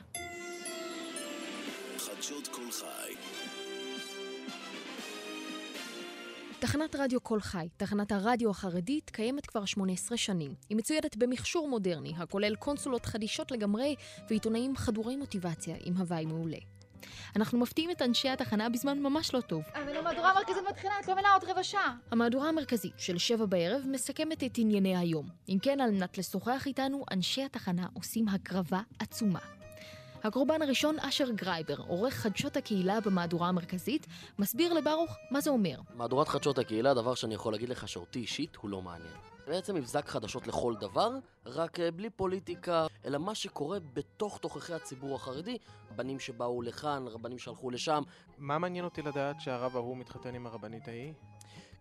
חדשות 1.98 2.48
כל 2.48 2.70
חי 2.70 3.14
תחנת 6.62 6.96
רדיו 6.96 7.20
קול 7.20 7.40
חי, 7.40 7.68
תחנת 7.76 8.12
הרדיו 8.12 8.50
החרדית, 8.50 9.10
קיימת 9.10 9.46
כבר 9.46 9.64
18 9.64 10.18
שנים. 10.18 10.54
היא 10.68 10.76
מצוידת 10.76 11.16
במכשור 11.16 11.68
מודרני, 11.68 12.12
הכולל 12.16 12.54
קונסולות 12.54 13.06
חדישות 13.06 13.50
לגמרי 13.50 13.94
ועיתונאים 14.28 14.76
חדורי 14.76 15.16
מוטיבציה 15.16 15.76
עם 15.84 15.96
הוואי 15.96 16.24
מעולה. 16.24 16.58
אנחנו 17.36 17.58
מפתיעים 17.58 17.90
את 17.90 18.02
אנשי 18.02 18.28
התחנה 18.28 18.68
בזמן 18.68 18.98
ממש 18.98 19.34
לא 19.34 19.40
טוב. 19.40 19.62
אבל 19.74 19.96
המהדורה 19.96 20.30
המרכזית 20.30 20.62
מתחילה, 20.70 20.92
את 21.00 21.08
לא 21.08 21.14
מבינה 21.14 21.32
עוד 21.32 21.44
רבע 21.44 21.62
שעה. 21.62 21.94
המהדורה 22.10 22.48
המרכזית 22.48 22.94
של 22.96 23.18
שבע 23.18 23.46
בערב 23.46 23.82
מסכמת 23.86 24.44
את 24.44 24.52
ענייני 24.58 24.96
היום. 24.96 25.28
אם 25.48 25.58
כן, 25.62 25.80
על 25.80 25.90
מנת 25.90 26.18
לשוחח 26.18 26.66
איתנו, 26.66 27.04
אנשי 27.12 27.44
התחנה 27.44 27.86
עושים 27.94 28.28
הקרבה 28.28 28.80
עצומה. 28.98 29.38
הקורבן 30.24 30.62
הראשון, 30.62 30.98
אשר 30.98 31.30
גרייבר, 31.30 31.76
עורך 31.88 32.14
חדשות 32.14 32.56
הקהילה 32.56 33.00
במהדורה 33.00 33.48
המרכזית, 33.48 34.06
מסביר 34.38 34.72
לברוך 34.72 35.16
מה 35.30 35.40
זה 35.40 35.50
אומר. 35.50 35.76
מהדורת 35.94 36.28
חדשות 36.28 36.58
הקהילה, 36.58 36.94
דבר 36.94 37.14
שאני 37.14 37.34
יכול 37.34 37.52
להגיד 37.52 37.68
לך 37.68 37.88
שאותי 37.88 38.18
אישית 38.18 38.56
הוא 38.56 38.70
לא 38.70 38.82
מעניין. 38.82 39.31
בעצם 39.46 39.74
מבזק 39.74 40.08
חדשות 40.08 40.46
לכל 40.46 40.74
דבר, 40.80 41.10
רק 41.46 41.80
אה, 41.80 41.90
בלי 41.90 42.10
פוליטיקה, 42.10 42.86
אלא 43.04 43.18
מה 43.18 43.34
שקורה 43.34 43.78
בתוך 43.92 44.38
תוככי 44.38 44.74
הציבור 44.74 45.14
החרדי, 45.16 45.58
רבנים 45.96 46.20
שבאו 46.20 46.62
לכאן, 46.62 47.04
רבנים 47.06 47.38
שהלכו 47.38 47.70
לשם. 47.70 48.02
מה 48.38 48.58
מעניין 48.58 48.84
אותי 48.84 49.02
לדעת 49.02 49.40
שהרב 49.40 49.76
ההוא 49.76 49.96
מתחתן 49.96 50.34
עם 50.34 50.46
הרבנית 50.46 50.88
ההיא? 50.88 51.12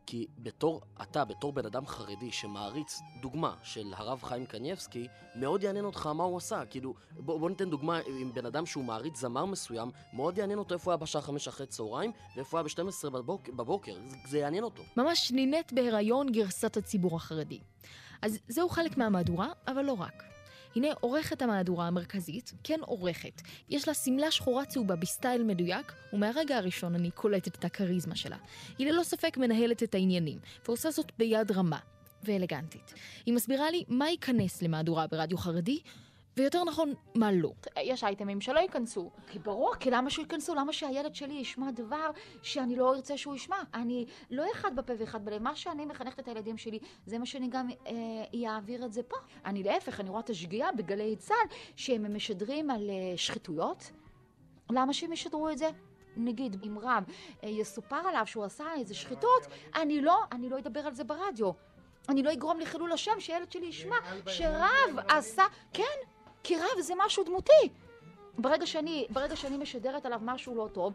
כי 0.05 0.27
בתור, 0.39 0.81
אתה, 1.01 1.25
בתור 1.25 1.53
בן 1.53 1.65
אדם 1.65 1.87
חרדי 1.87 2.31
שמעריץ 2.31 2.99
דוגמה 3.21 3.55
של 3.63 3.93
הרב 3.95 4.23
חיים 4.23 4.45
קניבסקי, 4.45 5.07
מאוד 5.35 5.63
יעניין 5.63 5.85
אותך 5.85 6.07
מה 6.07 6.23
הוא 6.23 6.37
עשה. 6.37 6.65
כאילו, 6.65 6.93
בוא, 7.19 7.39
בוא 7.39 7.49
ניתן 7.49 7.69
דוגמה 7.69 7.99
עם 8.19 8.33
בן 8.33 8.45
אדם 8.45 8.65
שהוא 8.65 8.83
מעריץ 8.83 9.19
זמר 9.19 9.45
מסוים, 9.45 9.91
מאוד 10.13 10.37
יעניין 10.37 10.59
אותו 10.59 10.73
איפה 10.73 10.91
הוא 10.91 10.91
היה 10.91 10.97
בשעה 10.97 11.21
חמש 11.21 11.47
אחרי 11.47 11.67
צהריים, 11.67 12.11
ואיפה 12.35 12.59
הוא 12.59 12.67
היה 12.77 12.87
ב-12 12.89 13.09
בבוק, 13.09 13.49
בבוקר. 13.49 13.95
זה, 14.07 14.17
זה 14.25 14.37
יעניין 14.39 14.63
אותו. 14.63 14.83
ממש 14.97 15.31
נינט 15.31 15.73
בהיריון 15.73 16.31
גרסת 16.31 16.77
הציבור 16.77 17.15
החרדי. 17.15 17.59
אז 18.21 18.39
זהו 18.47 18.69
חלק 18.69 18.97
מהמהדורה, 18.97 19.47
אבל 19.67 19.81
לא 19.85 19.93
רק. 19.93 20.23
הנה 20.75 20.87
עורכת 20.99 21.41
המהדורה 21.41 21.87
המרכזית, 21.87 22.53
כן 22.63 22.79
עורכת. 22.81 23.41
יש 23.69 23.87
לה 23.87 23.93
שמלה 23.93 24.31
שחורה 24.31 24.65
צהובה 24.65 24.95
בסטייל 24.95 25.43
מדויק, 25.43 25.93
ומהרגע 26.13 26.57
הראשון 26.57 26.95
אני 26.95 27.11
קולטת 27.11 27.55
את 27.55 27.65
הכריזמה 27.65 28.15
שלה. 28.15 28.37
היא 28.77 28.87
ללא 28.87 29.03
ספק 29.03 29.37
מנהלת 29.37 29.83
את 29.83 29.95
העניינים, 29.95 30.39
ועושה 30.65 30.91
זאת 30.91 31.11
ביד 31.17 31.51
רמה 31.51 31.79
ואלגנטית. 32.23 32.93
היא 33.25 33.33
מסבירה 33.33 33.71
לי 33.71 33.83
מה 33.87 34.09
ייכנס 34.09 34.61
למהדורה 34.61 35.07
ברדיו 35.07 35.37
חרדי, 35.37 35.79
ויותר 36.37 36.63
נכון, 36.63 36.93
מה 37.15 37.31
לא. 37.31 37.51
יש 37.77 38.03
אייטמים 38.03 38.41
שלא 38.41 38.59
ייכנסו. 38.59 39.09
כי 39.27 39.39
ברור, 39.39 39.75
כי 39.75 39.91
למה 39.91 40.09
שייכנסו? 40.09 40.55
למה 40.55 40.73
שהילד 40.73 41.15
שלי 41.15 41.33
ישמע 41.33 41.71
דבר 41.71 42.11
שאני 42.41 42.75
לא 42.75 42.95
ארצה 42.95 43.17
שהוא 43.17 43.35
ישמע? 43.35 43.55
אני 43.73 44.05
לא 44.29 44.43
אחד 44.51 44.75
בפה 44.75 44.93
ואחד 44.97 45.25
בלב. 45.25 45.41
מה 45.41 45.55
שאני 45.55 45.85
מחנכת 45.85 46.19
את 46.19 46.27
הילדים 46.27 46.57
שלי, 46.57 46.79
זה 47.05 47.17
מה 47.17 47.25
שאני 47.25 47.47
גם 47.47 47.69
אה, 47.87 48.49
אעביר 48.49 48.85
את 48.85 48.93
זה 48.93 49.03
פה. 49.03 49.17
אני 49.45 49.63
להפך, 49.63 49.99
אני 49.99 50.09
רואה 50.09 50.21
את 50.21 50.29
השגיאה 50.29 50.71
בגלי 50.71 51.15
צה"ל, 51.15 51.55
שהם 51.75 52.15
משדרים 52.15 52.71
על 52.71 52.89
אה, 52.89 53.17
שחיתויות. 53.17 53.91
למה 54.71 54.93
שהם 54.93 55.13
ישדרו 55.13 55.49
את 55.49 55.57
זה? 55.57 55.69
נגיד, 56.17 56.57
אם 56.65 56.79
רב 56.79 57.03
אה, 57.43 57.49
יסופר 57.49 57.95
עליו 58.07 58.23
שהוא 58.25 58.43
עשה 58.43 58.65
איזה 58.77 58.93
שחיתות, 58.93 59.47
אני 59.75 60.01
לא, 60.01 60.17
אני 60.31 60.49
לא 60.49 60.59
אדבר 60.59 60.79
על 60.79 60.93
זה 60.93 61.03
ברדיו. 61.03 61.51
אני 62.09 62.23
לא 62.23 62.33
אגרום 62.33 62.59
לחילול 62.59 62.91
השם, 62.91 63.19
שילד 63.19 63.51
שלי 63.51 63.65
ישמע 63.65 63.95
שרב 64.27 64.99
עשה... 65.07 65.43
כן, 65.73 65.83
כי 66.43 66.55
רב 66.55 66.81
זה 66.81 66.93
משהו 67.05 67.23
דמותי. 67.23 67.69
ברגע 68.37 68.65
שאני, 68.65 69.05
ברגע 69.09 69.35
שאני 69.35 69.57
משדרת 69.57 70.05
עליו 70.05 70.19
משהו 70.23 70.55
לא 70.55 70.69
טוב, 70.73 70.93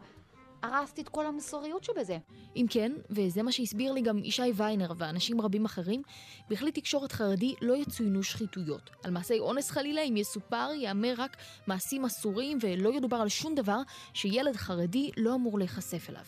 הרסתי 0.63 1.01
את 1.01 1.09
כל 1.09 1.25
המוסריות 1.25 1.83
שבזה. 1.83 2.17
אם 2.55 2.65
כן, 2.69 2.91
וזה 3.09 3.43
מה 3.43 3.51
שהסביר 3.51 3.93
לי 3.93 4.01
גם 4.01 4.23
ישי 4.23 4.51
ויינר 4.55 4.91
ואנשים 4.97 5.41
רבים 5.41 5.65
אחרים, 5.65 6.01
בכלי 6.49 6.71
תקשורת 6.71 7.11
חרדי 7.11 7.55
לא 7.61 7.73
יצוינו 7.73 8.23
שחיתויות. 8.23 8.89
על 9.03 9.11
מעשי 9.11 9.39
אונס 9.39 9.71
חלילה, 9.71 10.01
אם 10.01 10.17
יסופר, 10.17 10.69
יאמר 10.75 11.13
רק 11.17 11.37
מעשים 11.67 12.05
אסורים 12.05 12.57
ולא 12.61 12.93
ידובר 12.93 13.17
על 13.17 13.29
שום 13.29 13.55
דבר 13.55 13.79
שילד 14.13 14.55
חרדי 14.55 15.11
לא 15.17 15.35
אמור 15.35 15.59
להיחשף 15.59 16.09
אליו. 16.09 16.25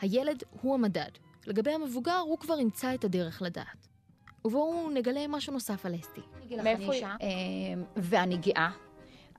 הילד 0.00 0.42
הוא 0.62 0.74
המדד. 0.74 1.10
לגבי 1.46 1.70
המבוגר, 1.70 2.18
הוא 2.18 2.38
כבר 2.38 2.58
ימצא 2.58 2.94
את 2.94 3.04
הדרך 3.04 3.42
לדעת. 3.42 3.89
ובואו 4.44 4.90
נגלה 4.90 5.26
משהו 5.28 5.52
נוסף 5.52 5.86
על 5.86 5.94
אסתי. 5.94 6.20
מאיפה 6.62 6.92
היא? 6.92 7.06
ואני 7.96 8.36
גאה. 8.36 8.70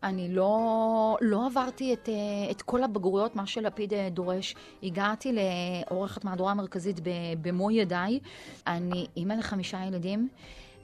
אני 0.03 0.35
לא, 0.35 1.17
לא 1.21 1.45
עברתי 1.45 1.93
את, 1.93 2.09
אה, 2.09 2.51
את 2.51 2.61
כל 2.61 2.83
הבגרויות, 2.83 3.35
מה 3.35 3.45
שלפיד 3.45 3.93
אה, 3.93 4.09
דורש. 4.11 4.55
הגעתי 4.83 5.33
לעורכת 5.33 6.25
מהדורה 6.25 6.53
מרכזית 6.53 6.99
במו 7.41 7.71
ידיי. 7.71 8.19
אני 8.67 9.07
אימא 9.17 9.33
לחמישה 9.33 9.85
ילדים. 9.87 10.29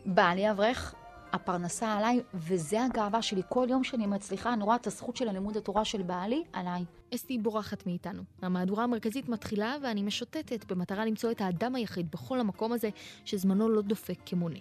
בעלי 0.06 0.52
אברך, 0.52 0.96
הפרנסה 1.34 1.94
עליי, 1.94 2.22
וזה 2.34 2.84
הגאווה 2.84 3.22
שלי. 3.22 3.42
כל 3.50 3.68
יום 3.70 3.84
שאני 3.84 4.08
מצליחה, 4.08 4.54
אני 4.54 4.64
רואה 4.64 4.76
את 4.76 4.88
הזכות 4.88 5.16
של 5.18 5.30
הלימוד 5.30 5.58
התורה 5.58 5.86
של 5.86 6.02
בעלי 6.02 6.44
עליי. 6.54 6.86
אסתי 7.16 7.38
בורחת 7.38 7.86
מאיתנו. 7.86 8.24
המהדורה 8.42 8.84
המרכזית 8.84 9.30
מתחילה 9.30 9.76
ואני 9.84 10.04
משוטטת 10.04 10.72
במטרה 10.72 11.06
למצוא 11.06 11.32
את 11.32 11.42
האדם 11.42 11.76
היחיד 11.76 12.12
בכל 12.12 12.40
המקום 12.40 12.72
הזה 12.74 12.90
שזמנו 13.26 13.70
לא 13.70 13.82
דופק 13.82 14.18
כמונה. 14.26 14.60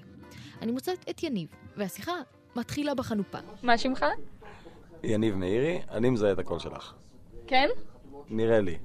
אני 0.63 0.73
מוצאת 0.73 1.11
את 1.11 1.23
יניב, 1.23 1.49
והשיחה 1.77 2.13
מתחילה 2.57 2.95
בחנופה. 2.95 3.39
מה 3.63 3.79
שמך? 3.79 4.05
יניב 5.03 5.35
מאירי, 5.35 5.81
אני 5.91 6.11
מזהה 6.11 6.33
את 6.33 6.39
הקול 6.39 6.59
שלך. 6.59 6.95
כן? 7.47 7.69
נראה 8.31 8.61
לי. 8.61 8.79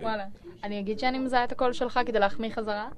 וואלה. 0.00 0.24
אני 0.64 0.80
אגיד 0.80 0.98
שאני 0.98 1.18
מזהה 1.18 1.44
את 1.44 1.52
הקול 1.52 1.72
שלך 1.72 2.00
כדי 2.06 2.18
להחמיא 2.18 2.50
חזרה? 2.50 2.88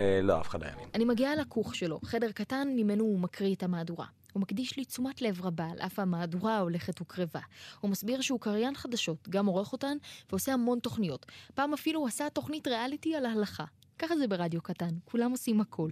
אה, 0.00 0.20
לא, 0.22 0.40
אף 0.40 0.48
אחד 0.48 0.62
לא 0.62 0.68
יאמין. 0.68 0.88
אני 0.94 1.04
מגיעה 1.04 1.36
לכוך 1.36 1.74
שלו, 1.74 2.00
חדר 2.04 2.32
קטן 2.32 2.68
ממנו 2.76 3.04
הוא 3.04 3.18
מקריא 3.18 3.54
את 3.54 3.62
המהדורה. 3.62 4.06
הוא 4.32 4.40
מקדיש 4.40 4.76
לי 4.76 4.84
תשומת 4.84 5.22
לב 5.22 5.42
רבה 5.42 5.64
על 5.64 5.78
אף 5.78 5.98
המהדורה 5.98 6.56
ההולכת 6.56 7.00
וקרבה. 7.00 7.40
הוא 7.80 7.90
מסביר 7.90 8.20
שהוא 8.20 8.40
קריין 8.40 8.74
חדשות, 8.74 9.28
גם 9.28 9.46
עורך 9.46 9.72
אותן, 9.72 9.96
ועושה 10.30 10.52
המון 10.52 10.78
תוכניות. 10.78 11.26
פעם 11.54 11.72
אפילו 11.72 12.00
הוא 12.00 12.08
עשה 12.08 12.30
תוכנית 12.30 12.68
ריאליטי 12.68 13.14
על 13.16 13.26
ההלכה. 13.26 13.64
ככה 13.98 14.16
זה 14.16 14.28
ברדיו 14.28 14.62
קטן, 14.62 14.90
כולם 15.04 15.30
עושים 15.30 15.60
הכל. 15.60 15.90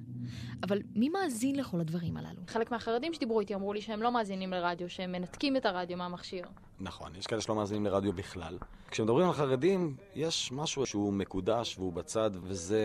אבל 0.62 0.78
מי 0.94 1.08
מאזין 1.08 1.56
לכל 1.56 1.80
הדברים 1.80 2.16
הללו? 2.16 2.42
חלק 2.48 2.70
מהחרדים 2.70 3.14
שדיברו 3.14 3.40
איתי 3.40 3.54
אמרו 3.54 3.72
לי 3.72 3.80
שהם 3.80 4.02
לא 4.02 4.12
מאזינים 4.12 4.50
לרדיו, 4.50 4.90
שהם 4.90 5.12
מנתקים 5.12 5.56
את 5.56 5.66
הרדיו 5.66 5.96
מהמכשיר. 5.96 6.44
נכון, 6.82 7.16
יש 7.16 7.26
כאלה 7.26 7.40
שלא 7.40 7.54
מאזינים 7.54 7.84
לרדיו 7.84 8.12
בכלל. 8.12 8.58
כשמדברים 8.90 9.26
על 9.26 9.32
חרדים, 9.32 9.96
יש 10.14 10.52
משהו 10.52 10.86
שהוא 10.86 11.12
מקודש 11.12 11.78
והוא 11.78 11.92
בצד, 11.92 12.30
וזה 12.42 12.80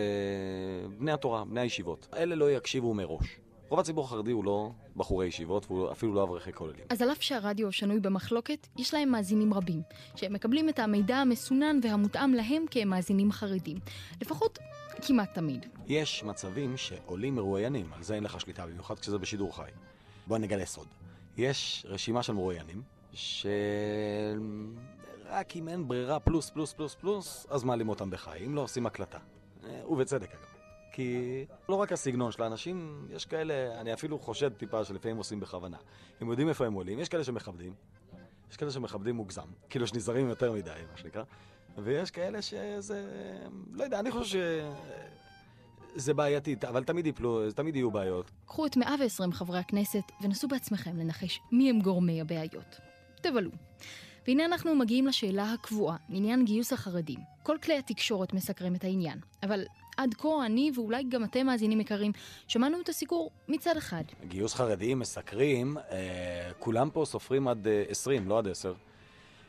בני 0.98 1.12
התורה, 1.12 1.44
בני 1.44 1.60
הישיבות. 1.60 2.08
אלה 2.16 2.34
לא 2.34 2.50
יקשיבו 2.50 2.94
מראש. 2.94 3.36
רוב 3.68 3.80
הציבור 3.80 4.04
החרדי 4.04 4.30
הוא 4.30 4.44
לא 4.44 4.70
בחורי 4.96 5.26
ישיבות, 5.26 5.66
והוא 5.66 5.92
אפילו 5.92 6.14
לא 6.14 6.22
אברכי 6.22 6.52
כוללים. 6.52 6.84
אז 6.88 7.02
על 7.02 7.12
אף 7.12 7.22
שהרדיו 7.22 7.72
שנוי 7.72 8.00
במחלוקת, 8.00 8.66
יש 8.76 8.94
להם 8.94 9.08
מאזינים 9.08 9.54
רבים, 9.54 9.82
שהם 10.16 10.32
מקבלים 10.32 10.68
את 10.68 10.78
המידע 10.78 11.16
המסונן 11.16 11.80
והמותאם 11.82 12.34
להם 12.34 12.64
כמאזינים 12.70 13.32
חרדים. 13.32 13.76
לפחות 14.22 14.58
כמעט 15.02 15.34
תמיד. 15.34 15.66
יש 15.86 16.24
מצבים 16.24 16.76
שעולים 16.76 17.34
מרואיינים, 17.34 17.92
על 17.92 18.02
זה 18.02 18.14
אין 18.14 18.24
לך 18.24 18.40
שליטה, 18.40 18.66
במיוחד 18.66 18.98
כשזה 18.98 19.18
בשידור 19.18 19.56
חי. 19.56 19.70
בוא 20.26 20.38
נגלה 20.38 20.66
סוד. 20.66 20.86
יש 21.36 21.86
רשימה 21.88 22.22
של 22.22 22.32
מרואיינים, 22.32 22.82
שרק 23.18 24.36
אם 25.56 25.68
אין 25.68 25.88
ברירה 25.88 26.20
פלוס 26.20 26.50
פלוס 26.50 26.72
פלוס 26.72 26.94
פלוס, 26.94 27.46
אז 27.50 27.64
מעלים 27.64 27.88
אותם 27.88 28.10
בחי, 28.10 28.46
אם 28.46 28.54
לא 28.54 28.60
עושים 28.60 28.86
הקלטה. 28.86 29.18
אה, 29.64 29.88
ובצדק 29.88 30.30
אגב. 30.30 30.44
כי 30.92 31.44
לא 31.68 31.74
רק 31.74 31.92
הסגנון 31.92 32.32
של 32.32 32.42
האנשים, 32.42 33.06
יש 33.10 33.26
כאלה, 33.26 33.80
אני 33.80 33.92
אפילו 33.92 34.18
חושד 34.18 34.52
טיפה 34.52 34.84
שלפעמים 34.84 35.16
עושים 35.16 35.40
בכוונה. 35.40 35.76
הם 36.20 36.30
יודעים 36.30 36.48
איפה 36.48 36.66
הם 36.66 36.72
עולים, 36.72 36.98
יש 36.98 37.08
כאלה 37.08 37.24
שמכבדים, 37.24 37.74
יש 38.50 38.56
כאלה 38.56 38.70
שמכבדים 38.70 39.14
מוגזם, 39.14 39.48
כאילו 39.70 39.86
שנזהרים 39.86 40.28
יותר 40.28 40.52
מדי, 40.52 40.70
מה 40.92 40.98
שנקרא, 40.98 41.22
ויש 41.78 42.10
כאלה 42.10 42.42
שזה, 42.42 43.04
לא 43.72 43.84
יודע, 43.84 44.00
אני 44.00 44.10
חושב 44.10 44.38
שזה 45.94 46.14
בעייתי, 46.14 46.56
אבל 46.68 46.84
תמיד 46.84 47.06
יפלו, 47.06 47.52
תמיד 47.52 47.76
יהיו 47.76 47.90
בעיות. 47.90 48.30
קחו 48.46 48.66
את 48.66 48.76
120 48.76 49.32
חברי 49.32 49.58
הכנסת 49.58 50.04
ונסו 50.22 50.48
בעצמכם 50.48 50.96
לנחש 50.96 51.40
מי 51.52 51.70
הם 51.70 51.80
גורמי 51.80 52.20
הבעיות. 52.20 52.87
תבלו. 53.18 53.50
והנה 54.26 54.44
אנחנו 54.44 54.74
מגיעים 54.74 55.06
לשאלה 55.06 55.52
הקבועה, 55.52 55.96
עניין 56.08 56.44
גיוס 56.44 56.72
החרדים. 56.72 57.18
כל 57.42 57.56
כלי 57.62 57.78
התקשורת 57.78 58.32
מסקרים 58.32 58.74
את 58.74 58.84
העניין, 58.84 59.18
אבל 59.42 59.64
עד 59.96 60.14
כה 60.14 60.46
אני, 60.46 60.70
ואולי 60.74 61.02
גם 61.08 61.24
אתם 61.24 61.46
מאזינים 61.46 61.80
יקרים, 61.80 62.12
שמענו 62.48 62.80
את 62.80 62.88
הסיקור 62.88 63.30
מצד 63.48 63.76
אחד. 63.76 64.02
גיוס 64.28 64.54
חרדים 64.54 64.98
מסקרים, 64.98 65.76
אה, 65.78 66.50
כולם 66.58 66.90
פה 66.90 67.04
סופרים 67.06 67.48
עד 67.48 67.66
אה, 67.66 67.82
20, 67.88 68.28
לא 68.28 68.38
עד 68.38 68.48
10. 68.48 68.74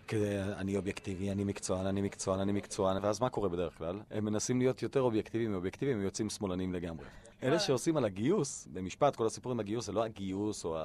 כדי, 0.09 0.41
אני 0.41 0.77
אובייקטיבי, 0.77 1.31
אני 1.31 1.43
מקצוען, 1.43 1.85
אני 1.85 2.01
מקצוען, 2.01 2.39
אני 2.39 2.51
מקצוען, 2.51 3.03
ואז 3.03 3.21
מה 3.21 3.29
קורה 3.29 3.49
בדרך 3.49 3.77
כלל? 3.77 3.99
הם 4.11 4.25
מנסים 4.25 4.59
להיות 4.59 4.83
יותר 4.83 5.01
אובייקטיביים 5.01 5.51
מאובייקטיביים, 5.51 5.97
הם 5.97 6.03
יוצאים 6.03 6.29
שמאלנים 6.29 6.73
לגמרי. 6.73 7.05
אלה 7.43 7.59
שעושים 7.59 7.97
על 7.97 8.05
הגיוס, 8.05 8.67
במשפט, 8.73 9.15
כל 9.15 9.25
הסיפור 9.25 9.51
עם 9.51 9.59
הגיוס 9.59 9.85
זה 9.85 9.91
לא 9.91 10.03
הגיוס 10.03 10.65
או 10.65 10.77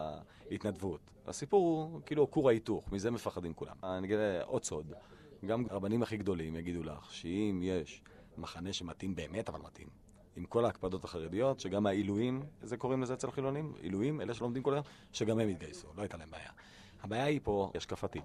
ההתנדבות. 0.50 1.00
הסיפור 1.26 1.90
הוא 1.92 2.00
כאילו 2.06 2.30
כור 2.30 2.48
ההיתוך, 2.48 2.92
מזה 2.92 3.10
מפחדים 3.10 3.54
כולם. 3.54 3.76
אני 3.82 4.06
אגיד 4.06 4.18
עוד 4.44 4.64
סוד, 4.64 4.92
גם 5.46 5.64
הרבנים 5.70 6.02
הכי 6.02 6.16
גדולים 6.16 6.56
יגידו 6.56 6.82
לך 6.82 7.12
שאם 7.12 7.60
יש 7.62 8.02
מחנה 8.38 8.72
שמתאים 8.72 9.14
באמת, 9.14 9.48
אבל 9.48 9.60
מתאים, 9.60 9.88
עם 10.36 10.44
כל 10.44 10.64
ההקפדות 10.64 11.04
החרדיות, 11.04 11.60
שגם 11.60 11.86
העילויים, 11.86 12.42
איזה 12.62 12.76
קוראים 12.76 13.02
לזה 13.02 13.14
אצל 13.14 13.30
חילונים? 13.30 13.72
עילויים, 13.80 14.20
אלה 14.20 14.34
שלומדים 14.34 14.62
כל 14.62 14.72
היום, 14.72 14.84
שגם 15.12 15.38
הם 15.38 15.48
יתגייסו, 15.48 15.88
לא 15.96 16.02
הייתה 16.02 16.16
להם 16.16 16.30
בעיה. 16.30 16.50
הבעיה 17.02 17.24
היא 17.24 17.40
פה 17.42 17.70
השקפתית. 17.74 18.24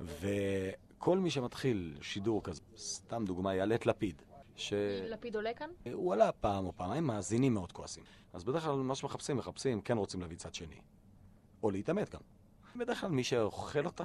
וכל 0.00 1.18
מי 1.18 1.30
שמתחיל 1.30 1.98
שידור 2.00 2.42
כזה, 2.42 2.60
סתם 2.76 3.24
דוגמה, 3.24 3.54
יעלה 3.54 3.74
את 3.74 3.86
לפיד. 3.86 4.22
ש... 4.56 4.72
לפיד 5.10 5.36
עולה 5.36 5.54
כאן? 5.54 5.70
הוא 5.92 6.12
עלה 6.12 6.32
פעם 6.32 6.66
או 6.66 6.72
פעמיים, 6.76 7.04
מאזינים 7.04 7.54
מאוד 7.54 7.72
כועסים. 7.72 8.04
אז 8.32 8.44
בדרך 8.44 8.64
כלל 8.64 8.74
מה 8.74 8.94
שמחפשים, 8.94 9.36
מחפשים, 9.36 9.80
כן 9.80 9.96
רוצים 9.96 10.20
להביא 10.20 10.36
צד 10.36 10.54
שני. 10.54 10.80
או 11.62 11.70
להתעמת 11.70 12.10
גם. 12.10 12.20
בדרך 12.76 13.00
כלל 13.00 13.10
מי 13.10 13.24
שאוכל 13.24 13.86
אותה, 13.86 14.04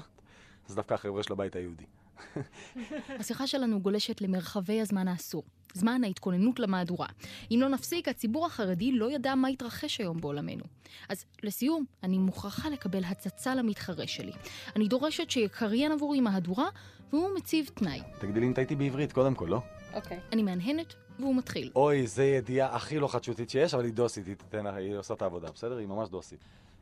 זה 0.67 0.75
דווקא 0.75 0.93
החבר'ה 0.93 1.23
של 1.23 1.33
הבית 1.33 1.55
היהודי. 1.55 1.85
השיחה 3.19 3.47
שלנו 3.47 3.81
גולשת 3.81 4.21
למרחבי 4.21 4.81
הזמן 4.81 5.07
האסור, 5.07 5.43
זמן 5.73 6.03
ההתכוננות 6.03 6.59
למהדורה. 6.59 7.07
אם 7.51 7.57
לא 7.61 7.69
נפסיק, 7.69 8.07
הציבור 8.07 8.45
החרדי 8.45 8.91
לא 8.91 9.11
ידע 9.11 9.35
מה 9.35 9.47
התרחש 9.47 9.99
היום 9.99 10.21
בעולמנו. 10.21 10.63
אז 11.09 11.25
לסיום, 11.43 11.85
אני 12.03 12.17
מוכרחה 12.17 12.69
לקבל 12.69 13.03
הצצה 13.03 13.55
למתחרה 13.55 14.07
שלי. 14.07 14.31
אני 14.75 14.87
דורשת 14.87 15.29
שיקריין 15.29 15.91
עבורי 15.91 16.19
מהדורה, 16.19 16.67
והוא 17.13 17.29
מציב 17.35 17.69
תנאי. 17.73 18.01
תגידי 18.19 18.39
לי 18.39 18.47
אם 18.47 18.53
טעיתי 18.53 18.75
בעברית 18.75 19.11
קודם 19.11 19.35
כל, 19.35 19.47
לא? 19.49 19.61
אוקיי. 19.93 20.19
אני 20.31 20.43
מהנהנת, 20.43 20.93
והוא 21.19 21.35
מתחיל. 21.35 21.71
אוי, 21.75 22.07
זו 22.07 22.21
ידיעה 22.21 22.75
הכי 22.75 22.99
לא 22.99 23.07
חדשותית 23.07 23.49
שיש, 23.49 23.73
אבל 23.73 23.85
היא 23.85 23.93
דוסית, 23.93 24.27
היא, 24.27 24.35
תתן, 24.35 24.67
היא 24.67 24.95
עושה 24.95 25.13
את 25.13 25.21
העבודה, 25.21 25.51
בסדר? 25.51 25.77
היא 25.77 25.87
ממש 25.87 26.09
דוסית. 26.09 26.39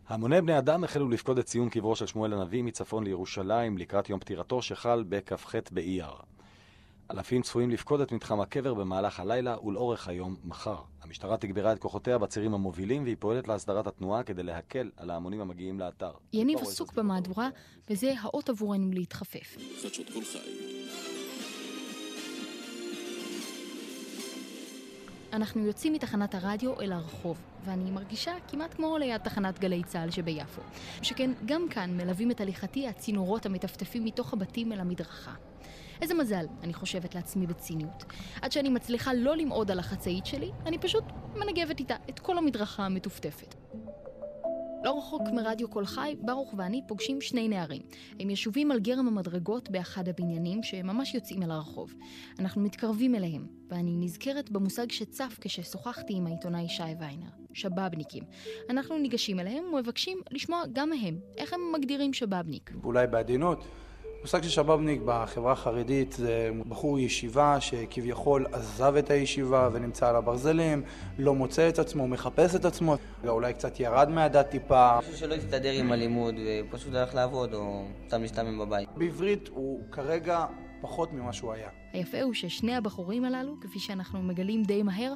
המוני 0.08 0.42
בני 0.42 0.58
אדם 0.58 0.84
החלו 0.84 1.10
לפקוד 1.10 1.40
את 1.40 1.46
ציון 1.46 1.70
קברו 1.70 1.96
של 1.96 2.06
שמואל 2.06 2.34
הנביא 2.34 2.64
מצפון 2.64 3.04
לירושלים 3.04 3.78
לקראת 3.78 4.10
יום 4.10 4.20
פטירתו 4.20 4.62
שחל 4.62 5.04
בכ"ח 5.10 5.56
באייר. 5.72 6.12
אלפים 7.12 7.42
צפויים 7.42 7.70
לפקוד 7.70 8.02
את 8.02 8.12
מתחם 8.12 8.42
הקבר 8.42 8.74
במהלך 8.74 9.20
הלילה 9.20 9.66
ולאורך 9.66 10.08
היום 10.08 10.36
מחר. 10.44 10.78
המשטרה 11.02 11.38
תגברה 11.38 11.74
את 11.74 11.80
כוחותיה 11.80 12.18
בצירים 12.18 12.54
המובילים 12.54 13.04
והיא 13.04 13.16
פועלת 13.20 13.48
להסדרת 13.48 13.88
התנועה 13.88 14.24
כדי 14.24 14.44
להקל 14.44 14.92
על 14.98 15.10
ההמונים 15.10 15.42
המגיעים 15.42 15.80
לאתר. 15.80 16.12
יניב 16.34 16.60
עסוק 16.60 16.94
במהדורה, 16.94 17.50
וזה 17.90 18.14
האות 18.22 18.50
עבורנו 18.50 18.92
להתחפף. 18.92 19.58
חדשות 19.82 20.10
כל 20.14 20.24
חי. 20.24 21.15
אנחנו 25.36 25.66
יוצאים 25.66 25.94
מתחנת 25.94 26.36
הרדיו 26.36 26.82
אל 26.82 26.92
הרחוב, 26.92 27.38
ואני 27.66 27.92
מרגישה 27.92 28.32
כמעט 28.48 28.74
כמו 28.74 28.98
ליד 28.98 29.22
תחנת 29.22 29.60
גלי 29.60 29.84
צה"ל 29.84 30.12
שביפו. 30.12 30.62
שכן 31.02 31.32
גם 31.46 31.70
כאן 31.70 31.98
מלווים 31.98 32.32
את 32.32 32.42
הליכתי 32.42 32.88
הצינורות 32.88 33.46
המטפטפים 33.46 34.06
מתוך 34.06 34.34
הבתים 34.34 34.72
אל 34.72 34.80
המדרכה. 34.80 35.34
איזה 36.02 36.14
מזל, 36.14 36.46
אני 36.64 36.74
חושבת 36.74 37.16
לעצמי 37.16 37.48
בציניות. 37.48 38.06
עד 38.42 38.52
שאני 38.52 38.70
מצליחה 38.70 39.14
לא 39.14 39.36
למעוד 39.38 39.72
על 39.72 39.80
החצאית 39.80 40.26
שלי, 40.26 40.52
אני 40.66 40.78
פשוט 40.78 41.04
מנגבת 41.36 41.80
איתה 41.80 41.96
את 42.10 42.20
כל 42.20 42.38
המדרכה 42.38 42.86
המטופטפת. 42.86 43.56
לא 44.86 44.98
רחוק 44.98 45.22
מרדיו 45.34 45.68
קול 45.68 45.86
חי, 45.86 46.16
ברוך 46.22 46.54
ואני 46.58 46.82
פוגשים 46.88 47.22
שני 47.22 47.48
נערים. 47.48 47.82
הם 48.20 48.30
ישובים 48.30 48.72
על 48.72 48.80
גרם 48.80 49.08
המדרגות 49.08 49.70
באחד 49.70 50.08
הבניינים 50.08 50.64
שממש 50.64 51.14
יוצאים 51.14 51.44
אל 51.44 51.52
הרחוב. 51.52 51.94
אנחנו 52.40 52.62
מתקרבים 52.62 53.16
אליהם, 53.16 53.48
ואני 53.70 53.96
נזכרת 53.96 54.52
במושג 54.52 54.92
שצף 54.92 55.38
כששוחחתי 55.42 56.14
עם 56.16 56.28
העיתונאי 56.28 56.70
שי 56.70 56.84
ויינר, 57.00 57.30
שבאבניקים. 57.54 58.24
אנחנו 58.70 58.98
ניגשים 58.98 59.40
אליהם 59.40 59.64
ומבקשים 59.74 60.22
לשמוע 60.32 60.64
גם 60.74 60.90
מהם 60.90 61.20
איך 61.38 61.54
הם 61.54 61.60
מגדירים 61.74 62.14
שבאבניק. 62.14 62.72
אולי 62.84 63.08
בעדינות. 63.08 63.64
מושג 64.26 64.44
של 64.44 64.50
שבאבניק 64.50 65.02
בחברה 65.06 65.52
החרדית 65.52 66.12
זה 66.12 66.50
בחור 66.70 67.00
ישיבה 67.00 67.62
שכביכול 67.62 68.46
עזב 68.52 68.96
את 68.96 69.10
הישיבה 69.10 69.70
ונמצא 69.74 70.10
על 70.10 70.16
הברזלים, 70.16 70.84
לא 71.18 71.36
מוצא 71.36 71.70
את 71.70 71.80
עצמו, 71.80 72.08
מחפש 72.08 72.56
את 72.56 72.66
עצמו, 72.66 72.96
אולי 73.28 73.54
קצת 73.54 73.80
ירד 73.80 74.10
מהדת 74.10 74.50
טיפה. 74.50 75.00
משהו 75.00 75.18
שלא 75.18 75.34
הסתדר 75.34 75.72
עם 75.72 75.92
הלימוד 75.92 76.36
ופשוט 76.46 76.94
הלך 76.94 77.16
לעבוד 77.16 77.54
או 77.54 77.86
סתם 78.08 78.22
להשתמם 78.22 78.60
בבית. 78.60 78.90
בעברית 78.98 79.48
הוא 79.48 79.82
כרגע 79.92 80.46
פחות 80.82 81.14
ממה 81.14 81.34
שהוא 81.34 81.54
היה. 81.54 81.70
היפה 81.94 82.22
הוא 82.22 82.34
ששני 82.34 82.76
הבחורים 82.76 83.26
הללו, 83.26 83.56
כפי 83.62 83.80
שאנחנו 83.80 84.24
מגלים 84.24 84.64
די 84.64 84.84
מהר, 84.84 85.14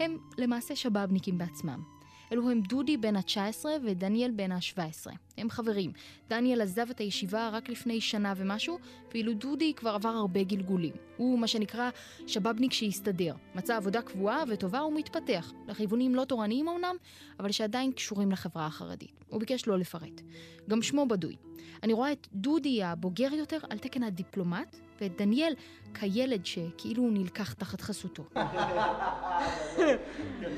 הם 0.00 0.18
למעשה 0.38 0.76
שבאבניקים 0.76 1.38
בעצמם. 1.38 1.95
אלו 2.32 2.50
הם 2.50 2.60
דודי 2.60 2.96
בן 2.96 3.16
ה-19 3.16 3.64
ודניאל 3.84 4.30
בן 4.30 4.52
ה-17. 4.52 5.10
הם 5.38 5.50
חברים. 5.50 5.92
דניאל 6.28 6.60
עזב 6.60 6.90
את 6.90 6.98
הישיבה 6.98 7.48
רק 7.48 7.68
לפני 7.68 8.00
שנה 8.00 8.32
ומשהו, 8.36 8.78
ואילו 9.14 9.34
דודי 9.34 9.74
כבר 9.74 9.90
עבר 9.90 10.08
הרבה 10.08 10.42
גלגולים. 10.42 10.94
הוא 11.16 11.38
מה 11.38 11.46
שנקרא 11.46 11.90
שבאבניק 12.26 12.72
שהסתדר. 12.72 13.34
מצא 13.54 13.76
עבודה 13.76 14.02
קבועה 14.02 14.42
וטובה 14.48 14.82
ומתפתח. 14.82 15.52
לכיוונים 15.68 16.14
לא 16.14 16.24
תורניים 16.24 16.68
אמנם, 16.68 16.96
אבל 17.40 17.52
שעדיין 17.52 17.92
קשורים 17.92 18.32
לחברה 18.32 18.66
החרדית. 18.66 19.24
הוא 19.28 19.40
ביקש 19.40 19.66
לא 19.66 19.78
לפרט. 19.78 20.20
גם 20.68 20.82
שמו 20.82 21.06
בדוי. 21.06 21.36
אני 21.82 21.92
רואה 21.92 22.12
את 22.12 22.28
דודי 22.32 22.82
הבוגר 22.82 23.34
יותר 23.34 23.58
על 23.70 23.78
תקן 23.78 24.02
הדיפלומט, 24.02 24.76
ואת 25.00 25.16
דניאל 25.16 25.54
כילד 25.94 26.46
שכאילו 26.46 27.02
הוא 27.02 27.12
נלקח 27.12 27.52
תחת 27.52 27.80
חסותו. 27.80 28.24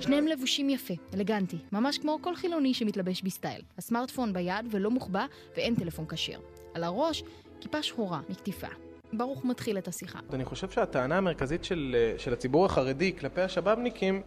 שניהם 0.00 0.26
לבושים 0.26 0.70
יפה, 0.70 0.94
אלגנטי, 1.14 1.58
ממש 1.72 1.98
כמו 1.98 2.18
כל 2.20 2.36
חילוני 2.36 2.74
שמתלבש 2.74 3.22
בסטייל. 3.22 3.62
הסמארטפון 3.78 4.32
ביד 4.32 4.66
ולא 4.70 4.90
מוחבא 4.90 5.26
ואין 5.56 5.74
טלפון 5.74 6.04
כשר. 6.08 6.40
על 6.74 6.84
הראש, 6.84 7.22
כיפה 7.60 7.82
שחורה 7.82 8.20
מקטיפה. 8.28 8.68
ברוך 9.12 9.44
מתחיל 9.44 9.78
את 9.78 9.88
השיחה. 9.88 10.18
אני 10.32 10.44
חושב 10.44 10.70
שהטענה 10.70 11.16
המרכזית 11.16 11.64
של, 11.64 11.96
של 12.18 12.32
הציבור 12.32 12.66
החרדי 12.66 13.12
כלפי 13.18 13.40
השבאבניקים 13.40 14.22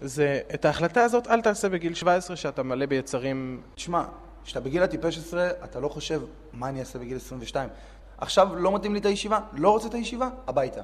זה 0.00 0.40
את 0.54 0.64
ההחלטה 0.64 1.04
הזאת 1.04 1.26
אל 1.26 1.40
תעשה 1.40 1.68
בגיל 1.68 1.94
17 1.94 2.36
שאתה 2.36 2.62
מלא 2.62 2.86
ביצרים. 2.86 3.60
תשמע, 3.74 4.04
כשאתה 4.44 4.60
בגיל 4.60 4.82
הטיפש 4.82 5.18
10 5.18 5.50
אתה 5.64 5.80
לא 5.80 5.88
חושב 5.88 6.22
מה 6.52 6.68
אני 6.68 6.80
אעשה 6.80 6.98
בגיל 6.98 7.16
22. 7.16 7.68
עכשיו 8.22 8.56
לא 8.56 8.74
מתאים 8.74 8.92
לי 8.92 9.00
את 9.00 9.06
הישיבה, 9.06 9.40
לא 9.52 9.70
רוצה 9.70 9.88
את 9.88 9.94
הישיבה, 9.94 10.28
הביתה. 10.46 10.80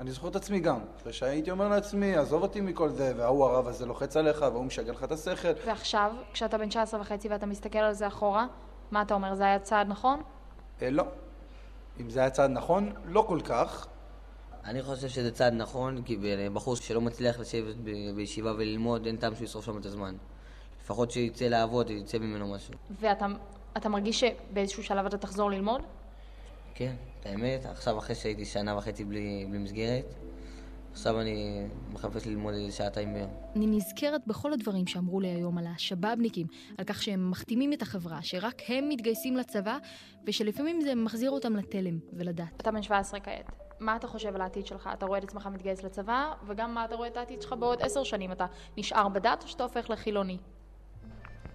אני 0.00 0.10
זוכר 0.10 0.28
את 0.28 0.36
עצמי 0.36 0.60
גם, 0.60 0.78
שהייתי 1.10 1.50
אומר 1.50 1.68
לעצמי, 1.68 2.16
עזוב 2.16 2.42
אותי 2.42 2.60
מכל 2.60 2.88
זה, 2.88 3.12
וההוא 3.16 3.44
הרב 3.44 3.68
הזה 3.68 3.86
לוחץ 3.86 4.16
עליך, 4.16 4.44
והוא 4.52 4.64
משגע 4.64 4.92
לך 4.92 5.04
את 5.04 5.12
השכל. 5.12 5.48
ועכשיו, 5.66 6.12
כשאתה 6.32 6.58
בן 6.58 6.68
19 6.68 7.00
וחצי 7.00 7.28
ואתה 7.28 7.46
מסתכל 7.46 7.78
על 7.78 7.92
זה 7.92 8.06
אחורה, 8.06 8.46
מה 8.90 9.02
אתה 9.02 9.14
אומר, 9.14 9.34
זה 9.34 9.44
היה 9.44 9.58
צעד 9.58 9.88
נכון? 9.88 10.22
אה, 10.82 10.90
לא. 10.90 11.04
אם 12.00 12.10
זה 12.10 12.20
היה 12.20 12.30
צעד 12.30 12.50
נכון, 12.50 12.92
לא 13.04 13.24
כל 13.28 13.40
כך. 13.44 13.86
אני 14.64 14.82
חושב 14.82 15.08
שזה 15.08 15.30
צעד 15.30 15.52
נכון, 15.52 16.02
כי 16.02 16.18
בחור 16.52 16.76
שלא 16.76 17.00
מצליח 17.00 17.40
לשבת 17.40 17.76
בישיבה 18.14 18.52
וללמוד, 18.52 19.06
אין 19.06 19.16
טעם 19.16 19.34
שהוא 19.34 19.44
ישרוף 19.44 19.64
שם 19.64 19.78
את 19.78 19.86
הזמן. 19.86 20.14
לפחות 20.82 21.10
שיצא 21.10 21.44
לעבוד, 21.44 21.90
יצא 21.90 22.18
ממנו 22.18 22.54
משהו. 22.54 22.74
ואתה 23.00 23.88
מרגיש 23.88 24.20
שבאיזשהו 24.20 24.82
שלב 24.82 25.06
אתה 25.06 25.18
תחזור 25.18 25.50
ללמוד? 25.50 25.82
כן, 26.78 26.94
את 27.20 27.26
האמת, 27.26 27.66
עכשיו 27.66 27.98
אחרי 27.98 28.14
שהייתי 28.14 28.44
שנה 28.44 28.76
וחצי 28.76 29.04
בלי, 29.04 29.46
בלי 29.50 29.58
מסגרת, 29.58 30.14
עכשיו 30.92 31.20
אני 31.20 31.66
מחפש 31.92 32.26
ללמוד 32.26 32.54
איזה 32.54 32.72
שעתיים 32.72 33.14
ביום. 33.14 33.30
אני 33.56 33.66
נזכרת 33.66 34.26
בכל 34.26 34.52
הדברים 34.52 34.86
שאמרו 34.86 35.20
לי 35.20 35.28
היום 35.28 35.58
על 35.58 35.66
השבאבניקים, 35.66 36.46
על 36.78 36.84
כך 36.84 37.02
שהם 37.02 37.30
מחתימים 37.30 37.72
את 37.72 37.82
החברה, 37.82 38.22
שרק 38.22 38.62
הם 38.68 38.88
מתגייסים 38.88 39.36
לצבא, 39.36 39.78
ושלפעמים 40.26 40.80
זה 40.80 40.94
מחזיר 40.94 41.30
אותם 41.30 41.56
לתלם 41.56 41.98
ולדת. 42.12 42.44
אתה 42.56 42.70
בן 42.70 42.82
17 42.82 43.20
כעת. 43.20 43.50
מה 43.80 43.96
אתה 43.96 44.06
חושב 44.06 44.34
על 44.34 44.40
העתיד 44.40 44.66
שלך? 44.66 44.90
אתה 44.92 45.06
רואה 45.06 45.18
את 45.18 45.24
עצמך 45.24 45.48
מתגייס 45.52 45.82
לצבא, 45.82 46.32
וגם 46.46 46.74
מה 46.74 46.84
אתה 46.84 46.94
רואה 46.94 47.08
את 47.08 47.16
העתיד 47.16 47.42
שלך 47.42 47.52
בעוד 47.52 47.82
עשר 47.82 48.04
שנים? 48.04 48.32
אתה 48.32 48.46
נשאר 48.76 49.08
בדת 49.08 49.42
או 49.42 49.48
שאתה 49.48 49.62
הופך 49.62 49.90
לחילוני? 49.90 50.38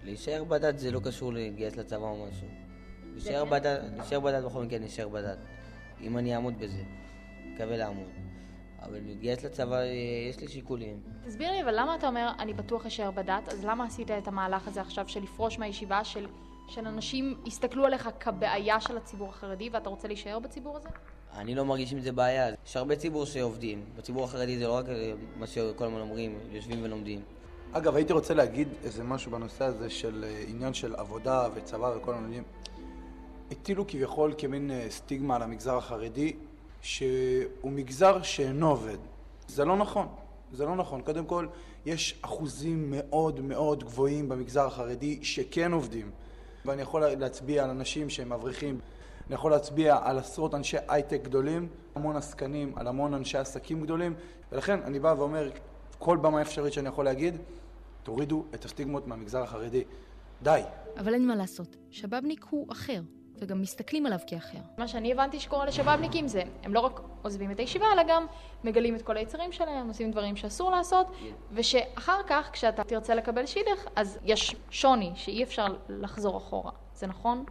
להישאר 0.03 0.43
בדת 0.43 0.79
זה 0.79 0.91
לא 0.91 0.99
קשור 0.99 1.33
להתגייס 1.33 1.75
לצבא 1.75 2.05
או 2.05 2.25
משהו. 2.29 2.70
נשאר 3.15 3.45
בדת, 3.45 3.79
נשאר 3.97 4.19
בדת 4.19 4.43
בכל 4.43 4.63
מקרה, 4.63 4.79
נשאר 4.79 5.07
בדת. 5.07 5.37
אם 6.01 6.17
אני 6.17 6.35
אעמוד 6.35 6.59
בזה, 6.59 6.83
מקווה 7.45 7.77
לעמוד. 7.77 8.09
אבל 8.81 8.99
להתגייס 9.05 9.45
לצבא, 9.45 9.75
אה, 9.75 9.85
יש 10.29 10.39
לי 10.39 10.47
שיקולים. 10.47 10.99
תסביר 11.25 11.51
לי, 11.51 11.61
אבל 11.61 11.79
למה 11.79 11.95
אתה 11.95 12.07
אומר, 12.07 12.31
אני 12.39 12.53
בטוח 12.53 12.85
אשאר 12.85 13.11
בדת, 13.11 13.49
אז 13.49 13.65
למה 13.65 13.85
עשית 13.85 14.11
את 14.11 14.27
המהלך 14.27 14.67
הזה 14.67 14.81
עכשיו 14.81 15.07
של 15.07 15.19
לפרוש 15.23 15.59
מהישיבה, 15.59 16.03
של, 16.03 16.27
של 16.67 16.87
אנשים 16.87 17.37
יסתכלו 17.45 17.85
עליך 17.85 18.09
כבעיה 18.19 18.81
של 18.81 18.97
הציבור 18.97 19.29
החרדי, 19.29 19.69
ואתה 19.71 19.89
רוצה 19.89 20.07
להישאר 20.07 20.39
בציבור 20.39 20.77
הזה? 20.77 20.89
אני 21.37 21.55
לא 21.55 21.65
מרגיש 21.65 21.93
עם 21.93 21.99
זה 21.99 22.11
בעיה. 22.11 22.53
יש 22.65 22.77
הרבה 22.77 22.95
ציבור 22.95 23.25
שעובדים. 23.25 23.85
בציבור 23.97 24.23
החרדי 24.23 24.57
זה 24.57 24.67
לא 24.67 24.73
רק 24.73 24.89
אה, 24.89 25.13
מה 25.39 25.47
שכל 25.47 25.85
הזמן 25.85 25.99
אומרים, 25.99 26.39
יושבים 26.51 26.83
ולומדים. 26.83 27.21
אגב, 27.71 27.95
הייתי 27.95 28.13
רוצה 28.13 28.33
להגיד 28.33 28.67
איזה 28.83 29.03
משהו 29.03 29.31
בנושא 29.31 29.65
הזה 29.65 29.89
של 29.89 30.25
אה, 30.27 30.43
עניין 30.47 30.73
של 30.73 30.95
עבודה 30.95 31.47
וצבא 31.53 31.93
וכל 31.97 32.13
העניינים. 32.13 32.43
הטילו 33.51 33.87
כביכול 33.87 34.33
כמין 34.37 34.71
אה, 34.71 34.85
סטיגמה 34.89 35.35
על 35.35 35.41
המגזר 35.41 35.77
החרדי, 35.77 36.33
שהוא 36.81 37.71
מגזר 37.71 38.21
שאינו 38.21 38.69
עובד. 38.69 38.97
זה 39.47 39.65
לא 39.65 39.77
נכון. 39.77 40.07
זה 40.51 40.65
לא 40.65 40.75
נכון. 40.75 41.01
קודם 41.01 41.25
כל, 41.25 41.47
יש 41.85 42.19
אחוזים 42.21 42.91
מאוד 42.91 43.39
מאוד 43.39 43.83
גבוהים 43.83 44.29
במגזר 44.29 44.65
החרדי 44.65 45.19
שכן 45.21 45.71
עובדים. 45.71 46.11
ואני 46.65 46.81
יכול 46.81 47.01
להצביע 47.01 47.63
על 47.63 47.69
אנשים 47.69 48.09
שהם 48.09 48.33
אברכים. 48.33 48.79
אני 49.27 49.35
יכול 49.35 49.51
להצביע 49.51 49.97
על 50.03 50.17
עשרות 50.17 50.55
אנשי 50.55 50.77
הייטק 50.87 51.21
גדולים, 51.23 51.67
המון 51.95 52.15
עסקנים, 52.15 52.73
על 52.75 52.87
המון 52.87 53.13
אנשי 53.13 53.37
עסקים 53.37 53.81
גדולים, 53.81 54.13
ולכן 54.51 54.79
אני 54.83 54.99
בא 54.99 55.15
ואומר, 55.17 55.49
כל 55.99 56.17
במה 56.17 56.41
אפשרית 56.41 56.73
שאני 56.73 56.89
יכול 56.89 57.05
להגיד, 57.05 57.37
תורידו 58.03 58.45
את 58.53 58.65
הסטיגמות 58.65 59.07
מהמגזר 59.07 59.43
החרדי. 59.43 59.83
די. 60.43 60.61
אבל 60.97 61.13
אין 61.13 61.27
מה 61.27 61.35
לעשות, 61.35 61.75
שבאבניק 61.89 62.45
הוא 62.49 62.71
אחר, 62.71 63.01
וגם 63.41 63.61
מסתכלים 63.61 64.05
עליו 64.05 64.19
כאחר. 64.27 64.57
מה 64.77 64.87
שאני 64.87 65.11
הבנתי 65.11 65.39
שקורה 65.39 65.65
לשבאבניקים 65.65 66.27
זה, 66.27 66.43
הם 66.63 66.73
לא 66.73 66.79
רק 66.79 66.99
עוזבים 67.21 67.51
את 67.51 67.59
הישיבה, 67.59 67.85
אלא 67.93 68.03
גם 68.07 68.25
מגלים 68.63 68.95
את 68.95 69.01
כל 69.01 69.17
היצרים 69.17 69.51
שלהם, 69.51 69.87
עושים 69.87 70.11
דברים 70.11 70.35
שאסור 70.35 70.71
לעשות, 70.71 71.07
ושאחר 71.51 72.21
כך, 72.27 72.49
כשאתה 72.53 72.83
תרצה 72.83 73.15
לקבל 73.15 73.45
שידך, 73.45 73.87
אז 73.95 74.19
יש 74.23 74.55
שוני 74.69 75.11
שאי 75.15 75.43
אפשר 75.43 75.65
לחזור 75.89 76.37
אחורה. 76.37 76.71
זה 76.95 77.07
נכון? 77.07 77.45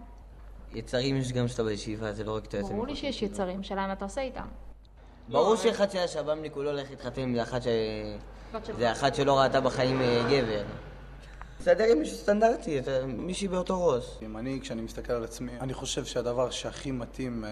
יצרים 0.75 1.17
יש 1.17 1.33
גם 1.33 1.49
שאתה 1.49 1.63
בישיבה, 1.65 2.13
זה 2.13 2.25
לא 2.25 2.37
רק 2.37 2.45
אתה 2.45 2.57
יוצא 2.57 2.73
ברור 2.73 2.87
לי 2.87 2.97
שיש 2.97 3.23
יצרים, 3.23 3.63
שאלה 3.63 3.87
מה 3.87 3.93
אתה 3.93 4.05
עושה 4.05 4.21
איתם. 4.21 4.47
ברור 5.29 5.57
שאחד 5.57 5.91
שהיה 5.91 6.09
שב"מניק 6.09 6.53
הוא 6.55 6.65
לא 6.65 6.71
הולך 6.71 6.91
להתחתן 6.91 7.23
עם 7.23 7.39
אחת 7.39 7.63
ש... 7.63 7.67
זה 8.79 8.93
אחת 8.93 9.15
שלא 9.15 9.39
ראתה 9.39 9.61
בחיים 9.61 10.01
אה, 10.01 10.23
גבר. 10.31 10.63
תסתדר 11.61 11.85
עם 11.85 11.99
מישהו 11.99 12.17
סטנדרטי, 12.17 12.81
מישהי 13.07 13.49
באותו 13.49 13.87
ראש. 13.87 14.19
אם 14.23 14.37
אני, 14.37 14.59
כשאני 14.63 14.83
מסתכל 14.83 15.13
על 15.13 15.25
עצמי, 15.25 15.53
אני 15.61 15.75
חושב 15.75 16.05
שהדבר 16.05 16.51
שהכי 16.51 16.91
מתאים 16.91 17.45
אה, 17.45 17.51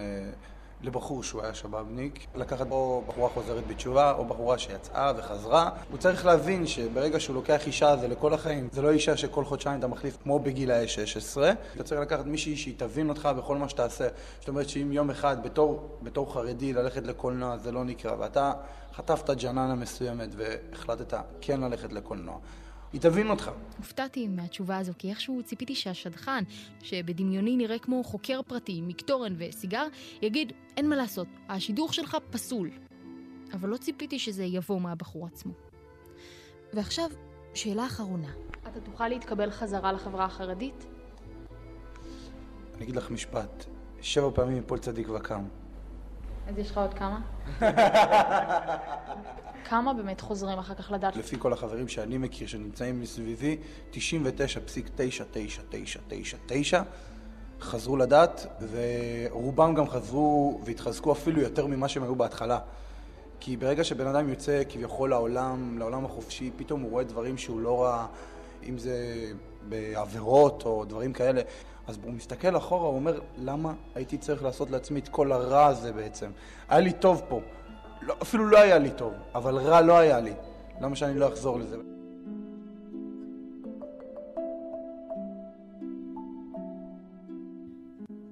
לבחור 0.83 1.23
שהוא 1.23 1.43
היה 1.43 1.55
שבאבניק, 1.55 2.27
לקחת 2.35 2.71
או 2.71 3.03
בחורה 3.07 3.29
חוזרת 3.29 3.67
בתשובה, 3.67 4.13
או 4.13 4.25
בחורה 4.25 4.59
שיצאה 4.59 5.13
וחזרה. 5.17 5.71
הוא 5.91 5.99
צריך 5.99 6.27
להבין 6.27 6.67
שברגע 6.67 7.21
שהוא 7.21 7.35
לוקח 7.35 7.67
אישה 7.67 7.97
זה 7.97 8.09
לכל 8.09 8.35
החיים. 8.35 8.69
זה 8.73 8.83
לא 8.83 8.91
אישה 8.91 9.17
שכל 9.17 9.45
חודשיים 9.45 9.79
אתה 9.79 9.87
מחליף 9.87 10.17
כמו 10.23 10.39
בגילאי 10.39 10.89
16. 10.89 11.53
אתה 11.75 11.85
צריך 11.85 12.01
לקחת 12.01 12.27
מישהי 12.27 12.57
שהיא 12.57 12.75
תבין 12.77 13.09
אותך 13.09 13.29
בכל 13.39 13.57
מה 13.57 13.69
שתעשה. 13.69 14.09
זאת 14.39 14.49
אומרת 14.49 14.69
שאם 14.69 14.93
יום 14.93 15.11
אחד 15.11 15.43
בתור, 15.43 15.99
בתור 16.03 16.35
חרדי 16.35 16.73
ללכת 16.73 17.07
לקולנוע 17.07 17.57
זה 17.57 17.73
לא 17.73 17.85
נקרא, 17.85 18.13
ואתה 18.19 18.53
חטפת 18.95 19.31
ג'ננה 19.31 19.75
מסוימת 19.75 20.29
והחלטת 20.37 21.19
כן 21.41 21.61
ללכת 21.61 21.93
לקולנוע. 21.93 22.39
היא 22.93 23.01
תבין 23.01 23.31
אותך. 23.31 23.51
הופתעתי 23.77 24.29
מהתשובה 24.29 24.79
הזו, 24.79 24.93
כי 24.99 25.11
איכשהו 25.11 25.43
ציפיתי 25.43 25.75
שהשדכן, 25.75 26.45
שבדמיוני 26.83 27.57
נראה 27.57 27.79
כמו 27.79 28.05
חוקר 28.05 28.41
פרטי, 28.43 28.81
מקטורן 28.83 29.35
וסיגר, 29.39 29.87
יגיד, 30.23 30.53
אין 30.77 30.89
מה 30.89 30.97
לעשות, 30.97 31.29
השידוך 31.49 31.95
שלך 31.95 32.17
פסול. 32.31 32.71
אבל 33.53 33.69
לא 33.69 33.77
ציפיתי 33.77 34.19
שזה 34.19 34.45
יבוא 34.45 34.81
מהבחור 34.81 35.27
עצמו. 35.27 35.53
ועכשיו, 36.73 37.11
שאלה 37.55 37.87
אחרונה. 37.87 38.31
אתה 38.63 38.81
תוכל 38.81 39.09
להתקבל 39.09 39.51
חזרה 39.51 39.93
לחברה 39.93 40.25
החרדית? 40.25 40.87
אני 42.75 42.85
אגיד 42.85 42.97
לך 42.97 43.11
משפט, 43.11 43.65
שבע 44.01 44.31
פעמים 44.35 44.57
יפול 44.57 44.79
צדיק 44.79 45.09
וקם. 45.09 45.45
אז 46.49 46.59
יש 46.59 46.71
לך 46.71 46.79
עוד 46.79 46.95
כמה? 46.95 47.21
כמה 49.69 49.95
באמת 49.95 50.21
חוזרים 50.21 50.59
אחר 50.59 50.75
כך 50.75 50.91
לדעת? 50.91 51.17
לפי 51.17 51.37
כל 51.39 51.53
החברים 51.53 51.89
שאני 51.89 52.19
מכיר 52.19 52.47
שנמצאים 52.47 53.01
מסביבי, 53.01 53.57
99.99999 53.93 53.97
חזרו 57.61 57.97
לדת, 57.97 58.47
ורובם 58.71 59.75
גם 59.75 59.89
חזרו 59.89 60.61
והתחזקו 60.65 61.13
אפילו 61.13 61.41
יותר 61.41 61.67
ממה 61.67 61.89
שהם 61.89 62.03
היו 62.03 62.17
בהתחלה. 62.17 62.59
כי 63.41 63.57
ברגע 63.57 63.85
שבן 63.85 64.07
אדם 64.07 64.29
יוצא 64.29 64.63
כביכול 64.69 65.11
לעולם, 65.11 65.79
לעולם 65.79 66.05
החופשי, 66.05 66.51
פתאום 66.57 66.81
הוא 66.81 66.91
רואה 66.91 67.05
דברים 67.05 67.39
שהוא 67.39 67.61
לא 67.61 67.85
ראה, 67.85 68.07
אם 68.69 68.79
זה 68.79 68.97
בעבירות 69.69 70.63
או 70.67 70.85
דברים 70.85 71.13
כאלה. 71.13 71.41
אז 71.89 71.99
הוא 72.05 72.13
מסתכל 72.13 72.57
אחורה, 72.57 72.87
הוא 72.87 72.97
אומר, 72.97 73.21
למה 73.39 73.75
הייתי 73.95 74.19
צריך 74.19 74.43
לעשות 74.43 74.71
לעצמי 74.71 75.01
את 75.01 75.09
כל 75.09 75.33
הרע 75.33 75.67
הזה 75.67 75.93
בעצם? 75.93 76.31
היה 76.69 76.81
לי 76.81 76.93
טוב 76.93 77.23
פה. 77.29 77.41
לא, 78.03 78.15
אפילו 78.23 78.47
לא 78.47 78.59
היה 78.59 78.79
לי 78.79 78.91
טוב, 78.91 79.13
אבל 79.35 79.57
רע 79.57 79.81
לא 79.81 79.99
היה 79.99 80.21
לי. 80.21 80.33
למה 80.81 80.97
שאני 80.97 81.19
לא 81.19 81.29
אחזור 81.29 81.59
לזה? 81.59 81.77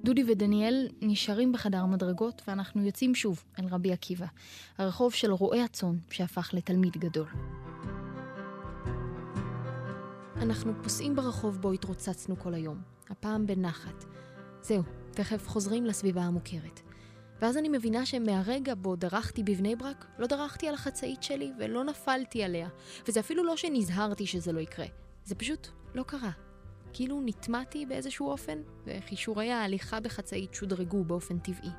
דודי 0.04 0.24
ודניאל 0.32 0.88
נשארים 1.02 1.52
בחדר 1.52 1.86
מדרגות 1.86 2.42
ואנחנו 2.48 2.82
יוצאים 2.82 3.14
שוב 3.14 3.44
אל 3.58 3.64
רבי 3.70 3.92
עקיבא, 3.92 4.26
הרחוב 4.78 5.12
של 5.12 5.32
רועי 5.32 5.62
הצאן 5.62 5.96
שהפך 6.10 6.50
לתלמיד 6.52 6.96
גדול. 6.96 7.26
אנחנו 10.36 10.72
פוסעים 10.82 11.16
ברחוב 11.16 11.60
בו 11.60 11.72
התרוצצנו 11.72 12.36
כל 12.36 12.54
היום, 12.54 12.95
הפעם 13.10 13.46
בנחת. 13.46 14.04
זהו, 14.62 14.82
תכף 15.10 15.48
חוזרים 15.48 15.86
לסביבה 15.86 16.22
המוכרת. 16.22 16.80
ואז 17.40 17.56
אני 17.56 17.68
מבינה 17.68 18.06
שמהרגע 18.06 18.74
בו 18.74 18.96
דרכתי 18.96 19.42
בבני 19.42 19.76
ברק, 19.76 20.06
לא 20.18 20.26
דרכתי 20.26 20.68
על 20.68 20.74
החצאית 20.74 21.22
שלי 21.22 21.52
ולא 21.58 21.84
נפלתי 21.84 22.42
עליה. 22.42 22.68
וזה 23.08 23.20
אפילו 23.20 23.44
לא 23.44 23.56
שנזהרתי 23.56 24.26
שזה 24.26 24.52
לא 24.52 24.60
יקרה, 24.60 24.86
זה 25.24 25.34
פשוט 25.34 25.68
לא 25.94 26.02
קרה. 26.02 26.30
כאילו 26.92 27.22
נטמעתי 27.24 27.86
באיזשהו 27.86 28.30
אופן, 28.30 28.58
וכישורי 28.86 29.52
ההליכה 29.52 30.00
בחצאית 30.00 30.54
שודרגו 30.54 31.04
באופן 31.04 31.38
טבעי. 31.38 31.70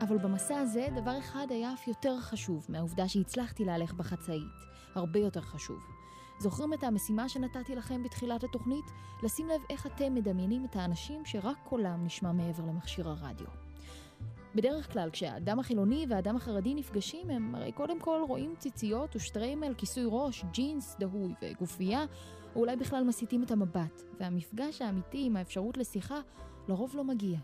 אבל 0.00 0.18
במסע 0.18 0.58
הזה, 0.58 0.86
דבר 0.96 1.18
אחד 1.18 1.46
היה 1.50 1.74
אף 1.74 1.88
יותר 1.88 2.20
חשוב 2.20 2.66
מהעובדה 2.68 3.08
שהצלחתי 3.08 3.64
להלך 3.64 3.92
בחצאית. 3.92 4.42
הרבה 4.94 5.18
יותר 5.18 5.40
חשוב. 5.40 5.97
זוכרים 6.40 6.74
את 6.74 6.84
המשימה 6.84 7.28
שנתתי 7.28 7.74
לכם 7.74 8.02
בתחילת 8.02 8.44
התוכנית? 8.44 8.84
לשים 9.22 9.48
לב 9.48 9.60
איך 9.70 9.86
אתם 9.86 10.14
מדמיינים 10.14 10.64
את 10.64 10.76
האנשים 10.76 11.24
שרק 11.24 11.56
קולם 11.64 12.04
נשמע 12.04 12.32
מעבר 12.32 12.64
למכשיר 12.64 13.08
הרדיו. 13.08 13.46
בדרך 14.54 14.92
כלל, 14.92 15.10
כשהאדם 15.10 15.58
החילוני 15.58 16.06
והאדם 16.08 16.36
החרדי 16.36 16.74
נפגשים, 16.74 17.30
הם 17.30 17.54
הרי 17.54 17.72
קודם 17.72 18.00
כל 18.00 18.20
רואים 18.28 18.54
ציציות 18.58 19.16
ושטריימל, 19.16 19.74
כיסוי 19.74 20.04
ראש, 20.06 20.44
ג'ינס 20.52 20.96
דהוי 20.98 21.34
וגופייה, 21.42 22.04
או 22.54 22.60
אולי 22.60 22.76
בכלל 22.76 23.04
מסיטים 23.04 23.42
את 23.42 23.50
המבט, 23.50 24.02
והמפגש 24.20 24.82
האמיתי 24.82 25.26
עם 25.26 25.36
האפשרות 25.36 25.76
לשיחה 25.76 26.20
לרוב 26.68 26.96
לא 26.96 27.04
מגיע. 27.04 27.38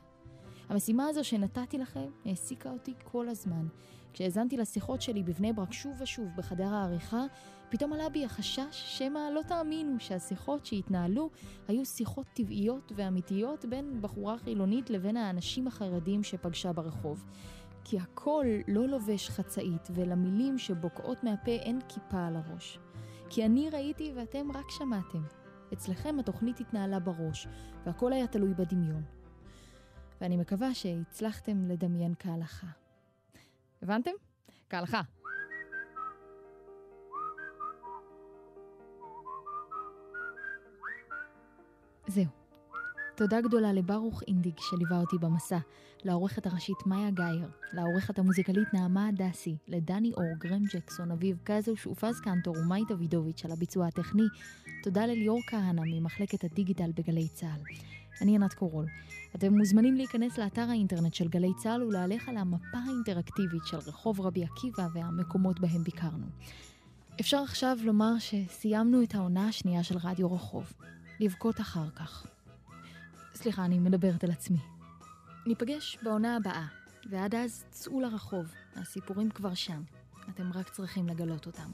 המשימה 0.68 1.06
הזו 1.06 1.24
שנתתי 1.24 1.78
לכם 1.78 2.08
העסיקה 2.24 2.70
אותי 2.70 2.94
כל 3.04 3.28
הזמן. 3.28 3.66
כשהאזנתי 4.12 4.56
לשיחות 4.56 5.02
שלי 5.02 5.22
בבני 5.22 5.52
ברק 5.52 5.72
שוב 5.72 5.96
ושוב 6.00 6.28
בחדר 6.36 6.74
העריכה, 6.74 7.24
פתאום 7.68 7.92
עלה 7.92 8.08
בי 8.08 8.24
החשש 8.24 8.98
שמא 8.98 9.18
לא 9.34 9.40
תאמינו 9.48 10.00
שהשיחות 10.00 10.66
שהתנהלו 10.66 11.30
היו 11.68 11.84
שיחות 11.84 12.26
טבעיות 12.34 12.92
ואמיתיות 12.96 13.64
בין 13.64 14.02
בחורה 14.02 14.38
חילונית 14.38 14.90
לבין 14.90 15.16
האנשים 15.16 15.66
החרדים 15.66 16.22
שפגשה 16.22 16.72
ברחוב. 16.72 17.24
כי 17.84 17.98
הכל 17.98 18.46
לא 18.68 18.88
לובש 18.88 19.30
חצאית 19.30 19.88
ולמילים 19.94 20.58
שבוקעות 20.58 21.24
מהפה 21.24 21.50
אין 21.50 21.78
כיפה 21.88 22.26
על 22.26 22.36
הראש. 22.36 22.78
כי 23.30 23.44
אני 23.44 23.70
ראיתי 23.70 24.12
ואתם 24.16 24.52
רק 24.52 24.70
שמעתם. 24.70 25.22
אצלכם 25.72 26.18
התוכנית 26.18 26.60
התנהלה 26.60 26.98
בראש, 26.98 27.48
והכל 27.86 28.12
היה 28.12 28.26
תלוי 28.26 28.54
בדמיון. 28.54 29.02
ואני 30.20 30.36
מקווה 30.36 30.74
שהצלחתם 30.74 31.68
לדמיין 31.68 32.14
כהלכה. 32.18 32.66
הבנתם? 33.82 34.10
כהלכה. 34.70 35.00
זהו. 42.06 42.24
תודה 43.16 43.40
גדולה 43.40 43.72
לברוך 43.72 44.22
אינדיג 44.28 44.54
שליווה 44.58 45.00
אותי 45.00 45.16
במסע, 45.20 45.58
לעורכת 46.04 46.46
הראשית 46.46 46.86
מאיה 46.86 47.10
גאייר, 47.10 47.48
לעורכת 47.72 48.18
המוזיקלית 48.18 48.74
נעמה 48.74 49.08
הדסי, 49.08 49.56
לדני 49.68 50.12
אור, 50.12 50.34
גרם 50.38 50.62
ג'קסון, 50.74 51.10
אביב 51.10 51.38
קזוש 51.44 51.86
ופז 51.86 52.20
קנטור 52.20 52.56
ומאי 52.58 52.82
דוידוביץ' 52.88 53.44
על 53.44 53.52
הביצוע 53.52 53.86
הטכני. 53.86 54.22
תודה 54.82 55.06
לליאור 55.06 55.40
כהנא 55.46 55.82
ממחלקת 55.86 56.44
הדיגיטל 56.44 56.90
בגלי 56.96 57.28
צה"ל. 57.28 57.60
אני 58.20 58.34
ענת 58.34 58.54
קורול. 58.54 58.86
אתם 59.34 59.58
מוזמנים 59.58 59.94
להיכנס 59.94 60.38
לאתר 60.38 60.66
האינטרנט 60.70 61.14
של 61.14 61.28
גלי 61.28 61.52
צה"ל 61.62 61.82
ולהלך 61.82 62.28
על 62.28 62.36
המפה 62.36 62.78
האינטראקטיבית 62.86 63.66
של 63.66 63.76
רחוב 63.76 64.20
רבי 64.20 64.44
עקיבא 64.44 64.88
והמקומות 64.94 65.60
בהם 65.60 65.84
ביקרנו. 65.84 66.26
אפשר 67.20 67.38
עכשיו 67.38 67.78
לומר 67.82 68.12
שסיימנו 68.18 69.02
את 69.02 69.14
העונה 69.14 69.48
השנייה 69.48 69.82
של 69.82 69.96
רדיו 70.02 70.32
רחוב. 70.32 70.72
לבכות 71.20 71.60
אחר 71.60 71.90
כך. 71.90 72.26
סליחה, 73.34 73.64
אני 73.64 73.78
מדברת 73.78 74.24
על 74.24 74.30
עצמי. 74.30 74.58
ניפגש 75.46 75.98
בעונה 76.02 76.36
הבאה, 76.36 76.66
ועד 77.10 77.34
אז 77.34 77.64
צאו 77.70 78.00
לרחוב, 78.00 78.46
הסיפורים 78.76 79.30
כבר 79.30 79.54
שם. 79.54 79.82
אתם 80.30 80.52
רק 80.54 80.68
צריכים 80.68 81.08
לגלות 81.08 81.46
אותם. 81.46 81.70